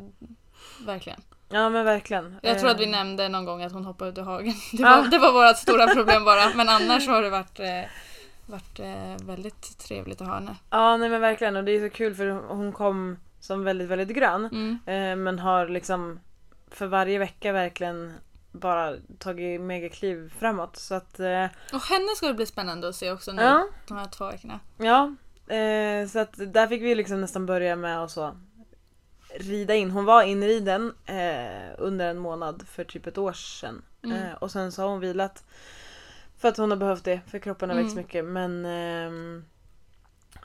verkligen. 0.87 1.21
Ja 1.49 1.69
men 1.71 1.85
verkligen. 1.85 2.37
Jag 2.43 2.59
tror 2.59 2.71
att 2.71 2.81
vi 2.81 2.85
Eh, 2.85 2.91
nämnde 2.91 3.29
någon 3.29 3.45
gång 3.45 3.63
att 3.63 3.73
hon 3.73 3.85
hoppade 3.85 4.11
ut 4.11 4.19
ur 4.19 4.23
hagen. 4.23 4.55
Det 4.73 4.83
Ja. 4.83 5.01
var, 5.03 5.09
det 5.09 5.19
var 5.19 5.33
vårt 5.33 5.57
stora 5.57 5.87
problem 5.95 6.25
bara. 6.25 6.55
Men 6.55 6.69
annars 6.69 7.09
har 7.09 7.23
det 7.23 7.31
varit, 7.31 7.61
eh, 7.61 7.83
varit 8.47 8.81
eh, 8.81 9.27
väldigt 9.27 9.79
trevligt 9.79 10.21
att 10.21 10.27
ha 10.29 10.35
henne. 10.35 10.57
Ja 10.71 10.97
nej 10.97 11.09
men 11.09 11.21
verkligen 11.21 11.57
och 11.57 11.65
det 11.65 11.73
är 11.73 11.89
så 11.89 11.95
kul 11.97 12.15
för 12.15 12.31
hon 12.31 12.73
kom 12.73 13.17
som 13.41 13.65
väldigt 13.65 13.89
väldigt 13.89 14.17
grön. 14.17 14.45
Mm. 14.87 15.23
Men 15.23 15.39
har 15.39 15.69
liksom 15.69 16.21
för 16.71 16.87
varje 16.87 17.19
vecka 17.19 17.53
verkligen 17.53 18.13
bara 18.61 18.97
tagit 19.19 19.61
megakliv 19.61 20.33
framåt. 20.39 20.77
Så 20.77 20.95
att 20.95 21.21
eh, 21.21 21.45
Och 21.73 21.81
henne 21.83 22.09
ska 22.17 22.27
det 22.29 22.35
bli 22.35 22.47
spännande 22.47 22.89
att 22.89 22.97
se 22.97 23.13
också 23.13 23.33
nu. 23.33 23.43
ja. 23.43 23.67
De 23.89 23.97
här 23.97 24.07
två 24.07 24.27
veckorna. 24.27 24.61
Ja, 24.79 25.15
eh, 25.55 26.09
så 26.09 26.19
att 26.19 26.35
där 26.53 26.67
fick 26.67 26.83
vi 26.83 26.95
liksom 26.95 27.21
nästan 27.21 27.47
börja 27.47 27.77
med 27.77 28.03
att 28.03 28.11
så 28.11 28.37
rida 29.35 29.75
in. 29.75 29.91
Hon 29.91 30.05
var 30.05 30.23
inriden 30.23 30.95
eh, 31.07 31.75
under 31.79 32.09
en 32.11 32.19
månad 32.19 32.63
för 32.69 32.85
typ 32.85 33.07
ett 33.07 33.19
år 33.19 33.33
sedan. 33.33 33.83
Mm. 34.05 34.17
Eh, 34.23 34.35
och 34.35 34.51
sen 34.51 34.73
så 34.73 34.83
har 34.83 34.89
hon 34.89 35.01
vilat 35.01 35.45
för 36.39 36.49
att 36.49 36.57
hon 36.57 36.71
har 36.71 36.77
behövt 36.79 37.05
det, 37.05 37.21
för 37.27 37.39
kroppen 37.39 37.71
har 37.71 37.77
växt 37.77 37.93
Mm. 37.93 38.05
mycket. 38.05 38.25
Men 38.25 38.65
ehm, 38.67 39.45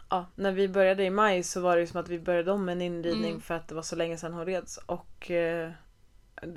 ja, 0.09 0.25
när 0.35 0.51
vi 0.51 0.67
började 0.67 1.03
i 1.03 1.09
maj 1.09 1.43
så 1.43 1.61
var 1.61 1.75
det 1.75 1.81
ju 1.81 1.87
som 1.87 1.99
att 1.99 2.09
vi 2.09 2.19
började 2.19 2.51
om 2.51 2.69
en 2.69 2.81
inridning 2.81 3.29
Mm. 3.31 3.41
för 3.41 3.53
att 3.55 3.67
det 3.67 3.75
var 3.75 3.81
så 3.81 3.95
länge 3.95 4.17
sedan 4.17 4.33
hon 4.33 4.45
reds. 4.45 4.77
Och 4.77 5.31
eh, 5.31 5.71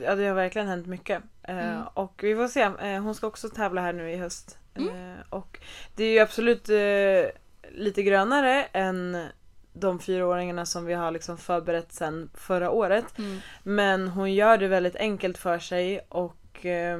ja, 0.01 0.14
det 0.14 0.27
har 0.27 0.35
verkligen 0.35 0.68
hänt 0.68 0.87
mycket. 0.87 1.23
Eh, 1.42 1.59
Mm. 1.59 1.83
Och 1.94 2.20
vi 2.23 2.35
får 2.35 2.49
se. 2.49 2.61
Eh, 2.62 3.03
hon 3.03 3.14
ska 3.14 3.27
också 3.27 3.49
tävla 3.49 3.81
här 3.81 3.92
nu 3.92 4.11
i 4.11 4.16
höst. 4.16 4.59
Mm. 4.75 4.88
Eh, 5.12 5.18
och 5.31 5.59
det 5.94 6.05
är 6.05 6.12
ju 6.12 6.18
absolut 6.18 6.68
eh, 6.68 7.40
lite 7.70 8.03
grönare 8.03 8.64
än 8.73 9.27
de 9.73 9.99
fyraåringarna 9.99 10.66
som 10.66 10.85
vi 10.85 10.94
har 10.94 11.11
liksom 11.11 11.38
förberett 11.38 11.92
sedan 11.92 12.31
förra 12.35 12.70
året. 12.70 13.18
Mm. 13.18 13.38
Men 13.62 14.09
hon 14.09 14.33
gör 14.35 14.59
det 14.59 14.68
väldigt 14.68 14.97
enkelt 14.97 15.38
för 15.38 15.59
sig 15.59 16.01
och 16.09 16.66
eh, 16.66 16.99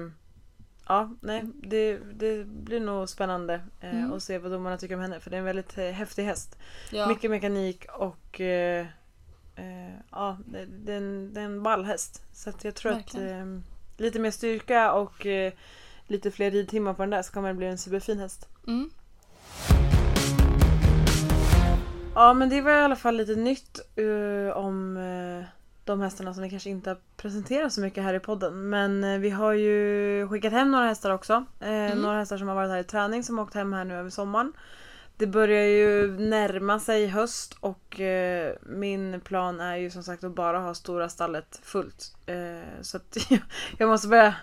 ja, 0.89 1.11
nej, 1.21 1.43
det, 1.63 1.99
det 2.13 2.45
blir 2.47 2.81
nog 2.81 3.09
spännande 3.09 3.55
eh, 3.81 3.91
Mm. 3.99 4.13
att 4.13 4.23
se 4.23 4.39
vad 4.39 4.53
domarna 4.53 4.79
tycker 4.79 4.95
om 4.95 5.01
henne 5.01 5.21
för 5.21 5.31
det 5.31 5.37
är 5.37 5.39
en 5.39 5.45
väldigt 5.45 5.79
eh, 5.79 5.85
häftig 5.91 6.25
häst. 6.25 6.59
Ja. 6.91 7.09
Mycket 7.09 7.31
mekanik 7.31 7.87
och 7.93 8.41
eh, 9.57 9.95
ja, 10.11 10.39
det, 10.47 10.93
är 10.93 10.97
en, 10.97 11.35
det 11.35 11.41
är 11.41 11.45
en 11.45 11.63
ball 11.63 11.85
häst. 11.85 12.23
Så 12.33 12.51
att 12.51 12.65
jag 12.65 12.75
tror 12.75 12.93
Verkligen. 12.93 13.59
att 13.59 13.65
eh, 14.01 14.03
lite 14.05 14.19
mer 14.19 14.31
styrka 14.31 14.93
och 14.93 15.27
eh, 15.27 15.53
lite 16.07 16.31
fler 16.31 16.51
ridtimmar 16.51 16.95
på 16.95 17.03
den 17.03 17.11
där 17.11 17.23
så 17.23 17.33
kommer 17.33 17.49
det 17.49 17.55
bli 17.55 17.67
en 17.67 17.79
superfin 17.79 18.19
häst. 18.19 18.49
Mm. 18.67 18.91
Ja 22.15 22.35
men 22.35 22.49
det 22.49 22.61
var 22.61 22.71
i 22.71 22.75
alla 22.75 22.97
fall 22.97 23.17
lite 23.17 23.35
nytt 23.35 23.79
eh, 23.97 24.57
om 24.57 24.97
eh, 24.97 25.45
de 25.85 26.01
hästarna 26.01 26.35
som 26.35 26.43
vi 26.43 26.51
kanske 26.51 26.71
inte 26.71 26.91
har 26.91 26.99
presenterat 27.17 27.73
så 27.73 27.81
mycket 27.81 28.03
här 28.05 28.15
i 28.15 28.21
podden. 28.21 28.69
Men 28.69 29.05
eh, 29.05 29.19
vi 29.19 29.31
har 29.31 29.53
ju 29.53 30.29
skickat 30.31 30.53
hem 30.53 30.71
några 30.71 30.87
hästar 30.87 31.11
också. 31.11 31.45
Eh, 31.61 31.95
Några 31.97 32.19
hästar 32.19 32.39
som 32.39 32.49
har 32.49 32.55
varit 32.55 32.71
här 32.71 32.79
i 32.79 32.85
träning 32.85 33.25
som 33.25 33.39
har 33.39 33.45
åkt 33.45 33.55
hem 33.55 33.73
här 33.73 33.85
nu 33.85 33.95
över 33.95 34.11
sommaren. 34.11 34.53
Det 35.17 35.27
börjar 35.27 35.65
ju 35.65 36.19
närma 36.19 36.81
sig 36.81 37.07
höst 37.07 37.57
och 37.61 38.01
eh, 38.01 38.55
min 38.63 39.21
plan 39.21 39.61
är 39.61 39.77
ju 39.77 39.91
som 39.91 40.03
sagt 40.03 40.25
att 40.25 40.35
bara 40.35 40.59
ha 40.59 40.75
stora 40.75 41.09
stallet 41.09 41.61
fullt. 41.63 42.17
Eh, 42.27 42.83
så 42.83 42.97
att 42.97 43.17
jag 43.79 43.89
måste 43.89 44.09
börja, 44.09 44.35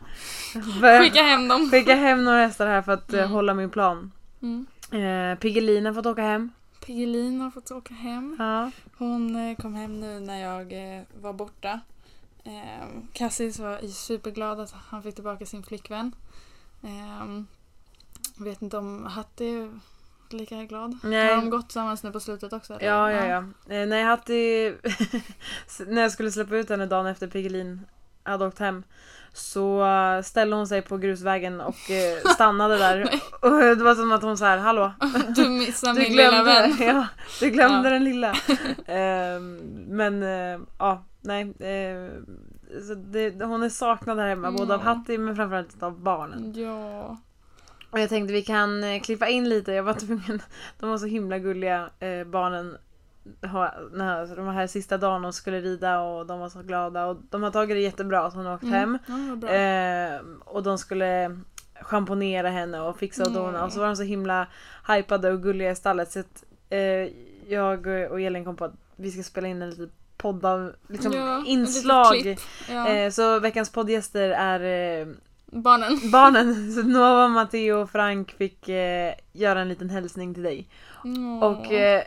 börja 0.81 0.99
Skicka 1.01 1.23
hem 1.23 1.47
dem. 1.47 1.69
skicka 1.71 1.95
hem 1.95 2.23
några 2.23 2.37
hästar 2.45 2.67
här 2.67 2.81
för 2.81 2.91
att 2.91 3.13
eh, 3.13 3.19
Mm. 3.19 3.31
hålla 3.31 3.53
min 3.53 3.69
plan. 3.69 4.11
Mm. 4.41 4.65
Eh, 4.91 5.39
Piggelin 5.39 5.85
har 5.85 5.93
fått 5.93 6.05
åka 6.05 6.21
hem. 6.21 6.51
Piggelin 6.85 7.41
har 7.41 7.51
fått 7.51 7.71
åka 7.71 7.93
hem. 7.93 8.35
Ja. 8.39 8.71
Hon 8.97 9.35
eh, 9.35 9.55
kom 9.57 9.73
hem 9.75 9.99
nu 9.99 10.19
när 10.19 10.41
jag 10.41 10.73
eh, 10.97 11.03
var 11.21 11.33
borta. 11.33 11.79
Cassis 13.13 13.59
var 13.59 13.87
superglad 13.87 14.59
att 14.59 14.71
han 14.71 15.03
fick 15.03 15.15
tillbaka 15.15 15.45
sin 15.45 15.63
flickvän. 15.63 16.11
Eh, 16.83 17.41
vet 18.43 18.61
inte 18.61 18.77
om 18.77 19.05
Hattie 19.05 19.69
är 20.33 20.37
lika 20.37 20.63
glad. 20.63 20.97
Nej. 21.03 21.29
Har 21.29 21.35
de 21.41 21.49
gått 21.49 21.69
tillsammans 21.69 22.03
nu 22.03 22.11
på 22.11 22.19
slutet 22.19 22.53
också? 22.53 22.73
eller? 22.73 22.85
Ja, 22.85 23.11
ja, 23.11 23.25
ja. 23.25 23.37
Eh, 23.75 23.87
nej, 23.87 24.03
Hattie... 24.03 24.73
när 25.87 26.01
jag 26.01 26.11
skulle 26.11 26.31
släppa 26.31 26.55
ut 26.55 26.69
henne 26.69 26.85
dagen 26.85 27.05
efter 27.07 27.27
Piggelin 27.27 27.81
hade 28.23 28.45
åkt 28.47 28.59
hem 28.59 28.83
så 29.33 29.85
eh, 29.85 30.21
ställde 30.21 30.55
hon 30.55 30.67
sig 30.67 30.81
på 30.81 30.97
grusvägen 30.97 31.61
och 31.61 31.91
eh, 31.91 32.31
stannade 32.33 32.77
där. 32.77 33.09
Och 33.41 33.51
det 33.51 33.83
var 33.83 33.95
som 33.95 34.11
att 34.11 34.21
hon 34.21 34.37
så 34.37 34.45
här, 34.45 34.57
hallå. 34.57 34.93
Du 35.35 35.49
missade 35.49 35.93
Du 35.93 35.99
min 36.01 36.11
lilla 36.17 36.29
glömde, 36.29 36.51
vän. 36.53 36.75
ja, 36.87 37.07
du 37.39 37.49
glömde 37.49 37.89
Ja. 37.89 37.93
den 37.93 38.03
lilla. 38.03 38.35
Ehm, 38.85 39.55
men 39.87 40.21
ja, 40.79 41.03
nej. 41.21 41.53
det, 43.11 43.45
hon 43.45 43.63
är 43.63 43.69
saknad 43.69 44.17
här 44.19 44.27
hemma, 44.27 44.51
både 44.51 44.73
av 44.73 44.81
Mm. 44.81 44.97
Hattie 44.97 45.17
men 45.17 45.35
framförallt 45.35 45.83
av 45.83 45.99
barnen. 45.99 46.53
Ja. 46.55 47.17
Och 47.91 47.99
jag 47.99 48.09
tänkte 48.09 48.33
vi 48.33 48.41
kan 48.41 48.83
eh, 48.83 49.01
klippa 49.01 49.27
in 49.27 49.49
lite, 49.49 49.73
jag 49.73 49.83
var 49.83 49.93
tvungen, 49.99 50.41
de 50.79 50.89
var 50.89 50.97
så 50.97 51.05
himla 51.05 51.39
gulliga 51.39 51.89
eh, 51.99 52.23
barnen. 52.23 52.77
De 54.35 54.47
här 54.47 54.67
sista 54.67 54.97
dagen 54.97 55.25
och 55.25 55.35
skulle 55.35 55.61
rida 55.61 56.01
och 56.01 56.25
de 56.25 56.39
var 56.39 56.49
så 56.49 56.61
glada 56.61 57.05
och 57.05 57.17
de 57.29 57.43
har 57.43 57.51
tagit 57.51 57.75
det 57.75 57.81
jättebra 57.81 58.21
att 58.25 58.33
hon 58.33 58.45
har 58.45 58.55
åkt 58.55 58.63
hem. 58.63 58.97
Mm. 59.07 59.39
Bra. 59.39 59.49
Eh, 59.49 60.21
och 60.45 60.63
de 60.63 60.77
skulle 60.77 61.39
schamponera 61.81 62.49
henne 62.49 62.81
och 62.81 62.97
fixa 62.97 63.23
och 63.23 63.31
dona 63.31 63.65
och 63.65 63.71
så 63.73 63.79
var 63.79 63.87
de 63.87 63.95
så 63.95 64.03
himla 64.03 64.47
hypade 64.87 65.31
och 65.31 65.43
gulliga 65.43 65.71
i 65.71 65.75
stallet 65.75 66.11
så 66.11 66.19
att 66.19 66.43
eh, 66.69 67.09
jag 67.47 67.87
och 67.87 68.21
Elin 68.21 68.45
kom 68.45 68.55
på 68.55 68.65
att 68.65 68.73
vi 68.95 69.11
ska 69.11 69.23
spela 69.23 69.47
in 69.47 69.61
en 69.61 69.69
liten 69.69 69.91
podd 70.17 70.45
av 70.45 70.73
liksom, 70.87 71.13
Ja, 71.13 71.43
inslag. 71.47 72.37
Ja. 72.69 72.87
Eh, 72.87 73.09
så 73.09 73.39
veckans 73.39 73.69
poddgäster 73.69 74.29
är 74.29 74.59
eh, 75.01 75.07
Barnen. 75.51 76.11
barnen. 76.11 76.73
Så 76.73 76.83
Nova, 76.83 77.27
Matteo 77.27 77.81
och 77.81 77.89
Frank 77.89 78.31
fick 78.31 78.69
eh, 78.69 79.13
göra 79.33 79.61
en 79.61 79.69
liten 79.69 79.89
hälsning 79.89 80.33
till 80.33 80.43
dig. 80.43 80.67
Åh. 81.03 81.43
Och 81.43 81.73
eh, 81.73 82.03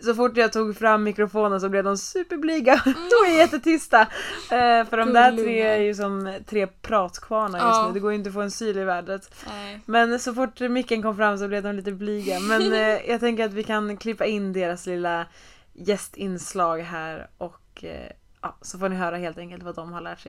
så 0.00 0.14
fort 0.14 0.36
jag 0.36 0.52
tog 0.52 0.76
fram 0.76 1.02
mikrofonen 1.02 1.60
så 1.60 1.68
blev 1.68 1.84
de 1.84 1.96
superblyga. 1.96 2.82
Mm. 2.86 2.98
de 3.26 3.32
är 3.32 3.38
jättetysta. 3.38 4.00
Eh, 4.00 4.84
för 4.88 4.96
de 4.96 5.12
där 5.12 5.36
tre 5.36 5.62
är 5.62 5.80
ju 5.80 5.94
som 5.94 6.34
tre 6.46 6.66
pratkvarnar 6.66 7.58
just 7.58 7.76
Ja. 7.76 7.86
nu. 7.86 7.92
Det 7.94 8.00
går 8.00 8.12
ju 8.12 8.18
inte 8.18 8.28
att 8.28 8.34
få 8.34 8.40
en 8.40 8.50
syl 8.50 8.78
i 8.78 8.84
vädret. 8.84 9.34
Men 9.86 10.20
så 10.20 10.34
fort 10.34 10.60
micken 10.60 11.02
kom 11.02 11.16
fram 11.16 11.38
så 11.38 11.48
blev 11.48 11.62
de 11.62 11.72
lite 11.72 11.92
blyga. 11.92 12.40
Men 12.40 12.72
eh, 12.72 13.10
jag 13.10 13.20
tänker 13.20 13.44
att 13.44 13.52
vi 13.52 13.62
kan 13.62 13.96
klippa 13.96 14.24
in 14.26 14.52
deras 14.52 14.86
lilla 14.86 15.26
gästinslag 15.72 16.78
här 16.78 17.30
och 17.38 17.84
eh, 17.84 18.12
ja, 18.42 18.56
så 18.60 18.78
får 18.78 18.88
ni 18.88 18.96
höra 18.96 19.16
helt 19.16 19.38
enkelt 19.38 19.62
vad 19.62 19.74
de 19.74 19.92
har 19.92 20.00
lärt 20.00 20.20
sig. 20.20 20.28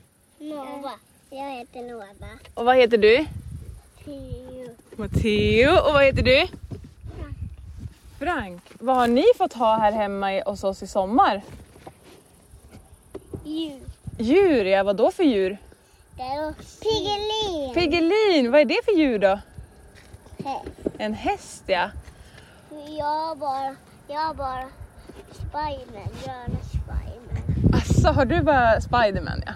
Nova. 0.41 0.91
Jag 1.29 1.51
heter 1.51 1.81
Nova. 1.81 2.05
Och 2.53 2.65
vad 2.65 2.75
heter 2.75 2.97
du? 2.97 3.25
Tio. 4.05 4.69
Matteo. 4.95 5.71
Och 5.87 5.93
vad 5.93 6.03
heter 6.03 6.23
du? 6.23 6.47
Frank. 8.19 8.61
Vad 8.79 8.95
har 8.95 9.07
ni 9.07 9.23
fått 9.37 9.53
ha 9.53 9.77
här 9.77 9.91
hemma 9.91 10.41
hos 10.45 10.63
oss 10.63 10.83
i 10.83 10.87
sommar? 10.87 11.41
Djur. 13.45 13.79
Djur, 14.19 14.65
ja. 14.65 14.83
Vad 14.83 14.95
då 14.95 15.11
för 15.11 15.23
djur? 15.23 15.57
Piggelin. 16.81 17.73
Piggelin, 17.73 18.51
vad 18.51 18.61
är 18.61 18.65
det 18.65 18.85
för 18.85 18.91
djur 18.91 19.19
då? 19.19 19.39
Häst. 20.45 20.65
En 20.97 21.13
häst 21.13 21.63
ja. 21.67 21.89
Jag 22.97 23.37
bara, 23.37 23.75
jag 24.07 24.35
bara 24.35 24.67
Spiderman, 25.31 26.09
gröna 26.23 26.59
Spiderman. 26.69 27.73
Asså, 27.73 28.07
har 28.07 28.25
du 28.25 28.41
bara 28.41 28.81
Spiderman 28.81 29.43
ja? 29.45 29.53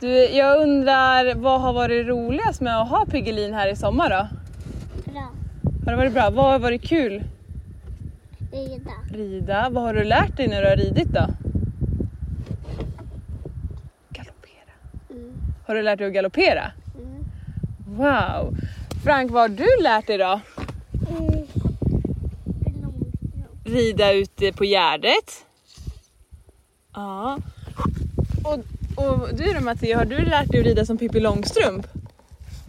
Du, 0.00 0.08
jag 0.08 0.62
undrar 0.62 1.34
vad 1.34 1.60
har 1.60 1.72
varit 1.72 2.06
roligast 2.06 2.60
med 2.60 2.80
att 2.80 2.88
ha 2.88 3.06
Piggelin 3.06 3.54
här 3.54 3.68
i 3.68 3.76
sommar 3.76 4.10
då? 4.10 4.28
Bra. 5.12 5.28
Har 5.84 5.92
det 5.92 5.96
varit 5.96 6.12
bra? 6.12 6.30
Vad 6.30 6.44
har 6.44 6.58
varit 6.58 6.82
kul? 6.82 7.24
Rida. 8.52 8.90
Rida. 9.12 9.68
Vad 9.70 9.82
har 9.82 9.94
du 9.94 10.04
lärt 10.04 10.36
dig 10.36 10.48
när 10.48 10.62
du 10.62 10.68
har 10.68 10.76
ridit 10.76 11.08
då? 11.08 11.26
Galoppera. 14.08 14.72
Har 15.66 15.74
du 15.74 15.82
lärt 15.82 15.98
dig 15.98 16.06
att 16.06 16.14
galoppera? 16.14 16.72
Wow! 17.86 18.56
Frank, 19.04 19.30
vad 19.30 19.42
har 19.42 19.48
du 19.48 19.82
lärt 19.82 20.06
dig 20.06 20.18
då? 20.18 20.40
Mm. 21.10 21.46
Rida 23.64 24.12
ute 24.12 24.52
på 24.52 24.64
Gärdet. 24.64 25.44
Ja. 26.94 27.38
Och, 28.96 29.36
du 29.36 29.52
då 29.52 29.60
Matteo, 29.60 29.98
har 29.98 30.04
du 30.04 30.18
lärt 30.24 30.50
dig 30.50 30.60
att 30.60 30.66
rida 30.66 30.84
som 30.84 30.98
Pippi 30.98 31.20
Långstrump? 31.20 31.86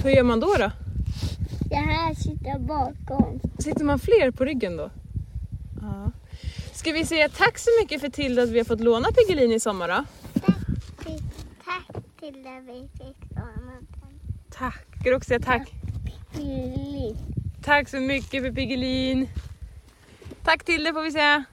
Hur 0.03 0.10
gör 0.10 0.23
man 0.23 0.39
då 0.39 0.55
då? 0.60 0.71
Det 1.69 1.75
här 1.75 2.13
sitter 2.13 2.60
bakom. 2.60 3.39
Sitter 3.60 3.84
man 3.84 3.99
fler 3.99 4.31
på 4.31 4.45
ryggen 4.45 4.77
då? 4.77 4.89
Ja. 5.81 6.12
Ska 6.73 6.91
vi 6.91 7.05
säga 7.05 7.29
tack 7.29 7.57
så 7.57 7.69
mycket 7.81 8.01
för 8.01 8.10
till 8.10 8.39
att 8.39 8.49
vi 8.49 8.57
har 8.57 8.65
fått 8.65 8.79
låna 8.79 9.07
Piggelin 9.12 9.51
i 9.51 9.60
sommar 9.60 9.88
då? 9.88 10.03
Tack 10.45 10.55
tack 11.65 12.03
till 12.19 12.43
det 12.43 12.60
vi 12.60 12.89
fick 12.97 13.31
låna 13.36 13.71
den. 13.71 13.88
Tack! 14.49 14.86
Ska 14.99 15.10
du 15.10 15.15
också 15.15 15.27
säga 15.27 15.39
tack? 15.39 15.73
Piggelin. 16.36 17.17
Tack 17.63 17.89
så 17.89 17.97
mycket 17.97 18.43
för 18.43 18.51
Piggelin! 18.51 19.27
Tack 20.43 20.63
till 20.63 20.84
det 20.84 20.93
får 20.93 21.01
vi 21.01 21.12
säga. 21.12 21.43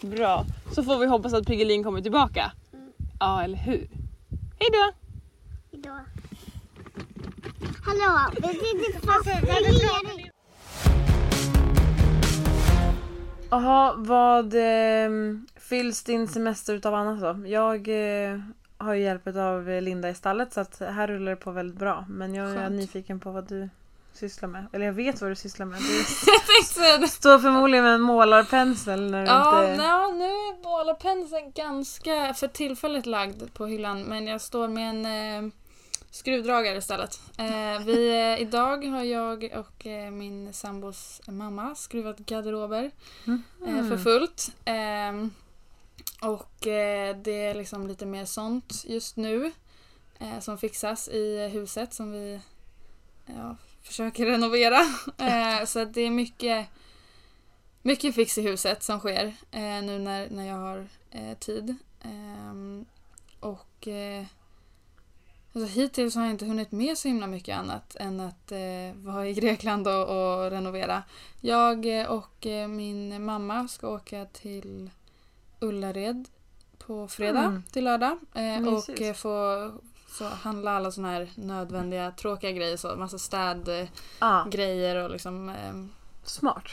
Bra, 0.00 0.44
så 0.72 0.82
får 0.82 0.98
vi 0.98 1.06
hoppas 1.06 1.34
att 1.34 1.46
Piggelin 1.46 1.84
kommer 1.84 2.00
tillbaka. 2.00 2.52
Ja, 3.20 3.42
eller 3.42 3.56
hur? 3.58 3.88
Hej 4.58 4.68
då! 4.72 4.92
Idag. 5.78 6.00
Hallå, 7.84 8.30
vi 8.34 8.48
sitter 8.48 9.24
servering. 9.24 10.30
Jaha, 13.50 13.94
vad 13.96 14.54
eh, 14.54 15.10
fylls 15.56 16.02
din 16.02 16.28
semester 16.28 16.74
utav 16.74 16.94
annat 16.94 17.20
då? 17.20 17.48
Jag 17.48 17.88
eh, 17.88 18.40
har 18.78 18.94
ju 18.94 19.02
hjälp 19.02 19.26
av 19.26 19.68
Linda 19.82 20.10
i 20.10 20.14
stallet 20.14 20.52
så 20.52 20.60
att 20.60 20.78
här 20.80 21.08
rullar 21.08 21.30
det 21.30 21.36
på 21.36 21.50
väldigt 21.50 21.78
bra. 21.78 22.04
Men 22.08 22.34
jag 22.34 22.50
är 22.50 22.54
Skönt. 22.56 22.74
nyfiken 22.74 23.20
på 23.20 23.30
vad 23.30 23.48
du 23.48 23.68
sysslar 24.16 24.48
med. 24.48 24.66
Eller 24.72 24.86
jag 24.86 24.92
vet 24.92 25.20
vad 25.20 25.30
du 25.30 25.34
sysslar 25.34 25.66
med. 25.66 25.78
Du 27.00 27.08
står 27.08 27.38
förmodligen 27.38 27.84
med 27.84 27.94
en 27.94 28.00
målarpensel 28.00 29.10
när 29.10 29.22
du 29.22 29.28
Ja, 29.28 29.72
inte... 29.72 29.84
ja, 29.84 30.12
nu 30.14 30.24
är 30.24 30.62
målarpenseln 30.64 31.52
ganska 31.54 32.34
för 32.34 32.48
tillfället 32.48 33.06
lagd 33.06 33.54
på 33.54 33.66
hyllan 33.66 34.02
men 34.02 34.26
jag 34.26 34.40
står 34.40 34.68
med 34.68 34.90
en 34.90 35.06
eh, 35.46 35.52
skruvdragare 36.10 36.76
istället. 36.78 37.20
Eh, 37.38 37.84
vi, 37.84 38.08
eh, 38.08 38.42
idag 38.42 38.84
har 38.84 39.04
jag 39.04 39.50
och 39.56 39.86
eh, 39.86 40.10
min 40.10 40.52
sambos 40.52 41.20
mamma 41.26 41.74
skruvat 41.74 42.18
garderober 42.18 42.90
eh, 43.66 43.88
för 43.88 43.96
fullt. 43.96 44.52
Eh, 44.64 45.26
och 46.30 46.66
eh, 46.66 47.16
det 47.16 47.46
är 47.46 47.54
liksom 47.54 47.86
lite 47.86 48.06
mer 48.06 48.24
sånt 48.24 48.84
just 48.84 49.16
nu 49.16 49.52
som 50.40 50.58
fixas 50.58 51.08
i 51.08 51.48
huset 51.48 51.94
som 51.94 52.12
vi 52.12 52.40
ja, 53.26 53.56
försöker 53.86 54.26
renovera. 54.26 54.80
Eh, 55.18 55.64
så 55.64 55.84
det 55.84 56.00
är 56.00 56.10
mycket 56.10 56.66
mycket 57.82 58.14
fix 58.14 58.38
i 58.38 58.42
huset 58.42 58.82
som 58.82 58.98
sker 58.98 59.24
eh, 59.50 59.60
nu 59.60 59.98
när, 59.98 60.30
när 60.30 60.46
jag 60.46 60.56
har 60.56 60.86
eh, 61.10 61.38
tid. 61.38 61.76
Ehm, 62.02 62.84
och 63.40 63.88
alltså 65.52 65.80
hittills 65.80 66.14
har 66.14 66.22
jag 66.22 66.30
inte 66.30 66.46
hunnit 66.46 66.72
med 66.72 66.98
så 66.98 67.08
himla 67.08 67.26
mycket 67.26 67.58
annat 67.58 67.96
än 67.96 68.20
att 68.20 68.52
eh, 68.52 68.94
vara 68.94 69.28
i 69.28 69.34
Grekland 69.34 69.88
och, 69.88 70.02
och 70.08 70.50
renovera. 70.50 71.02
Jag 71.40 71.86
och 72.08 72.46
min 72.68 73.24
mamma 73.24 73.68
ska 73.68 73.88
åka 73.88 74.24
till 74.24 74.90
Ullared 75.60 76.28
på 76.78 77.08
fredag 77.08 77.44
Mm. 77.44 77.62
till 77.62 77.84
lördag 77.84 78.18
eh, 78.34 78.68
och 78.68 79.16
få 79.16 79.72
så 80.18 80.24
handla 80.24 80.70
alla 80.70 80.90
såna 80.90 81.10
här 81.10 81.30
nödvändiga 81.34 82.10
tråkiga 82.10 82.52
grejer 82.52 82.76
så 82.76 82.96
massa 82.96 83.18
städgrejer 83.18 84.96
Ja, 84.96 85.04
och 85.04 85.10
liksom 85.10 85.48
ehm, 85.48 85.88
smart. 86.24 86.64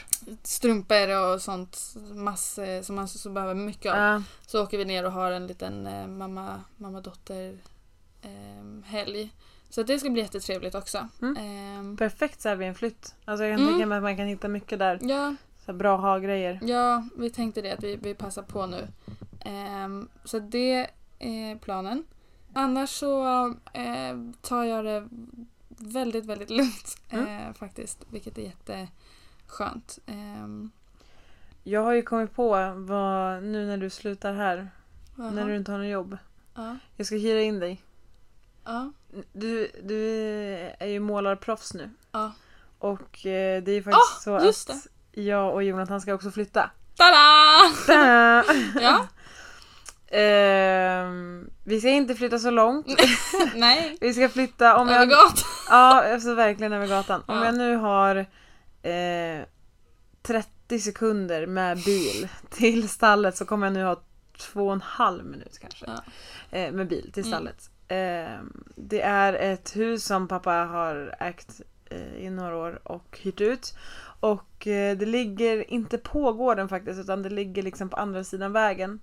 strumpor 0.42 1.18
och 1.34 1.42
sånt 1.42 1.94
massor 2.14 2.82
som 2.82 2.96
man 2.96 3.08
så, 3.08 3.18
så 3.18 3.30
behöver 3.30 3.54
mycket 3.54 3.92
av. 3.92 3.98
Ja, 3.98 4.22
Så 4.46 4.62
åker 4.62 4.78
vi 4.78 4.84
ner 4.84 5.04
och 5.06 5.12
har 5.12 5.30
en 5.30 5.46
liten 5.46 5.86
eh, 5.86 6.06
mamma, 6.06 6.60
mamma 6.76 7.00
dotter 7.00 7.58
eh, 8.22 8.84
helg. 8.84 9.32
Så 9.70 9.82
det 9.82 9.98
ska 9.98 10.10
bli 10.10 10.22
jättetrevligt 10.22 10.74
också. 10.74 11.08
Mm. 11.22 11.36
Ehm, 11.36 11.96
perfekt 11.96 12.40
så 12.40 12.48
här 12.48 12.56
vid 12.56 12.68
en 12.68 12.74
flytt. 12.74 13.14
Alltså 13.24 13.44
jag 13.44 13.52
kan 13.56 13.60
Mm. 13.62 13.74
tänka 13.74 13.86
mig 13.86 13.96
att 13.96 14.02
man 14.02 14.16
kan 14.16 14.26
hitta 14.26 14.48
mycket 14.48 14.78
där. 14.78 14.98
ja, 15.02 15.34
Så 15.66 15.72
bra 15.72 15.96
ha-grejer. 15.96 16.60
ja, 16.62 17.04
vi 17.16 17.30
tänkte 17.30 17.62
det 17.62 17.72
att 17.72 17.82
vi, 17.84 17.96
vi 17.96 18.14
passar 18.14 18.42
på 18.42 18.66
nu. 18.66 18.88
Ehm, 19.40 20.08
så 20.24 20.38
det 20.38 20.90
är 21.18 21.56
planen. 21.58 22.04
Annars 22.54 22.90
så 22.90 23.46
eh, 23.72 24.16
tar 24.40 24.64
jag 24.64 24.84
det 24.84 25.08
väldigt, 25.68 26.24
väldigt 26.26 26.50
lugnt 26.50 26.96
eh, 27.10 27.52
faktiskt. 27.54 27.98
Vilket 28.10 28.38
är 28.38 28.42
jätteskönt. 28.42 29.98
Ehm, 30.06 30.70
Jag 31.62 31.82
har 31.82 31.92
ju 31.92 32.02
kommit 32.02 32.34
på 32.34 32.48
vad, 32.76 33.42
nu 33.42 33.66
när 33.66 33.76
du 33.76 33.90
slutar 33.90 34.32
här, 34.34 34.70
när 35.16 35.36
jaha. 35.36 35.44
du 35.46 35.56
inte 35.56 35.72
har 35.72 35.78
något 35.78 35.88
jobb. 35.88 36.16
ja, 36.54 36.76
Jag 36.96 37.06
ska 37.06 37.16
hyra 37.16 37.40
in 37.42 37.60
dig. 37.60 37.82
ja, 38.64 38.92
Du, 39.32 39.70
du 39.84 39.98
är 40.78 40.86
ju 40.86 41.00
målarproffs 41.00 41.74
nu. 41.74 41.90
ja. 42.12 42.32
Och 42.78 43.26
eh, 43.26 43.62
det 43.62 43.70
är 43.70 43.74
ju 43.74 43.82
faktiskt 43.82 44.22
så 44.22 44.40
just 44.44 44.70
att 44.70 44.86
jag 45.12 45.54
och 45.54 45.62
Jonathan 45.64 46.00
ska 46.00 46.14
också 46.14 46.30
flytta. 46.30 46.70
Tada! 46.96 47.16
Ta-da! 47.86 48.44
Ja. 48.80 49.06
Ehm, 50.14 51.50
vi 51.64 51.80
ska 51.80 51.88
inte 51.88 52.14
flytta 52.14 52.38
så 52.38 52.50
långt. 52.50 52.86
Nej, 53.54 53.96
vi 54.00 54.14
ska 54.14 54.28
flytta 54.28 54.76
om 54.76 54.88
över 54.88 54.98
jag... 54.98 55.08
gatan. 55.08 55.44
Ja, 55.70 56.12
alltså 56.12 56.34
verkligen 56.34 56.72
över 56.72 56.86
gatan. 56.86 57.22
Om 57.26 57.36
Ja. 57.36 57.44
jag 57.44 57.54
nu 57.54 57.76
har 57.76 58.16
eh, 58.82 59.44
30 60.22 60.80
sekunder 60.80 61.46
med 61.46 61.78
bil 61.84 62.28
till 62.50 62.88
stallet 62.88 63.36
så 63.36 63.44
kommer 63.44 63.66
jag 63.66 63.74
nu 63.74 63.84
ha 63.84 64.00
två 64.38 64.66
och 64.66 64.72
en 64.72 64.80
halv 64.80 65.24
minut 65.24 65.58
kanske. 65.60 65.86
Ja. 65.86 66.58
Eh, 66.58 66.72
med 66.72 66.88
bil 66.88 67.10
till 67.12 67.22
Mm. 67.26 67.32
stallet. 67.32 67.70
Eh, 67.88 68.40
det 68.76 69.00
är 69.00 69.32
ett 69.32 69.76
hus 69.76 70.04
som 70.04 70.28
pappa 70.28 70.50
har 70.52 71.14
ägt 71.20 71.60
eh, 71.90 72.14
i 72.26 72.30
några 72.30 72.56
år 72.56 72.80
och 72.84 73.18
hyrt 73.22 73.40
ut. 73.40 73.74
Och 74.20 74.50
det 74.64 75.06
ligger 75.06 75.70
inte 75.70 75.98
på 75.98 76.32
gården 76.32 76.68
faktiskt 76.68 77.00
utan 77.00 77.22
det 77.22 77.30
ligger 77.30 77.62
liksom 77.62 77.88
på 77.88 77.96
andra 77.96 78.24
sidan 78.24 78.52
vägen. 78.52 79.00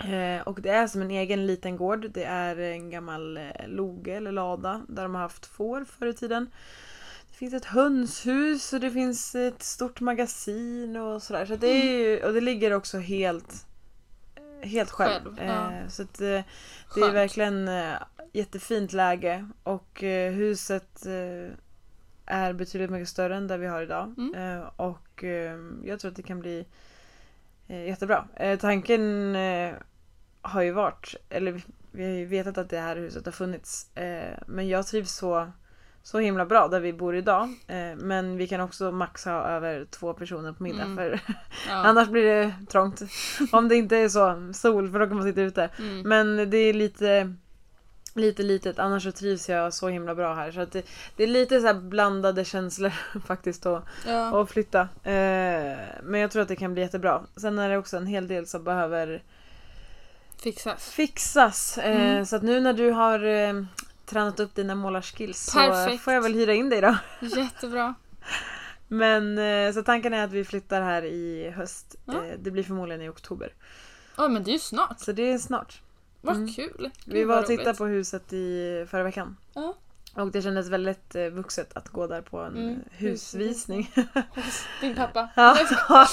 Eh, 0.00 0.42
och 0.42 0.60
det 0.62 0.70
är 0.70 0.86
som 0.86 1.02
en 1.02 1.10
egen 1.10 1.46
liten 1.46 1.76
gård. 1.76 2.10
Det 2.10 2.24
är 2.24 2.56
en 2.58 2.90
gammal 2.90 3.36
eh, 3.36 3.44
loge 3.66 4.12
eller 4.16 4.32
lada 4.32 4.82
där 4.88 5.02
de 5.02 5.14
har 5.14 5.22
haft 5.22 5.46
får 5.46 5.84
förr 5.84 6.06
i 6.06 6.14
tiden. 6.14 6.50
Det 7.30 7.36
finns 7.36 7.54
ett 7.54 7.64
hönshus 7.64 8.72
och 8.72 8.80
det 8.80 8.90
finns 8.90 9.34
ett 9.34 9.62
stort 9.62 10.00
magasin 10.00 10.96
och 10.96 11.22
sådär. 11.22 11.46
Så 11.46 11.56
det 11.56 11.68
är 11.68 11.98
ju, 11.98 12.24
och 12.24 12.32
det 12.32 12.40
ligger 12.40 12.72
också 12.72 12.98
helt 12.98 13.64
Helt 14.62 14.90
själv. 14.90 15.24
Själv, 15.24 15.48
ja. 15.48 15.72
Eh, 15.72 15.88
så 15.88 16.02
eh, 16.02 16.08
det 16.14 16.26
är 16.26 16.44
Skönt. 16.86 17.14
verkligen 17.14 17.68
eh, 17.68 17.94
jättefint 18.32 18.92
läge 18.92 19.48
och 19.62 20.02
eh, 20.02 20.32
huset 20.32 21.06
eh, 21.06 21.52
är 22.26 22.52
betydligt 22.52 22.90
mycket 22.90 23.08
större 23.08 23.36
än 23.36 23.46
det 23.46 23.56
vi 23.56 23.66
har 23.66 23.82
idag. 23.82 24.14
Mm. 24.18 24.34
Eh, 24.34 24.66
och 24.76 25.24
eh, 25.24 25.58
jag 25.84 26.00
tror 26.00 26.10
att 26.10 26.16
det 26.16 26.22
kan 26.22 26.40
bli 26.40 26.66
eh, 27.68 27.86
jättebra. 27.86 28.28
Eh, 28.36 28.58
tanken 28.58 29.36
eh, 29.36 29.74
har 30.48 30.62
ju 30.62 30.70
varit, 30.70 31.14
eller 31.28 31.60
vi, 31.92 32.04
har 32.04 32.10
ju 32.10 32.24
vetat 32.24 32.58
att 32.58 32.70
det 32.70 32.78
här 32.78 32.96
huset 32.96 33.24
har 33.24 33.32
funnits. 33.32 33.96
Eh, 33.96 34.38
men 34.46 34.68
jag 34.68 34.86
trivs 34.86 35.12
så, 35.12 35.50
så 36.02 36.18
himla 36.18 36.46
bra 36.46 36.68
där 36.68 36.80
vi 36.80 36.92
bor 36.92 37.16
idag. 37.16 37.42
Eh, 37.66 37.96
men 37.96 38.36
vi 38.36 38.46
kan 38.48 38.60
också 38.60 38.92
maxa 38.92 39.30
ha 39.32 39.42
över 39.42 39.84
två 39.90 40.12
personer 40.14 40.52
på 40.52 40.62
middag 40.62 40.82
Mm. 40.84 40.96
för 40.96 41.20
Ja. 41.68 41.74
annars 41.74 42.08
blir 42.08 42.24
det 42.24 42.52
trångt. 42.68 43.02
Om 43.52 43.68
det 43.68 43.76
inte 43.76 43.96
är 43.96 44.08
så 44.08 44.52
sol 44.54 44.90
för 44.92 44.98
då 44.98 45.06
kan 45.06 45.16
man 45.16 45.24
sitta 45.26 45.40
ute. 45.40 45.70
Mm. 45.78 46.08
Men 46.08 46.50
det 46.50 46.56
är 46.58 46.72
lite 46.72 47.34
Lite 48.14 48.42
litet, 48.42 48.78
annars 48.78 49.02
så 49.02 49.12
trivs 49.12 49.48
jag 49.48 49.74
så 49.74 49.88
himla 49.88 50.14
bra 50.14 50.34
här. 50.34 50.52
Så 50.52 50.60
att 50.60 50.72
det, 50.72 50.86
det 51.16 51.22
är 51.22 51.26
lite 51.26 51.60
så 51.60 51.66
här 51.66 51.74
blandade 51.74 52.44
känslor 52.44 52.92
faktiskt 53.26 53.66
att, 53.66 53.84
Ja. 54.06 54.42
att 54.42 54.50
flytta. 54.50 54.80
Eh, 55.02 55.76
men 56.02 56.20
jag 56.20 56.30
tror 56.30 56.42
att 56.42 56.48
det 56.48 56.56
kan 56.56 56.72
bli 56.72 56.82
jättebra. 56.82 57.22
Sen 57.36 57.58
är 57.58 57.68
det 57.68 57.78
också 57.78 57.96
en 57.96 58.06
hel 58.06 58.28
del 58.28 58.46
som 58.46 58.64
behöver 58.64 59.22
Fixas. 60.42 60.90
fixas. 60.90 61.78
Eh, 61.78 62.00
Mm. 62.10 62.26
Så 62.26 62.36
att 62.36 62.42
nu 62.42 62.60
när 62.60 62.72
du 62.72 62.90
har 62.90 63.24
eh, 63.24 63.62
tränat 64.06 64.40
upp 64.40 64.54
dina 64.54 64.74
målarskills 64.74 65.38
så 65.44 65.98
får 65.98 66.12
jag 66.12 66.22
väl 66.22 66.34
hyra 66.34 66.54
in 66.54 66.68
dig 66.70 66.80
då. 66.80 66.96
Jättebra. 67.20 67.94
Men 68.88 69.38
eh, 69.38 69.72
så 69.72 69.82
tanken 69.82 70.14
är 70.14 70.24
att 70.24 70.32
vi 70.32 70.44
flyttar 70.44 70.82
här 70.82 71.02
i 71.04 71.50
höst. 71.50 71.96
Ja. 72.04 72.12
Eh, 72.24 72.38
Det 72.38 72.50
blir 72.50 72.62
förmodligen 72.62 73.02
i 73.02 73.08
oktober. 73.08 73.54
Oj 74.16 74.28
men 74.28 74.44
det 74.44 74.50
är 74.50 74.52
ju 74.52 74.58
snart. 74.58 75.00
Så 75.00 75.12
det 75.12 75.32
är 75.32 75.38
snart. 75.38 75.80
Vad 76.20 76.36
Mm. 76.36 76.52
kul. 76.52 76.90
Vi 77.06 77.24
var 77.24 77.38
och 77.40 77.46
tittade 77.46 77.74
på 77.74 77.86
huset 77.86 78.32
i 78.32 78.86
förra 78.90 79.02
veckan. 79.02 79.36
Ja. 79.54 79.74
Och 80.22 80.32
det 80.32 80.42
kändes 80.42 80.68
väldigt 80.68 81.14
eh, 81.14 81.24
vuxet 81.26 81.76
att 81.76 81.88
gå 81.88 82.06
där 82.06 82.20
på 82.22 82.38
en 82.38 82.56
Mm, 82.56 82.70
eh, 82.70 82.76
husvisning. 82.98 83.90
Hos 84.34 84.64
din 84.80 84.94
pappa. 84.96 85.28
ja, 85.36 85.56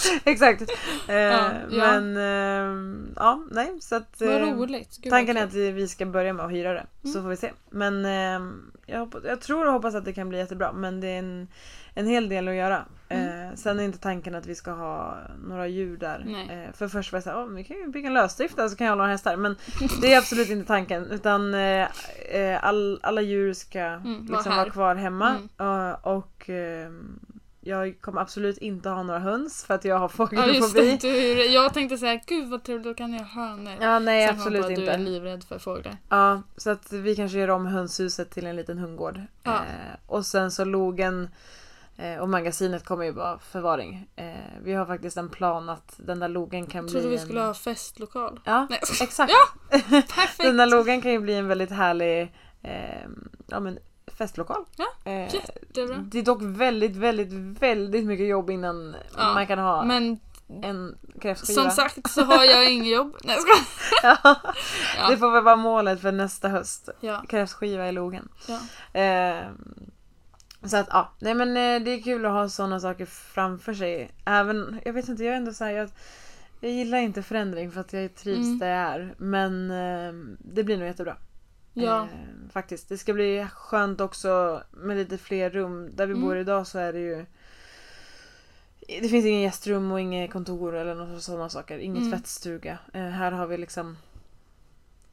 exakt. 0.26 0.62
Eh, 1.08 1.16
Ja, 1.16 1.52
ja. 1.72 2.00
Men 2.02 2.18
eh, 2.18 3.12
ja, 3.16 3.46
nej 3.52 3.78
så 3.82 3.96
att 3.96 4.16
Vad 4.22 4.30
eh, 4.42 4.54
roligt. 4.58 4.98
Gud, 5.02 5.12
tanken 5.12 5.36
vad 5.36 5.44
är 5.44 5.48
att 5.48 5.54
vi 5.54 5.88
ska 5.88 6.06
börja 6.06 6.34
med 6.34 6.46
att 6.46 6.52
hyra 6.52 6.74
det. 6.74 6.86
Så 7.02 7.08
Mm. 7.10 7.22
får 7.24 7.30
vi 7.30 7.38
se. 7.38 7.52
Men 7.70 8.06
eh, 8.06 8.52
jag, 8.86 9.00
hoppas, 9.00 9.24
jag 9.24 9.42
tror 9.42 9.68
och 9.68 9.74
hoppas 9.74 9.96
att 9.96 10.06
det 10.06 10.14
kan 10.14 10.30
bli 10.30 10.38
jättebra. 10.38 10.72
Men 10.74 11.02
det 11.02 11.08
är 11.08 11.20
en, 11.20 11.48
en 11.96 12.08
hel 12.08 12.30
del 12.30 12.48
att 12.48 12.56
göra. 12.56 12.86
Mm. 13.10 13.50
Eh, 13.50 13.56
sen 13.56 13.80
är 13.80 13.84
inte 13.84 13.98
tanken 14.00 14.36
att 14.36 14.46
vi 14.46 14.56
ska 14.56 14.72
ha 14.72 15.18
några 15.48 15.68
djur 15.68 15.98
där. 15.98 16.26
Eh, 16.50 16.74
för 16.74 16.88
först 16.88 17.12
var 17.12 17.18
jag 17.18 17.24
såhär, 17.24 17.46
vi 17.46 17.64
kan 17.64 17.78
ju 17.78 17.88
bygga 17.88 18.08
en 18.08 18.14
lösdrift 18.14 18.56
där 18.56 18.68
så 18.70 18.76
kan 18.76 18.86
jag 18.88 18.92
ha 18.92 18.98
några 18.98 19.12
hästar. 19.12 19.38
Men 19.38 19.56
det 20.02 20.14
är 20.14 20.18
absolut 20.18 20.50
inte 20.50 20.68
tanken. 20.68 21.06
Utan 21.12 21.54
eh, 21.54 21.88
eh, 22.32 22.64
all, 22.66 23.00
alla 23.04 23.22
djur 23.22 23.54
ska 23.54 23.80
Mm, 23.80 24.26
liksom 24.32 24.56
vara 24.56 24.70
kvar 24.70 24.96
hemma. 24.96 25.36
Mm. 25.60 25.96
Och 26.02 26.50
eh, 26.50 26.90
jag 27.62 28.02
kommer 28.02 28.22
absolut 28.22 28.58
inte 28.58 28.90
ha 28.90 29.04
några 29.04 29.20
höns 29.20 29.64
för 29.66 29.74
att 29.74 29.86
jag 29.86 29.96
har 29.96 30.02
Ja 30.06 30.10
fågelfobi. 30.10 30.90
just 30.90 31.02
det, 31.02 31.46
jag 31.46 31.74
tänkte 31.74 31.98
säga 31.98 32.20
gud 32.28 32.50
vad 32.50 32.64
trevligt, 32.64 32.86
då 32.86 32.94
kan 32.94 33.14
jag 33.14 33.24
ha 33.24 33.48
hönor. 33.48 33.74
Ja, 33.82 34.00
nej 34.00 34.28
Sen 34.28 34.36
absolut 34.38 34.66
att 34.66 34.70
inte. 34.72 34.82
Du 34.82 34.88
är 34.90 34.98
livrädd 34.98 35.44
för 35.44 35.60
fåglar. 35.60 35.98
Ja, 36.10 36.42
så 36.58 36.70
att 36.70 36.92
vi 36.94 37.16
kanske 37.16 37.38
gör 37.38 37.50
om 37.50 37.66
hönshuset 37.66 38.32
till 38.32 38.46
en 38.48 38.56
liten 38.56 38.78
hundgård. 38.78 39.22
Ja. 39.44 39.54
Eh, 39.54 39.96
och 40.08 40.26
sen 40.26 40.52
så 40.52 40.66
logen 40.66 41.30
eh, 41.98 42.18
och 42.20 42.30
magasinet 42.30 42.86
kommer 42.86 43.06
ju 43.06 43.12
vara 43.12 43.40
förvaring. 43.40 44.08
Eh, 44.16 44.26
vi 44.64 44.74
har 44.74 44.86
faktiskt 44.86 45.18
en 45.18 45.30
plan 45.30 45.70
att 45.70 45.94
den 45.98 46.20
där 46.20 46.28
logen 46.28 46.68
kan 46.68 46.78
Jag 46.80 46.86
bli 46.86 46.92
trodde 46.94 47.08
vi 47.08 47.16
en... 47.16 47.22
skulle 47.26 47.42
ha 47.42 47.54
festlokal. 47.54 48.40
Ja, 48.44 48.68
Nej. 48.70 48.80
exakt. 49.02 49.34
Perfekt! 49.92 50.38
den 50.38 50.58
där 50.58 50.66
logen 50.68 51.02
kan 51.02 51.12
ju 51.12 51.20
bli 51.20 51.34
en 51.34 51.48
väldigt 51.48 51.72
härlig 51.72 52.22
eh, 52.64 53.08
ja, 53.48 53.60
men 53.60 53.80
festlokal. 54.18 54.66
Ja, 54.78 55.12
Eh, 55.12 55.34
Jättebra. 55.36 55.96
det 55.98 56.20
är 56.20 56.24
dock 56.24 56.42
väldigt, 56.42 56.96
väldigt, 56.96 57.34
väldigt 57.62 58.06
mycket 58.06 58.28
jobb 58.28 58.50
innan 58.50 58.96
Ja, 59.18 59.34
man 59.34 59.48
kan 59.48 59.60
ha 59.60 59.84
Men 59.84 60.20
en 60.64 60.98
kräftskiva. 61.22 61.62
som 61.62 61.72
sagt 61.72 62.12
så 62.12 62.24
har 62.24 62.44
jag 62.44 62.72
inget 62.72 62.94
jobb. 62.96 63.16
Nej, 63.24 63.36
jag 63.36 63.42
skojar. 63.42 64.20
ja. 64.24 64.36
Ja. 65.00 65.10
Det 65.10 65.18
får 65.18 65.32
väl 65.32 65.44
vara 65.44 65.56
målet 65.56 66.02
för 66.02 66.12
nästa 66.12 66.48
höst. 66.50 66.90
Ja, 67.00 67.24
Kräftskiva 67.30 67.90
i 67.90 67.92
logen. 67.92 68.30
ja. 68.48 69.00
Eh, 69.02 69.46
så 70.70 70.78
att 70.78 70.88
ja, 70.90 71.12
nej 71.20 71.34
men 71.34 71.50
eh, 71.50 71.86
det 71.86 71.92
är 71.92 72.02
kul 72.04 72.26
att 72.26 72.32
ha 72.32 72.50
sådana 72.50 72.80
saker 72.80 73.06
framför 73.06 73.74
sig. 73.74 74.12
Även, 74.26 74.80
jag 74.86 74.94
vet 74.94 75.10
inte, 75.10 75.24
jag 75.24 75.34
är 75.34 75.38
ändå 75.38 75.54
såhär, 75.54 75.72
jag, 75.72 75.90
jag 76.60 76.72
gillar 76.72 76.98
inte 76.98 77.24
förändring 77.24 77.72
för 77.72 77.82
att 77.82 77.94
jag 77.94 78.16
trivs 78.16 78.46
Mm. 78.46 78.60
där 78.60 78.68
jag 78.68 78.78
är. 78.94 79.14
Men 79.18 79.72
eh, 79.72 80.14
det 80.40 80.64
blir 80.64 80.78
nog 80.78 80.88
jättebra. 80.88 81.18
ja. 81.74 82.02
Eh, 82.04 82.50
faktiskt. 82.52 82.90
Det 82.90 82.98
ska 82.98 83.14
bli 83.14 83.48
skönt 83.54 84.02
också 84.02 84.64
med 84.72 84.98
lite 84.98 85.18
fler 85.18 85.50
rum. 85.50 85.90
Där 85.96 86.06
vi 86.08 86.14
Mm. 86.14 86.26
bor 86.26 86.38
idag 86.38 86.68
så 86.68 86.80
är 86.80 86.94
det 86.94 87.00
ju 87.00 87.26
det 89.02 89.10
finns 89.10 89.26
ingen 89.26 89.42
gästrum 89.42 89.92
och 89.92 90.00
inget 90.02 90.32
kontor 90.32 90.76
eller 90.76 90.96
några 90.96 91.20
sådana 91.20 91.50
saker. 91.50 91.78
Ingen 91.78 91.98
Mm. 92.04 92.12
tvättstuga. 92.12 92.78
Eh, 92.94 93.02
här 93.02 93.32
har 93.32 93.48
vi 93.48 93.58
liksom 93.58 93.98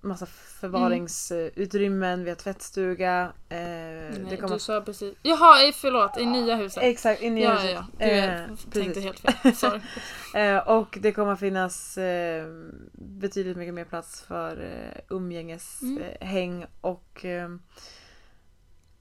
massa 0.03 0.27
förvaringsutrymmen, 0.27 2.25
vi 2.25 2.31
har 2.31 2.37
tvättstuga. 2.37 3.33
Eh, 3.49 3.57
Nej, 3.59 4.27
det 4.31 4.37
kommer... 4.37 4.55
Du 4.55 4.59
sa 4.61 4.81
precis. 4.81 5.15
Jaha, 5.23 5.73
förlåt, 5.75 6.19
i 6.19 6.27
nya 6.27 6.57
huset. 6.57 6.83
Exakt, 6.83 7.23
i 7.23 7.27
ja, 7.43 7.53
huset. 7.53 7.71
ja, 7.71 7.85
ja. 7.99 8.07
Jag 8.07 8.19
Eh, 8.41 8.47
tänkte 8.47 8.71
precis. 9.01 9.05
helt 9.05 9.21
fel. 9.21 9.55
Sorry. 9.57 9.81
Eh, 10.35 10.59
och 10.69 10.99
det 11.01 11.13
kommer 11.13 11.37
finnas 11.37 11.99
eh, 11.99 12.47
betydligt 12.93 13.57
mycket 13.57 13.75
mer 13.75 13.85
plats 13.85 14.23
för 14.23 14.63
eh, 14.65 15.01
umgängeshäng 15.17 16.53
Mm. 16.53 16.63
eh, 16.63 16.69
och 16.81 17.25
eh, 17.25 17.49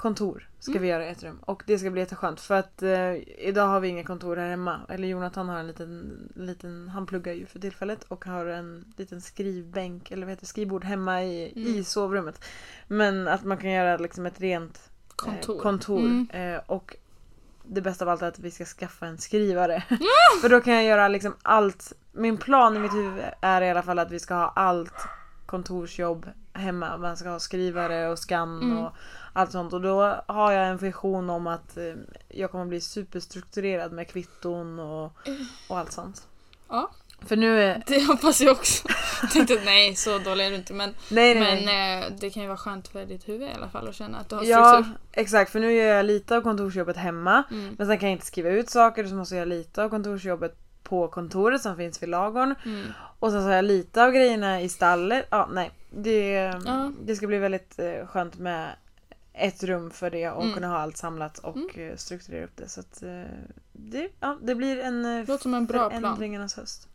kontor 0.01 0.49
ska 0.59 0.71
Mm. 0.71 0.81
vi 0.81 0.87
göra 0.87 1.05
i 1.07 1.09
ett 1.09 1.23
rum. 1.23 1.39
Och 1.45 1.63
det 1.67 1.79
ska 1.79 1.89
bli 1.89 2.01
jätteskönt 2.01 2.39
för 2.41 2.55
att 2.55 2.83
eh, 2.83 3.13
idag 3.47 3.67
har 3.67 3.79
vi 3.79 3.87
inga 3.87 4.03
kontor 4.03 4.35
här 4.37 4.49
hemma. 4.49 4.79
Eller 4.89 5.07
Jonathan 5.07 5.49
har 5.49 5.59
en 5.59 5.67
liten, 5.67 6.17
liten 6.35 6.89
han 6.89 7.05
pluggar 7.05 7.33
ju 7.33 7.45
för 7.45 7.59
tillfället 7.59 8.03
och 8.07 8.25
har 8.25 8.45
en 8.45 8.93
liten 8.97 9.21
skrivbänk 9.21 10.11
eller 10.11 10.25
vad 10.25 10.29
heter 10.31 10.45
skrivbord 10.45 10.83
hemma 10.83 11.23
i, 11.23 11.51
Mm. 11.55 11.75
i 11.75 11.83
sovrummet. 11.83 12.45
Men 12.87 13.27
att 13.27 13.43
man 13.43 13.57
kan 13.57 13.71
göra 13.71 13.97
liksom 13.97 14.25
ett 14.25 14.41
rent 14.41 14.89
Kontor. 15.15 15.55
Eh, 15.55 15.61
kontor. 15.61 15.99
Mm. 15.99 16.27
Eh, 16.33 16.61
och 16.65 16.95
det 17.63 17.81
bästa 17.81 18.05
av 18.05 18.09
allt 18.09 18.21
är 18.21 18.27
att 18.27 18.39
vi 18.39 18.51
ska 18.51 18.65
skaffa 18.65 19.05
en 19.05 19.17
skrivare. 19.17 19.83
För 20.41 20.49
då 20.49 20.61
kan 20.61 20.73
jag 20.73 20.83
göra 20.83 21.07
liksom 21.07 21.35
allt. 21.41 21.93
Min 22.11 22.37
plan 22.37 22.75
i 22.75 22.79
mitt 22.79 22.93
huvud 22.93 23.23
är 23.41 23.61
i 23.61 23.69
alla 23.69 23.83
fall 23.83 23.99
att 23.99 24.11
vi 24.11 24.19
ska 24.19 24.33
ha 24.35 24.53
allt 24.55 24.93
kontorsjobb 25.45 26.25
hemma. 26.53 26.97
Man 26.97 27.17
ska 27.17 27.29
ha 27.29 27.39
skrivare 27.39 28.09
och 28.09 28.19
scan 28.19 28.61
Mm. 28.61 28.77
och 28.77 28.91
allt 29.34 29.52
sånt. 29.52 29.74
Och 29.74 29.82
då 29.82 30.24
har 30.28 30.52
jag 30.52 30.67
en 30.67 30.78
vision 30.78 31.30
om 31.30 31.48
att 31.48 31.78
eh, 31.78 31.84
jag 32.30 32.52
kommer 32.52 32.65
bli 32.65 32.82
superstrukturerad 32.82 33.91
med 33.91 34.08
kvitton 34.08 34.80
och, 34.80 35.13
och 35.70 35.78
allt 35.80 35.91
sånt. 35.91 36.28
Ja. 36.70 36.89
För 37.26 37.36
nu 37.36 37.62
är... 37.62 37.84
Det 37.88 38.06
hoppas 38.08 38.41
jag 38.41 38.52
också. 38.52 38.88
Jag 39.22 39.32
tänkte 39.32 39.62
nej, 39.65 39.96
så 39.96 40.17
dålig 40.20 40.46
är 40.46 40.50
du 40.50 40.56
inte. 40.56 40.74
Men, 40.74 40.94
Nej, 41.12 41.39
nej, 41.39 41.65
men 41.65 42.04
eh, 42.04 42.10
det 42.20 42.30
kan 42.30 42.41
ju 42.44 42.48
vara 42.48 42.58
skönt 42.58 42.88
för 42.88 43.06
ditt 43.06 43.30
huvud 43.30 43.50
i 43.50 43.54
alla 43.54 43.70
fall 43.70 43.88
att 43.88 43.96
känna 43.96 44.17
att 44.20 44.30
du 44.30 44.36
har 44.36 44.44
Ja, 44.44 44.74
struktur. 44.74 44.98
exakt. 45.12 45.52
För 45.52 45.60
nu 45.60 45.72
gör 45.74 45.96
jag 45.96 46.06
lite 46.06 46.38
av 46.38 46.41
kontorsjobbet 46.41 46.98
hemma. 46.98 47.44
Mm. 47.52 47.76
Men 47.78 47.88
sen 47.88 47.98
kan 48.00 48.10
jag 48.10 48.15
inte 48.15 48.26
skriva 48.26 48.50
ut 48.50 48.70
saker 48.70 49.06
så 49.06 49.15
måste 49.15 49.36
jag 49.36 49.39
göra 49.39 49.58
lite 49.58 49.84
av 49.84 49.89
kontorsjobbet 49.89 50.56
på 50.84 51.08
kontoret 51.08 51.62
som 51.62 51.78
finns 51.78 52.04
vid 52.04 52.10
lagorn. 52.10 52.56
Mm. 52.65 52.88
Och 53.20 53.32
sen 53.32 53.41
så 53.41 53.48
har 53.48 53.54
jag 53.56 53.65
lite 53.65 54.04
av 54.04 54.12
grejerna 54.12 54.62
i 54.62 54.70
stallet. 54.70 55.26
Ja, 55.30 55.50
nej. 55.52 55.72
Det, 55.91 56.32
Ja. 56.65 56.91
det 57.04 57.15
ska 57.15 57.28
bli 57.28 57.38
väldigt 57.38 57.80
eh, 57.80 58.08
skönt 58.08 58.38
med 58.39 58.70
ett 59.34 59.63
rum 59.63 59.91
för 59.91 60.10
det 60.10 60.30
och 60.30 60.41
Mm. 60.44 60.54
kunna 60.54 60.67
ha 60.67 60.78
allt 60.78 60.98
samlat 60.98 61.38
och 61.38 61.78
eh, 61.78 61.96
strukturera 61.96 62.46
upp 62.46 62.56
det. 62.58 62.70
Så 62.70 62.80
att, 62.80 63.04
eh, 63.04 63.24
det, 63.72 64.10
ja, 64.20 64.38
det 64.41 64.56
blir 64.56 64.80
en 64.80 65.06
eh, 65.06 65.26
Låter 65.28 65.41
som 65.44 65.54
en 65.54 65.65
bra 65.65 65.89
plan. 65.89 66.02
förändringarnas 66.02 66.56
höst. 66.56 66.88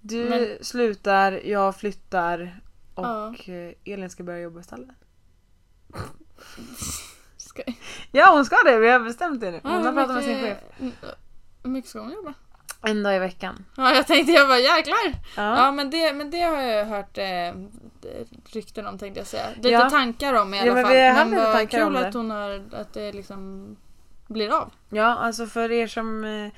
Du 0.00 0.24
Men- 0.30 0.64
slutar, 0.64 1.32
jag 1.44 1.76
flyttar 1.76 2.60
och 2.94 3.04
Ja. 3.04 3.34
Elin 3.84 4.10
ska 4.10 4.22
börja 4.22 4.40
jobba 4.40 4.60
istället. 4.60 4.88
Ska... 7.36 7.62
Ja 8.12 8.30
hon 8.32 8.44
ska 8.44 8.56
det, 8.64 8.78
vi 8.78 8.88
har 8.90 9.00
bestämt 9.00 9.40
det 9.40 9.50
nu. 9.50 9.60
Hon 9.62 9.72
Ja, 9.72 9.78
har 9.78 9.92
pratat 9.92 10.14
med 10.14 10.24
sin 10.24 10.40
chef. 10.40 10.58
Mm, 10.80 10.92
Hur 11.62 11.70
mycket 11.70 11.90
ska 11.90 12.00
hon 12.00 12.12
jobba? 12.12 12.34
En 12.82 13.02
dag 13.02 13.16
i 13.16 13.18
veckan. 13.18 13.64
Ja, 13.76 13.94
jag 13.94 14.06
tänkte 14.06 14.32
jag 14.32 14.48
bara 14.48 14.58
jäklar! 14.58 14.96
Ja. 15.36 15.56
Ja, 15.56 15.72
men, 15.72 15.90
det, 15.90 16.12
men 16.12 16.30
det 16.30 16.40
har 16.40 16.62
jag 16.62 16.84
hört 16.86 17.18
eh, 17.18 17.24
rykten 18.52 18.86
om 18.86 18.98
tänkte 18.98 19.20
jag 19.20 19.26
säga. 19.26 19.46
Lite 19.56 19.68
Ja. 19.68 19.90
tankar 19.90 20.34
om 20.34 20.54
i 20.54 20.58
alla 20.60 20.66
Ja, 20.68 20.74
men 20.74 20.84
fall. 20.84 20.92
vi 21.30 21.36
lite 21.36 21.52
vad 21.52 21.70
kul 21.70 21.96
att 21.96 22.14
hon 22.14 22.30
har, 22.30 22.62
att 22.72 22.92
det 22.92 23.12
liksom 23.12 23.76
blir 24.26 24.54
av. 24.60 24.72
Ja, 24.90 25.04
alltså 25.04 25.46
för 25.46 25.70
er 25.72 25.86
som 25.86 26.24
eh, 26.24 26.50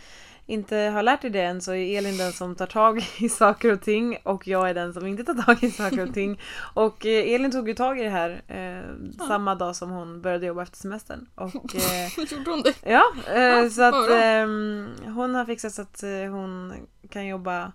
inte 0.47 0.77
har 0.77 1.03
lärt 1.03 1.25
er 1.25 1.31
det 1.31 1.41
än 1.43 1.61
så 1.61 1.75
är 1.75 1.99
Elin 1.99 2.17
den 2.17 2.33
som 2.33 2.55
tar 2.55 2.67
tag 2.67 3.03
i 3.19 3.29
saker 3.29 3.73
och 3.73 3.81
ting 3.83 4.17
och 4.23 4.47
jag 4.49 4.71
är 4.71 4.75
den 4.75 4.93
som 4.95 5.07
inte 5.07 5.25
tar 5.25 5.35
tag 5.35 5.65
i 5.65 5.71
saker 5.71 6.09
och 6.09 6.15
ting. 6.15 6.41
Och 6.75 7.07
eh, 7.07 7.35
Elin 7.35 7.51
tog 7.51 7.69
ju 7.69 7.75
tag 7.75 7.99
i 8.01 8.03
det 8.03 8.11
här 8.11 8.43
eh, 8.49 9.25
samma 9.27 9.55
dag 9.55 9.77
som 9.77 9.91
hon 9.91 10.23
började 10.23 10.47
jobba 10.47 10.63
efter 10.63 10.77
semestern. 10.79 11.27
Och, 11.35 11.55
eh, 11.75 12.25
Gjorde 12.33 12.51
hon 12.51 12.63
det? 12.63 12.75
ja, 12.91 13.03
eh, 13.35 13.43
Ja, 13.43 13.71
så 13.71 13.83
att 13.83 14.11
ehm, 14.11 14.89
hon 15.07 15.35
har 15.35 15.45
fixat 15.45 15.73
så 15.73 15.83
att 15.83 16.03
eh, 16.03 16.11
hon 16.31 16.73
kan 17.11 17.27
jobba 17.27 17.63
eh, 17.63 17.69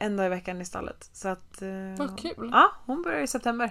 en 0.00 0.16
dag 0.16 0.26
i 0.26 0.28
veckan 0.28 0.60
i 0.60 0.64
stallet. 0.64 1.10
Så 1.12 1.28
att, 1.28 1.62
eh, 1.62 1.68
Vad 1.98 2.18
kul. 2.18 2.50
Ja, 2.52 2.72
hon 2.86 3.02
börjar 3.02 3.20
i 3.20 3.26
september. 3.26 3.70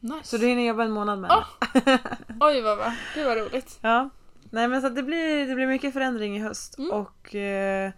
Nice. 0.00 0.24
Så 0.24 0.36
du 0.36 0.46
hinner 0.46 0.62
jobba 0.62 0.84
en 0.84 0.90
månad 0.90 1.18
med 1.18 1.30
Ah. 1.30 1.44
henne. 1.74 1.98
Oj 2.40 2.60
vad 2.60 2.78
bra. 2.78 2.94
Det 3.14 3.24
var 3.24 3.36
roligt. 3.36 3.78
Ja. 3.82 4.10
Nej 4.50 4.68
men 4.68 4.82
så 4.82 4.88
det 4.88 5.02
blir, 5.02 5.46
det 5.46 5.54
blir 5.54 5.66
mycket 5.66 5.92
förändring 5.92 6.36
i 6.36 6.40
höst 6.40 6.78
Mm. 6.78 6.90
och 6.90 7.34
eh, 7.34 7.92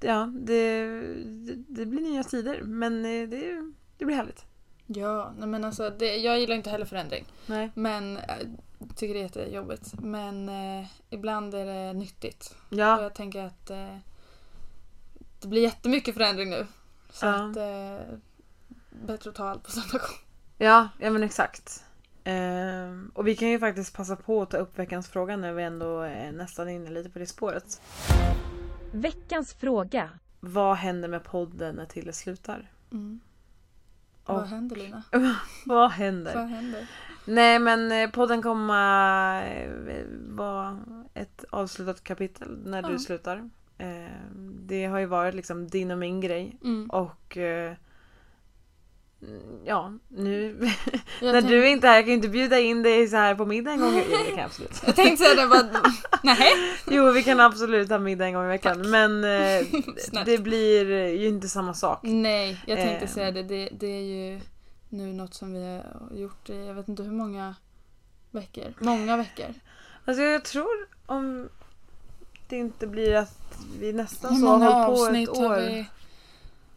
ja, 0.00 0.32
det, 0.34 0.86
det, 1.24 1.54
det 1.68 1.86
blir 1.86 2.00
nya 2.00 2.22
tider 2.24 2.62
men 2.62 3.04
eh, 3.04 3.28
det, 3.28 3.72
det 3.98 4.04
blir 4.04 4.16
härligt. 4.16 4.44
Ja, 4.86 5.32
nej 5.38 5.48
men 5.48 5.64
alltså 5.64 5.90
det, 5.90 6.16
jag 6.16 6.40
gillar 6.40 6.54
inte 6.56 6.70
heller 6.70 6.84
förändring. 6.84 7.24
Nej. 7.46 7.70
Men 7.74 8.18
tycker 8.96 9.14
det 9.14 9.20
är 9.20 9.22
jättejobbigt. 9.22 9.94
Men 10.00 10.48
eh, 10.48 10.86
ibland 11.10 11.54
är 11.54 11.66
det 11.66 11.92
nyttigt. 11.92 12.54
Och 12.70 12.76
Ja, 12.76 13.02
jag 13.02 13.14
tänker 13.14 13.44
att 13.44 13.70
eh, 13.70 13.96
det 15.40 15.48
blir 15.48 15.62
jättemycket 15.62 16.14
förändring 16.14 16.50
nu. 16.50 16.66
Så 17.10 17.26
Ja. 17.26 17.50
att 17.50 17.56
eh, 17.56 18.14
bättre 19.06 19.30
att 19.30 19.36
ta 19.36 19.48
allt 19.48 19.62
på 19.62 19.70
samma 19.70 19.92
gång. 19.92 20.16
ja, 20.58 20.88
ja 20.98 21.10
men 21.10 21.22
exakt. 21.22 21.84
Ehm, 22.24 23.10
och 23.14 23.26
vi 23.26 23.36
kan 23.36 23.48
ju 23.48 23.58
faktiskt 23.58 23.96
passa 23.96 24.16
på 24.16 24.42
att 24.42 24.50
ta 24.50 24.56
upp 24.56 24.78
veckans 24.78 25.08
fråga 25.08 25.36
när 25.36 25.52
vi 25.52 25.62
ändå 25.62 26.00
är 26.00 26.32
nästan 26.32 26.68
inne 26.68 26.90
lite 26.90 27.10
på 27.10 27.18
det 27.18 27.26
spåret. 27.26 27.80
Veckans 28.92 29.54
fråga. 29.54 30.10
Vad 30.40 30.76
händer 30.76 31.08
med 31.08 31.24
podden 31.24 31.74
när 31.74 31.86
Tille 31.86 32.12
slutar? 32.12 32.70
Och- 34.24 34.34
Vad 34.34 34.46
händer 34.46 34.76
Lina? 34.76 35.02
Vad 35.66 35.90
händer? 35.90 36.34
Vad 36.34 36.48
händer? 36.48 36.86
Nej 37.24 37.58
men 37.58 37.92
eh, 37.92 38.10
podden 38.10 38.42
kommer 38.42 39.42
eh, 39.88 40.04
vara 40.28 40.80
ett 41.14 41.44
avslutat 41.50 42.04
kapitel 42.04 42.58
när 42.64 42.82
du 42.82 42.92
Ja. 42.92 42.98
slutar. 42.98 43.50
Eh, 43.80 44.10
Det 44.66 44.84
har 44.86 44.98
ju 44.98 45.06
varit 45.06 45.34
liksom 45.34 45.68
din 45.68 45.90
och 45.90 45.98
min 45.98 46.20
grej. 46.20 46.58
Mm. 46.64 46.90
Och 46.90 47.36
eh, 47.36 47.72
ja, 49.64 49.92
nu 50.08 50.58
när 51.22 51.40
du 51.42 51.68
inte 51.68 51.86
är 51.86 51.88
här, 51.90 51.96
jag 51.96 52.04
kan 52.04 52.08
ju 52.10 52.16
inte 52.16 52.28
bjuda 52.28 52.58
in 52.58 52.82
dig 52.82 53.08
så 53.08 53.16
här 53.16 53.34
på 53.34 53.46
middag 53.46 53.70
en 53.72 53.80
gång 53.80 53.94
i 53.94 54.04
Jo, 54.10 54.16
det 54.18 54.30
kan 54.30 54.36
jag 54.38 54.44
absolut. 54.46 54.82
jag 54.86 54.96
tänkte 54.96 55.24
säga 55.24 55.42
det 55.42 55.48
bara, 55.48 55.82
nej. 56.22 56.52
Jo, 56.90 57.10
vi 57.12 57.22
kan 57.22 57.40
absolut 57.40 57.90
ha 57.90 57.98
middag 57.98 58.26
en 58.26 58.34
gång 58.34 58.44
i 58.44 58.48
veckan. 58.48 58.90
Men 58.90 59.24
eh, 59.24 59.66
det 60.24 60.38
blir 60.38 60.90
ju 61.16 61.28
inte 61.28 61.48
samma 61.48 61.74
sak. 61.74 61.98
Nej, 62.02 62.60
jag 62.66 62.78
tänkte 62.78 63.04
Eh. 63.04 63.10
säga 63.10 63.30
det. 63.30 63.42
det. 63.42 63.68
Det 63.72 63.86
är 63.86 64.02
ju 64.02 64.40
nu 64.88 65.12
något 65.12 65.34
som 65.34 65.52
vi 65.52 65.64
har 65.64 66.16
gjort 66.18 66.50
i, 66.50 66.66
jag 66.66 66.74
vet 66.74 66.88
inte 66.88 67.02
hur 67.02 67.12
många 67.12 67.54
veckor. 68.30 68.74
Många 68.78 69.16
veckor. 69.16 69.46
Alltså 70.04 70.22
jag 70.22 70.44
tror 70.44 70.88
om 71.06 71.48
det 72.50 72.56
inte 72.56 72.86
blir 72.86 73.14
att 73.16 73.58
vi 73.80 73.92
nästan 73.92 74.34
Hur 74.34 74.40
så 74.40 74.46
har 74.46 74.58
många 74.58 74.70
hållit 74.70 74.98
på 74.98 75.02
avsnitt 75.04 75.28
ett 75.28 75.36
har 75.36 75.44
år. 75.50 75.56
vi... 75.56 75.86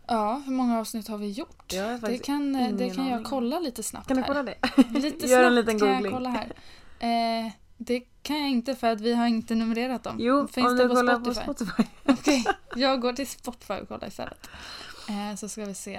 Ja, 0.08 0.42
hur 0.46 0.54
många 0.54 0.80
avsnitt 0.80 1.08
har 1.08 1.18
vi 1.18 1.32
gjort? 1.32 1.74
Har 1.74 2.08
Det 2.10 2.18
kan, 2.18 2.56
eh, 2.56 2.72
det 2.76 2.90
kan 2.90 3.08
jag 3.08 3.24
kolla 3.26 3.60
lite 3.60 3.84
snabbt 3.84 4.08
Kan 4.08 4.18
du 4.18 4.24
kolla 4.24 4.44
det? 4.44 4.56
Lite 4.94 5.26
Gör 5.32 5.44
en 5.44 5.56
liten 5.56 5.80
kan 5.80 5.88
googling. 5.88 6.04
jag 6.06 6.14
kolla 6.14 6.30
här. 6.30 6.54
Eh, 7.46 7.52
det 7.78 8.00
kan 8.22 8.40
jag 8.40 8.50
inte 8.50 8.76
för 8.76 8.88
att 8.92 9.02
vi 9.02 9.14
har 9.14 9.28
inte 9.28 9.56
numrerat 9.56 10.04
dem. 10.04 10.16
Jo, 10.20 10.48
Finns 10.48 10.68
om 10.72 10.78
det 10.78 10.84
du 10.84 10.90
på 10.90 10.96
kollar 10.96 11.16
Spotify? 11.16 11.46
på 11.46 11.54
Spotify. 11.54 11.84
Okej, 12.06 12.44
jag 12.76 13.02
går 13.02 13.14
till 13.14 13.28
Spotify 13.28 13.74
och 13.74 13.88
kollar 13.88 14.08
istället. 14.08 14.50
Eh, 15.10 15.36
så 15.36 15.50
ska 15.50 15.66
vi 15.66 15.74
se. 15.74 15.96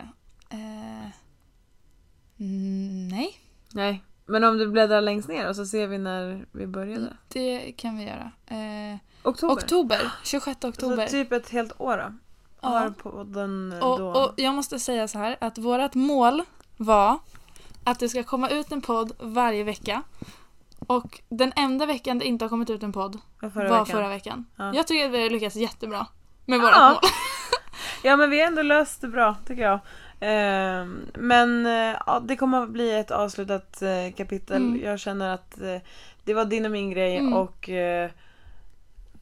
Eh, 0.51 1.09
nej, 3.11 3.41
Nej. 3.73 4.03
Men 4.27 4.45
om 4.45 4.59
du 4.59 4.69
bläddrar 4.69 5.01
längst 5.01 5.29
ner 5.29 5.49
och 5.49 5.57
så 5.57 5.67
ser 5.67 5.87
vi 5.87 5.99
när 5.99 6.47
vi 6.53 6.67
började. 6.67 7.17
det 7.29 7.73
kan 7.73 7.97
vi 7.99 8.05
göra. 8.05 8.31
Eh, 8.47 8.97
Oktober. 9.23 9.55
oktober, 9.55 10.11
26 10.25 10.65
oktober. 10.65 11.07
Så 11.07 11.11
typ 11.11 11.33
ett 11.33 11.51
helt 11.51 11.81
år 11.81 11.97
då. 11.97 12.15
Ja. 12.61 12.69
Har 12.69 12.91
podden 12.91 13.73
eh, 13.73 13.79
Och, 13.79 13.99
då. 13.99 14.07
och 14.09 14.33
jag 14.37 14.55
måste 14.55 14.79
säga 14.79 15.09
så 15.09 15.19
här 15.19 15.37
att 15.41 15.59
vårt 15.59 15.95
mål 15.95 16.43
var 16.77 17.19
att 17.85 17.99
det 17.99 18.09
ska 18.09 18.23
komma 18.23 18.49
ut 18.49 18.73
en 18.73 18.81
podd 18.81 19.13
varje 19.21 19.65
vecka. 19.65 20.03
Och 20.87 21.21
den 21.29 21.53
enda 21.57 21.87
veckan 21.87 22.19
det 22.19 22.25
inte 22.25 22.45
har 22.45 22.49
kommit 22.51 22.71
ut 22.71 22.83
en 22.83 22.93
podd 22.93 23.19
var 23.41 23.51
förra 23.51 23.69
var 23.69 23.79
veckan. 23.81 23.87
förra 23.87 24.09
veckan. 24.09 24.45
Ja. 24.57 24.75
Jag 24.75 24.87
tycker 24.87 25.07
att 25.07 25.13
vi 25.13 25.23
har 25.23 25.31
lyckats 25.31 25.57
jättebra 25.57 26.07
med 26.45 26.61
vårt 26.61 26.71
Ja. 26.73 26.89
mål. 26.91 26.99
Ja 28.03 28.17
men 28.17 28.31
vi 28.31 28.41
har 28.41 28.47
ändå 28.49 28.63
löst 28.63 29.01
det 29.01 29.09
bra 29.09 29.37
tycker 29.47 29.63
jag. 29.63 29.79
Ehm, 30.27 31.07
men 31.15 31.67
eh, 31.67 31.97
ja, 32.07 32.21
det 32.25 32.37
kommer 32.37 32.63
att 32.63 32.71
bli 32.71 32.95
ett 32.99 33.11
avslutat 33.11 33.83
eh, 33.83 34.13
kapitel. 34.17 34.57
Mm. 34.57 34.81
Jag 34.85 34.99
känner 35.01 35.35
att 35.35 35.61
eh, 35.61 35.77
det 36.25 36.35
var 36.35 36.45
din 36.45 36.65
och 36.65 36.71
min 36.71 36.91
grej 36.91 37.17
Mm. 37.17 37.33
och 37.35 37.69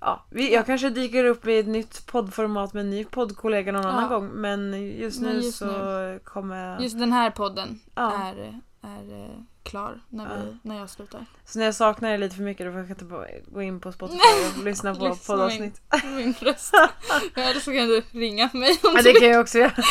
ja, 0.00 0.24
vi, 0.30 0.54
jag 0.54 0.66
kanske 0.66 0.90
dyker 0.90 1.24
upp 1.24 1.46
i 1.46 1.58
ett 1.58 1.66
nytt 1.66 2.06
poddformat 2.06 2.72
med 2.72 2.80
en 2.80 2.90
ny 2.90 3.04
poddkollega 3.04 3.72
någon 3.72 3.82
Ja. 3.82 3.88
annan 3.88 4.08
gång. 4.08 4.28
Men 4.28 4.72
just 4.98 5.20
Men 5.20 5.30
nu 5.30 5.36
just 5.40 5.58
så 5.58 6.18
kommer 6.24 6.66
jag... 6.70 6.82
Just 6.82 6.98
den 6.98 7.12
här 7.12 7.30
podden 7.30 7.80
Ja. 7.94 8.12
är, 8.12 8.60
är 8.82 9.44
klar 9.62 10.00
när, 10.08 10.24
vi, 10.28 10.68
när 10.68 10.78
jag 10.78 10.90
slutar. 10.90 11.26
Så 11.44 11.58
när 11.58 11.66
jag 11.66 11.74
saknar 11.74 12.10
det 12.10 12.18
lite 12.18 12.36
för 12.36 12.42
mycket 12.42 12.66
då 12.66 12.72
får 12.72 12.80
jag 12.80 12.90
inte 12.90 13.30
gå 13.52 13.62
in 13.62 13.80
på 13.80 13.92
Spotify 13.92 14.18
och 14.58 14.64
lyssna 14.64 14.94
på 14.94 15.04
Lyssna 15.08 15.34
poddavsnitt. 15.34 15.80
Min, 16.04 16.16
min 16.16 16.34
röst. 16.40 16.74
Eller 17.34 17.60
så 17.60 17.72
kan 17.72 17.88
du 17.88 18.02
ringa 18.10 18.50
mig 18.52 18.70
om 18.82 18.92
Ja, 18.96 19.02
det 19.02 19.12
kan 19.20 19.28
jag 19.28 19.40
också 19.40 19.58
göra. 19.58 19.72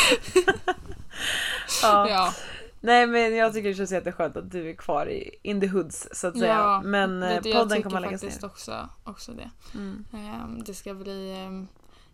ja. 1.82 2.08
Ja, 2.08 2.32
Nej 2.84 3.06
men 3.06 3.36
jag 3.36 3.52
tycker 3.52 3.68
det 3.68 3.74
känns 3.74 3.92
jätteskönt 3.92 4.36
att 4.36 4.50
du 4.50 4.70
är 4.70 4.74
kvar 4.74 5.06
i 5.06 5.38
in 5.42 5.60
the 5.60 5.66
hoods 5.66 6.08
så 6.12 6.26
att 6.26 6.38
säga. 6.38 6.54
ja. 6.54 6.82
men 6.84 7.22
eh, 7.22 7.42
det, 7.42 7.48
jag 7.48 7.58
podden 7.58 7.68
tycker 7.76 7.82
kommer 7.82 7.96
att 7.98 8.02
läggas 8.02 8.20
faktiskt 8.20 8.42
ner. 8.42 8.48
också, 8.48 8.88
också 9.04 9.32
det. 9.32 9.50
Mm. 9.74 10.04
Ehm, 10.12 10.64
det 10.64 10.74
ska 10.74 10.94
bli... 10.94 11.34
ehm, 11.38 11.68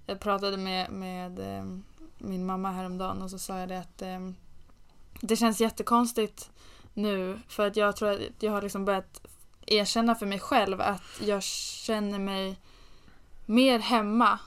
jag 0.07 0.21
pratade 0.21 0.57
med, 0.57 0.91
med 0.91 1.39
ehm, 1.39 1.85
min 2.19 2.47
mamma 2.47 2.71
häromdagen 2.71 3.23
och 3.23 3.31
så 3.31 3.39
sa 3.39 3.59
jag 3.59 3.69
det 3.69 3.79
att 3.79 4.03
det 5.21 5.37
känns 5.37 5.61
jättekonstigt 5.61 6.51
nu 6.95 7.41
för 7.49 7.67
att 7.67 7.77
jag 7.77 7.97
tror 7.97 8.11
att 8.11 8.21
jag 8.41 8.53
har 8.53 8.63
liksom 8.63 8.85
börjat 8.85 9.27
erkänna 9.67 10.15
för 10.15 10.27
mig 10.27 10.39
själv 10.39 10.81
att 10.81 11.21
jag 11.21 11.43
känner 11.43 12.19
mig 12.19 12.61
mer 13.47 13.79
hemma 13.79 14.39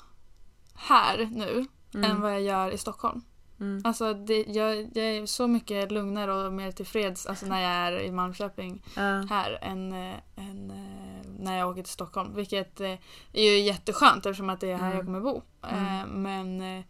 här 0.75 1.29
nu 1.31 1.65
än 2.05 2.21
vad 2.21 2.33
jag 2.33 2.41
gör 2.41 2.71
i 2.71 2.77
Stockholm. 2.77 3.21
Mm. 3.61 3.81
Alltså 3.85 4.13
det, 4.13 4.43
jag, 4.47 4.75
jag 4.77 5.05
är 5.05 5.25
så 5.25 5.47
mycket 5.47 5.91
lugnare 5.91 6.33
och 6.33 6.53
mer 6.53 6.71
tillfreds 6.71 7.25
alltså 7.25 7.45
när 7.45 7.61
jag 7.61 7.71
är 7.71 7.99
i 8.01 8.11
Malmköping 8.11 8.83
Ja. 8.95 9.01
här 9.29 9.59
än, 9.61 9.93
eh, 9.93 10.15
än 10.35 10.71
eh, 10.71 11.29
när 11.39 11.57
jag 11.57 11.69
åker 11.69 11.83
till 11.83 11.91
Stockholm. 11.93 12.35
Vilket 12.35 12.81
eh, 12.81 12.97
är 13.33 13.43
ju 13.43 13.59
jätteskönt 13.59 14.25
eftersom 14.25 14.49
att 14.49 14.59
det 14.59 14.71
är 14.71 14.77
här 14.77 14.85
Mm. 14.85 14.97
jag 14.97 15.05
kommer 15.05 15.19
bo. 15.21 15.41
Mm. 15.69 16.09
Men 16.23 16.83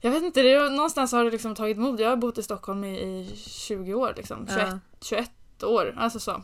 jag 0.00 0.10
vet 0.10 0.22
inte, 0.22 0.42
det 0.42 0.52
är, 0.52 0.70
någonstans 0.70 1.12
har 1.12 1.24
det 1.24 1.30
liksom 1.30 1.54
tagit 1.54 1.78
mod. 1.78 2.00
Jag 2.00 2.08
har 2.10 2.16
bott 2.16 2.38
i 2.38 2.42
Stockholm 2.42 2.84
i, 2.84 3.00
i 3.00 3.36
20 3.36 3.94
år 3.94 4.14
liksom. 4.16 4.46
21, 4.46 4.68
Ja. 4.68 4.78
21 5.00 5.30
år, 5.62 5.94
alltså 5.98 6.20
så. 6.20 6.42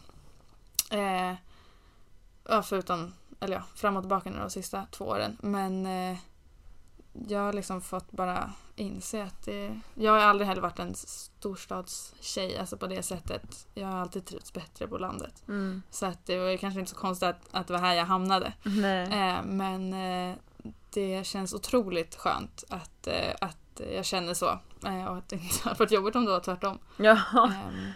Eh, 0.91 1.35
ja, 2.49 2.63
förutom, 2.63 3.13
eller 3.41 3.57
ja, 3.57 3.63
fram 3.75 3.97
och 3.97 4.03
tillbaka 4.03 4.31
nu 4.31 4.39
de 4.39 4.51
sista 4.51 4.87
två 4.91 5.05
åren. 5.05 5.37
Men 5.41 5.87
eh, 5.87 6.19
jag 7.29 7.41
har 7.41 7.53
liksom 7.53 7.81
fått 7.81 8.11
bara 8.13 8.53
inse 8.81 9.23
att 9.23 9.43
det, 9.45 9.81
jag 9.95 10.13
har 10.13 10.19
aldrig 10.19 10.49
heller 10.49 10.63
varit 10.63 10.79
en 10.79 10.95
storstadstjej, 10.95 12.59
alltså 12.59 12.77
på 12.77 12.87
det 12.87 13.03
sättet. 13.03 13.67
Jag 13.75 13.87
har 13.89 13.99
alltid 13.99 14.27
trivts 14.27 14.53
bättre 14.53 14.87
på 14.89 14.99
landet. 14.99 15.43
Mm. 15.49 15.83
Så 15.91 16.07
att 16.07 16.27
det 16.27 16.39
var 16.39 16.57
kanske 16.57 16.81
inte 16.81 16.93
så 16.93 16.99
konstigt 16.99 17.29
att, 17.29 17.49
att 17.51 17.67
det 17.67 17.73
var 17.73 17.81
här 17.81 17.95
jag 17.95 18.05
hamnade. 18.05 18.53
Nej. 18.63 19.03
Eh, 19.03 19.43
men 19.45 19.93
eh, 19.93 20.37
det 20.91 21.27
känns 21.27 21.55
otroligt 21.55 22.17
skönt 22.17 22.65
att, 22.69 23.07
eh, 23.07 23.35
att 23.41 23.81
jag 23.95 24.05
känner 24.05 24.35
så. 24.35 24.59
Eh, 24.87 25.05
och 25.05 25.17
att 25.17 25.29
det 25.29 25.37
inte 25.37 25.63
hade 25.65 25.79
varit 25.79 25.93
jobbigt 25.93 26.17
om 26.17 26.25
det 26.25 26.31
var 26.31 26.41
tvärtom. 26.41 26.79
Ja. 26.97 27.19
Ehm, 27.45 27.91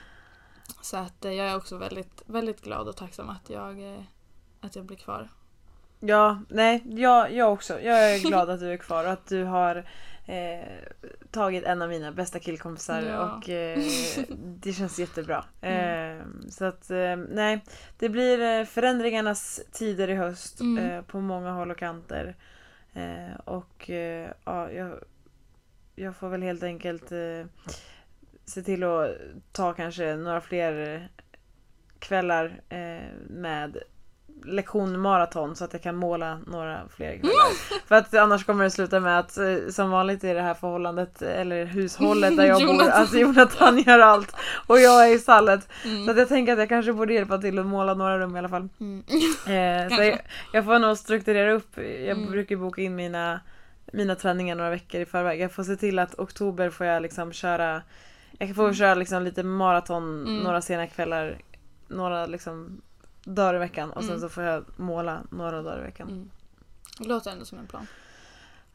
så 0.83 0.97
att 0.97 1.25
eh, 1.25 1.33
jag 1.33 1.49
är 1.49 1.57
också 1.57 1.77
väldigt, 1.77 2.23
väldigt 2.27 2.61
glad 2.63 2.89
och 2.89 2.97
tacksam 2.97 3.31
att 3.31 3.51
jag, 3.51 3.93
eh, 3.95 4.01
att 4.61 4.77
jag 4.77 4.85
blir 4.85 4.97
kvar. 4.97 5.29
ja, 6.01 6.39
nej, 6.49 6.83
jag, 6.87 7.33
jag 7.33 7.53
också. 7.53 7.81
Jag 7.81 8.15
är 8.15 8.19
glad 8.19 8.51
att 8.51 8.61
du 8.61 8.73
är 8.73 8.77
kvar 8.77 9.05
och 9.05 9.13
att 9.13 9.27
du 9.27 9.45
har 9.45 9.85
eh, 10.27 10.69
tagit 11.31 11.65
en 11.65 11.83
av 11.83 11.89
mina 11.89 12.13
bästa 12.13 12.39
killkompisar 12.39 13.03
Ja. 13.03 13.19
och 13.37 13.49
eh, 13.49 13.79
det 14.39 14.73
känns 14.73 14.99
jättebra. 14.99 15.45
Mm. 15.61 16.19
Eh, 16.19 16.25
så 16.51 16.65
att 16.65 16.91
eh, 16.91 17.17
nej, 17.17 17.65
det 17.99 18.09
blir 18.09 18.41
eh, 18.41 18.65
förändringarnas 18.65 19.61
tider 19.73 20.11
i 20.11 20.15
höst 20.15 20.61
Mm. 20.61 20.85
eh, 20.91 21.03
på 21.03 21.21
många 21.21 21.51
håll 21.53 21.71
och 21.71 21.79
kanter. 21.79 22.37
Och 23.45 23.91
ja, 24.45 24.71
jag, 24.71 24.99
jag 25.95 26.17
får 26.17 26.29
väl 26.29 26.43
helt 26.43 26.63
enkelt 26.63 27.13
se 28.45 28.63
till 28.63 28.83
att 28.85 29.11
ta 29.53 29.73
kanske 29.73 30.17
några 30.17 30.41
fler 30.41 31.09
kvällar 31.99 32.61
med 33.29 33.79
lektion 34.45 35.01
maraton 35.01 35.57
så 35.57 35.65
att 35.65 35.73
jag 35.73 35.83
kan 35.83 35.97
måla 35.97 36.39
några 36.47 36.81
fler 36.97 37.19
kvällar. 37.19 37.87
För 37.89 37.95
att 37.95 38.15
annars 38.15 38.45
kommer 38.45 38.65
det 38.65 38.71
sluta 38.71 39.01
med 39.01 39.19
att 39.19 39.39
eh, 39.39 39.57
som 39.71 39.91
vanligt 39.91 40.25
i 40.25 40.33
det 40.33 40.41
här 40.43 40.55
förhållandet 40.55 41.23
eller 41.23 41.65
hushållet 41.65 42.37
där 42.37 42.45
jag 42.47 42.61
bor, 42.67 42.89
alltså 42.89 43.17
Jonathan 43.19 43.79
gör 43.79 43.99
allt 43.99 44.37
och 44.67 44.81
jag 44.81 45.09
är 45.09 45.15
i 45.15 45.19
stallet. 45.19 45.69
Mm. 45.85 46.05
Så 46.05 46.11
att 46.11 46.19
jag 46.19 46.29
tänker 46.29 46.53
att 46.53 46.59
jag 46.59 46.69
kanske 46.69 46.93
borde 46.93 47.15
hjälpa 47.15 47.39
till 47.39 47.59
att 47.59 47.67
måla 47.67 47.95
några 47.95 48.19
rum 48.19 48.37
i 48.37 48.39
alla 48.39 48.49
fall. 48.49 48.69
Mm. 48.81 49.03
Eh, 49.47 49.97
så 49.97 50.03
jag, 50.03 50.19
jag 50.53 50.65
får 50.65 50.79
nog 50.79 50.99
strukturera 50.99 51.53
upp. 51.53 51.77
Jag 51.77 51.85
Mm. 52.19 52.31
brukar 52.31 52.57
boka 52.57 52.83
in 52.83 52.97
mina, 52.97 53.41
mina 53.93 54.15
träningar 54.15 54.55
några 54.57 54.71
veckor 54.71 55.01
i 55.01 55.07
förväg. 55.07 55.41
Jag 55.41 55.53
får 55.53 55.63
se 55.65 55.77
till 55.77 55.99
att 55.99 56.15
oktober 56.19 56.71
får 56.71 56.87
jag 56.87 57.03
liksom 57.03 57.33
köra 57.33 57.83
Jag 58.39 58.57
får 58.57 58.73
köra 58.73 58.95
liksom 58.95 59.23
lite 59.23 59.43
maraton 59.43 60.23
Mm. 60.27 60.39
några 60.39 60.61
sena 60.63 60.87
kvällar 60.87 61.39
Några 61.89 62.27
liksom 62.27 62.81
dagar 63.25 63.55
i 63.55 63.59
veckan 63.59 63.91
och 63.91 64.03
sen 64.03 64.11
Mm. 64.11 64.21
så 64.21 64.29
får 64.29 64.43
jag 64.43 64.65
måla 64.77 65.23
några 65.31 65.63
dagar 65.63 65.79
i 65.79 65.83
veckan. 65.83 66.09
Mm. 66.09 66.31
Det 66.99 67.09
låter 67.09 67.31
ändå 67.31 67.45
som 67.45 67.59
en 67.59 67.67
plan. 67.67 67.87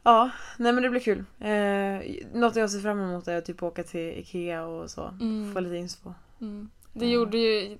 Ja, 0.03 0.29
nej 0.57 0.73
men 0.73 0.83
det 0.83 0.89
blir 0.89 1.01
kul. 1.01 1.25
Eh, 1.39 2.23
något 2.39 2.55
jag 2.55 2.71
ser 2.71 2.79
fram 2.79 2.99
emot 2.99 3.27
är 3.27 3.37
att 3.37 3.45
typ 3.45 3.63
åka 3.63 3.83
till 3.83 4.19
Ikea 4.19 4.65
och 4.65 4.89
så. 4.89 5.03
Mm. 5.21 5.53
Få 5.53 5.59
lite 5.59 5.75
inspo. 5.75 6.13
Mm. 6.41 6.69
Det 6.93 7.09
gjorde 7.11 7.37
ju... 7.37 7.77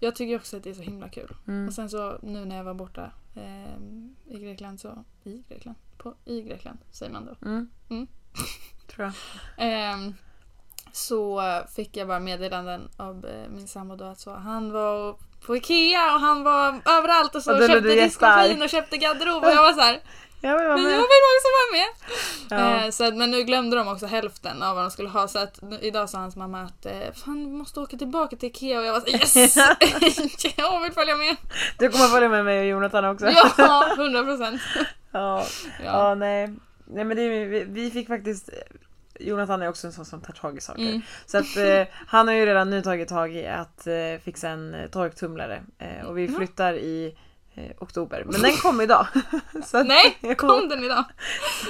Jag 0.00 0.14
tycker 0.16 0.36
också 0.36 0.56
att 0.56 0.62
det 0.62 0.70
är 0.70 0.74
så 0.74 0.82
himla 0.82 1.08
kul. 1.08 1.34
Mm. 1.46 1.68
Och 1.68 1.74
sen 1.74 1.90
så 1.90 2.18
nu 2.22 2.44
när 2.44 2.56
jag 2.56 2.64
var 2.64 2.74
borta 2.74 3.10
ehm, 3.36 4.16
i 4.26 4.38
Grekland 4.38 4.80
så... 4.80 5.04
I 5.24 5.42
Grekland? 5.48 5.76
På, 5.98 6.14
I 6.24 6.42
Grekland 6.42 6.78
säger 6.90 7.12
man 7.12 7.24
då. 7.26 7.48
Mm. 7.48 7.68
Mm. 7.88 8.06
Tror 8.86 9.04
jag. 9.04 9.14
Ehm, 9.56 10.14
så 10.92 11.42
fick 11.68 11.96
jag 11.96 12.08
bara 12.08 12.20
meddelanden 12.20 12.88
av 12.96 13.26
eh, 13.26 13.48
min 13.50 13.68
sambo 13.68 13.96
då 13.96 14.04
att 14.04 14.18
så, 14.18 14.34
han 14.34 14.72
var 14.72 15.16
på 15.46 15.56
Ikea 15.56 16.14
och 16.14 16.20
han 16.20 16.42
var 16.44 16.80
överallt 16.84 17.34
och 17.34 17.42
så 17.42 17.52
Och 17.52 17.58
köpte 17.68 17.80
diskmaskin 17.80 18.62
och 18.62 18.68
köpte 18.68 18.96
garderob 18.96 19.44
och 19.44 19.50
jag 19.50 19.62
var 19.62 19.72
så 19.72 19.80
här, 19.80 20.00
Jag 20.40 20.58
vill 20.58 20.66
vara 20.68 20.76
men 20.76 20.84
jag 20.84 20.90
med. 20.90 20.98
vill 20.98 21.24
också 21.34 21.48
vara 21.58 21.70
med. 21.80 21.88
Ja. 22.80 22.84
Eh, 22.84 22.90
så 22.90 23.04
att, 23.04 23.14
men 23.16 23.30
nu 23.30 23.42
glömde 23.42 23.76
de 23.76 23.88
också 23.88 24.06
hälften 24.06 24.62
av 24.62 24.74
vad 24.74 24.84
de 24.84 24.90
skulle 24.90 25.08
ha 25.08 25.28
så 25.28 25.38
att 25.38 25.58
idag 25.80 26.10
sa 26.10 26.18
hans 26.18 26.36
mamma 26.36 26.62
att 26.62 26.86
eh, 26.86 27.12
fan 27.24 27.38
vi 27.50 27.56
måste 27.56 27.80
åka 27.80 27.96
tillbaka 27.96 28.36
till 28.36 28.48
Ikea 28.48 28.78
och 28.78 28.84
jag 28.86 28.92
var 28.92 29.00
så 29.00 29.08
yes! 29.08 29.56
jag 30.56 30.80
vill 30.82 30.92
följa 30.92 31.16
med. 31.16 31.36
Du 31.78 31.88
kommer 31.88 32.04
följa 32.06 32.28
med 32.28 32.44
mig 32.44 32.60
och 32.60 32.66
Jonathan 32.66 33.04
också. 33.04 33.26
Ja, 33.58 33.86
100 33.98 34.24
procent. 34.24 34.60
ja. 34.76 34.86
Ja. 35.12 35.44
ja, 35.84 36.14
nej. 36.14 36.54
Nej 36.86 37.04
men 37.04 37.16
det, 37.16 37.28
vi, 37.28 37.64
vi 37.68 37.90
fick 37.90 38.08
faktiskt 38.08 38.50
Jonathan 39.20 39.62
är 39.62 39.68
också 39.68 39.86
en 39.86 39.92
sån 39.92 40.04
som 40.04 40.20
tar 40.20 40.32
tag 40.32 40.56
i 40.56 40.60
saker. 40.60 40.82
Mm. 40.88 41.02
Så 41.26 41.38
att 41.38 41.56
eh, 41.56 41.82
han 42.06 42.28
har 42.28 42.34
ju 42.34 42.46
redan 42.46 42.70
nu 42.70 42.82
tagit 42.82 43.08
tag 43.08 43.34
i 43.36 43.46
att 43.46 43.86
eh, 43.86 44.18
fixa 44.24 44.48
en 44.48 44.74
eh, 44.74 44.90
torktumlare. 44.90 45.62
Eh, 45.78 46.06
och 46.06 46.18
vi 46.18 46.28
Mhm. 46.28 46.36
flyttar 46.36 46.74
i 46.74 47.16
eh, 47.54 47.70
oktober. 47.78 48.24
Men 48.26 48.40
den 48.42 48.52
kom 48.56 48.80
idag. 48.80 49.06
att, 49.72 49.86
Nej, 49.86 50.34
kom 50.36 50.68
den 50.68 50.84
idag? 50.84 51.04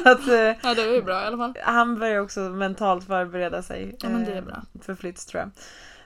Att, 0.04 0.28
eh, 0.28 0.34
Ja 0.62 0.74
det 0.74 0.86
var 0.86 0.94
ju 0.94 1.02
bra 1.02 1.22
i 1.22 1.24
alla 1.24 1.36
fall. 1.36 1.54
han 1.62 1.98
börjar 1.98 2.20
också 2.20 2.40
mentalt 2.40 3.04
förbereda 3.06 3.62
sig 3.62 3.96
Ja, 4.00 4.08
men 4.08 4.24
det 4.24 4.32
är 4.32 4.42
bra. 4.42 4.62
för 4.82 4.94
flytt 4.94 5.26
tror 5.26 5.40
jag. 5.40 5.50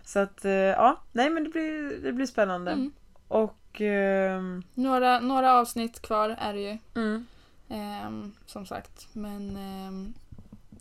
Så 0.04 0.18
att 0.18 0.40
ja, 0.76 1.00
nej 1.12 1.30
men 1.30 1.44
det 1.44 1.50
blir, 1.50 2.00
det 2.02 2.12
blir 2.12 2.26
spännande. 2.26 2.70
Mm. 2.70 2.92
Och 3.28 3.80
ehm, 3.80 4.62
Några, 4.74 5.20
några 5.20 5.52
avsnitt 5.54 6.02
kvar 6.02 6.36
är 6.40 6.52
det 6.52 6.60
ju. 6.60 6.78
mm, 6.94 7.26
Ehm, 7.70 8.32
som 8.46 8.66
sagt. 8.66 9.08
Men 9.12 9.56
ehm, 9.56 10.14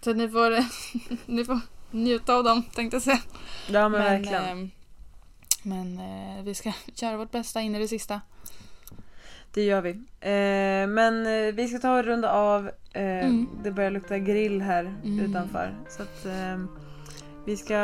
så 0.04 0.14
ni 0.14 0.30
får, 0.30 0.52
ni 1.32 1.46
får 1.46 1.60
njuta 1.92 2.36
av 2.36 2.44
dem 2.44 2.64
tänkte 2.64 2.96
jag 2.96 3.02
säga. 3.02 3.20
ja 3.70 3.90
men, 3.90 4.02
verkligen. 4.02 4.44
ehm, 4.44 4.70
men 5.64 6.00
eh, 6.00 6.44
vi 6.44 6.54
ska 6.54 6.72
göra 6.96 7.18
vårt 7.18 7.32
bästa 7.32 7.62
in 7.62 7.76
i 7.76 7.80
det 7.80 7.88
sista. 7.88 8.22
Det 9.54 9.64
gör 9.64 9.82
vi. 9.82 9.90
Eh, 10.20 10.88
men 10.90 11.26
eh, 11.28 11.54
vi 11.54 11.68
ska 11.68 11.80
ta 11.80 11.98
och 11.98 12.04
runda 12.06 12.32
av. 12.32 12.68
Eh, 12.94 13.04
Mm. 13.26 13.48
Det 13.64 13.72
börjar 13.72 13.92
lukta 13.92 14.18
grill 14.20 14.62
här 14.62 14.96
Mm. 15.04 15.20
utanför. 15.20 15.76
Så 15.90 16.02
att 16.04 16.26
eh, 16.26 16.58
vi 17.46 17.58
ska 17.58 17.76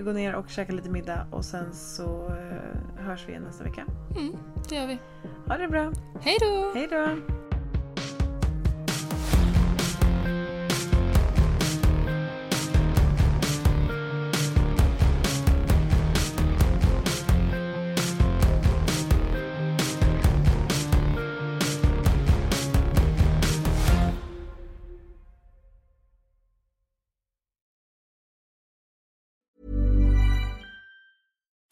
gå 0.00 0.12
ner 0.12 0.34
och 0.34 0.50
käka 0.50 0.72
lite 0.72 0.90
middag 0.90 1.26
och 1.32 1.44
sen 1.44 1.74
så 1.74 2.26
eh, 2.28 3.02
hörs 3.04 3.24
vi 3.26 3.30
igen 3.32 3.42
nästa 3.42 3.64
vecka. 3.64 3.84
Mm, 4.16 4.36
det 4.68 4.74
gör 4.74 4.86
vi. 4.86 4.98
Ha 5.48 5.56
det 5.56 5.68
bra. 5.68 5.92
Hej 6.20 6.36
då! 6.40 6.72
Hej 6.74 6.88
då! 6.90 7.08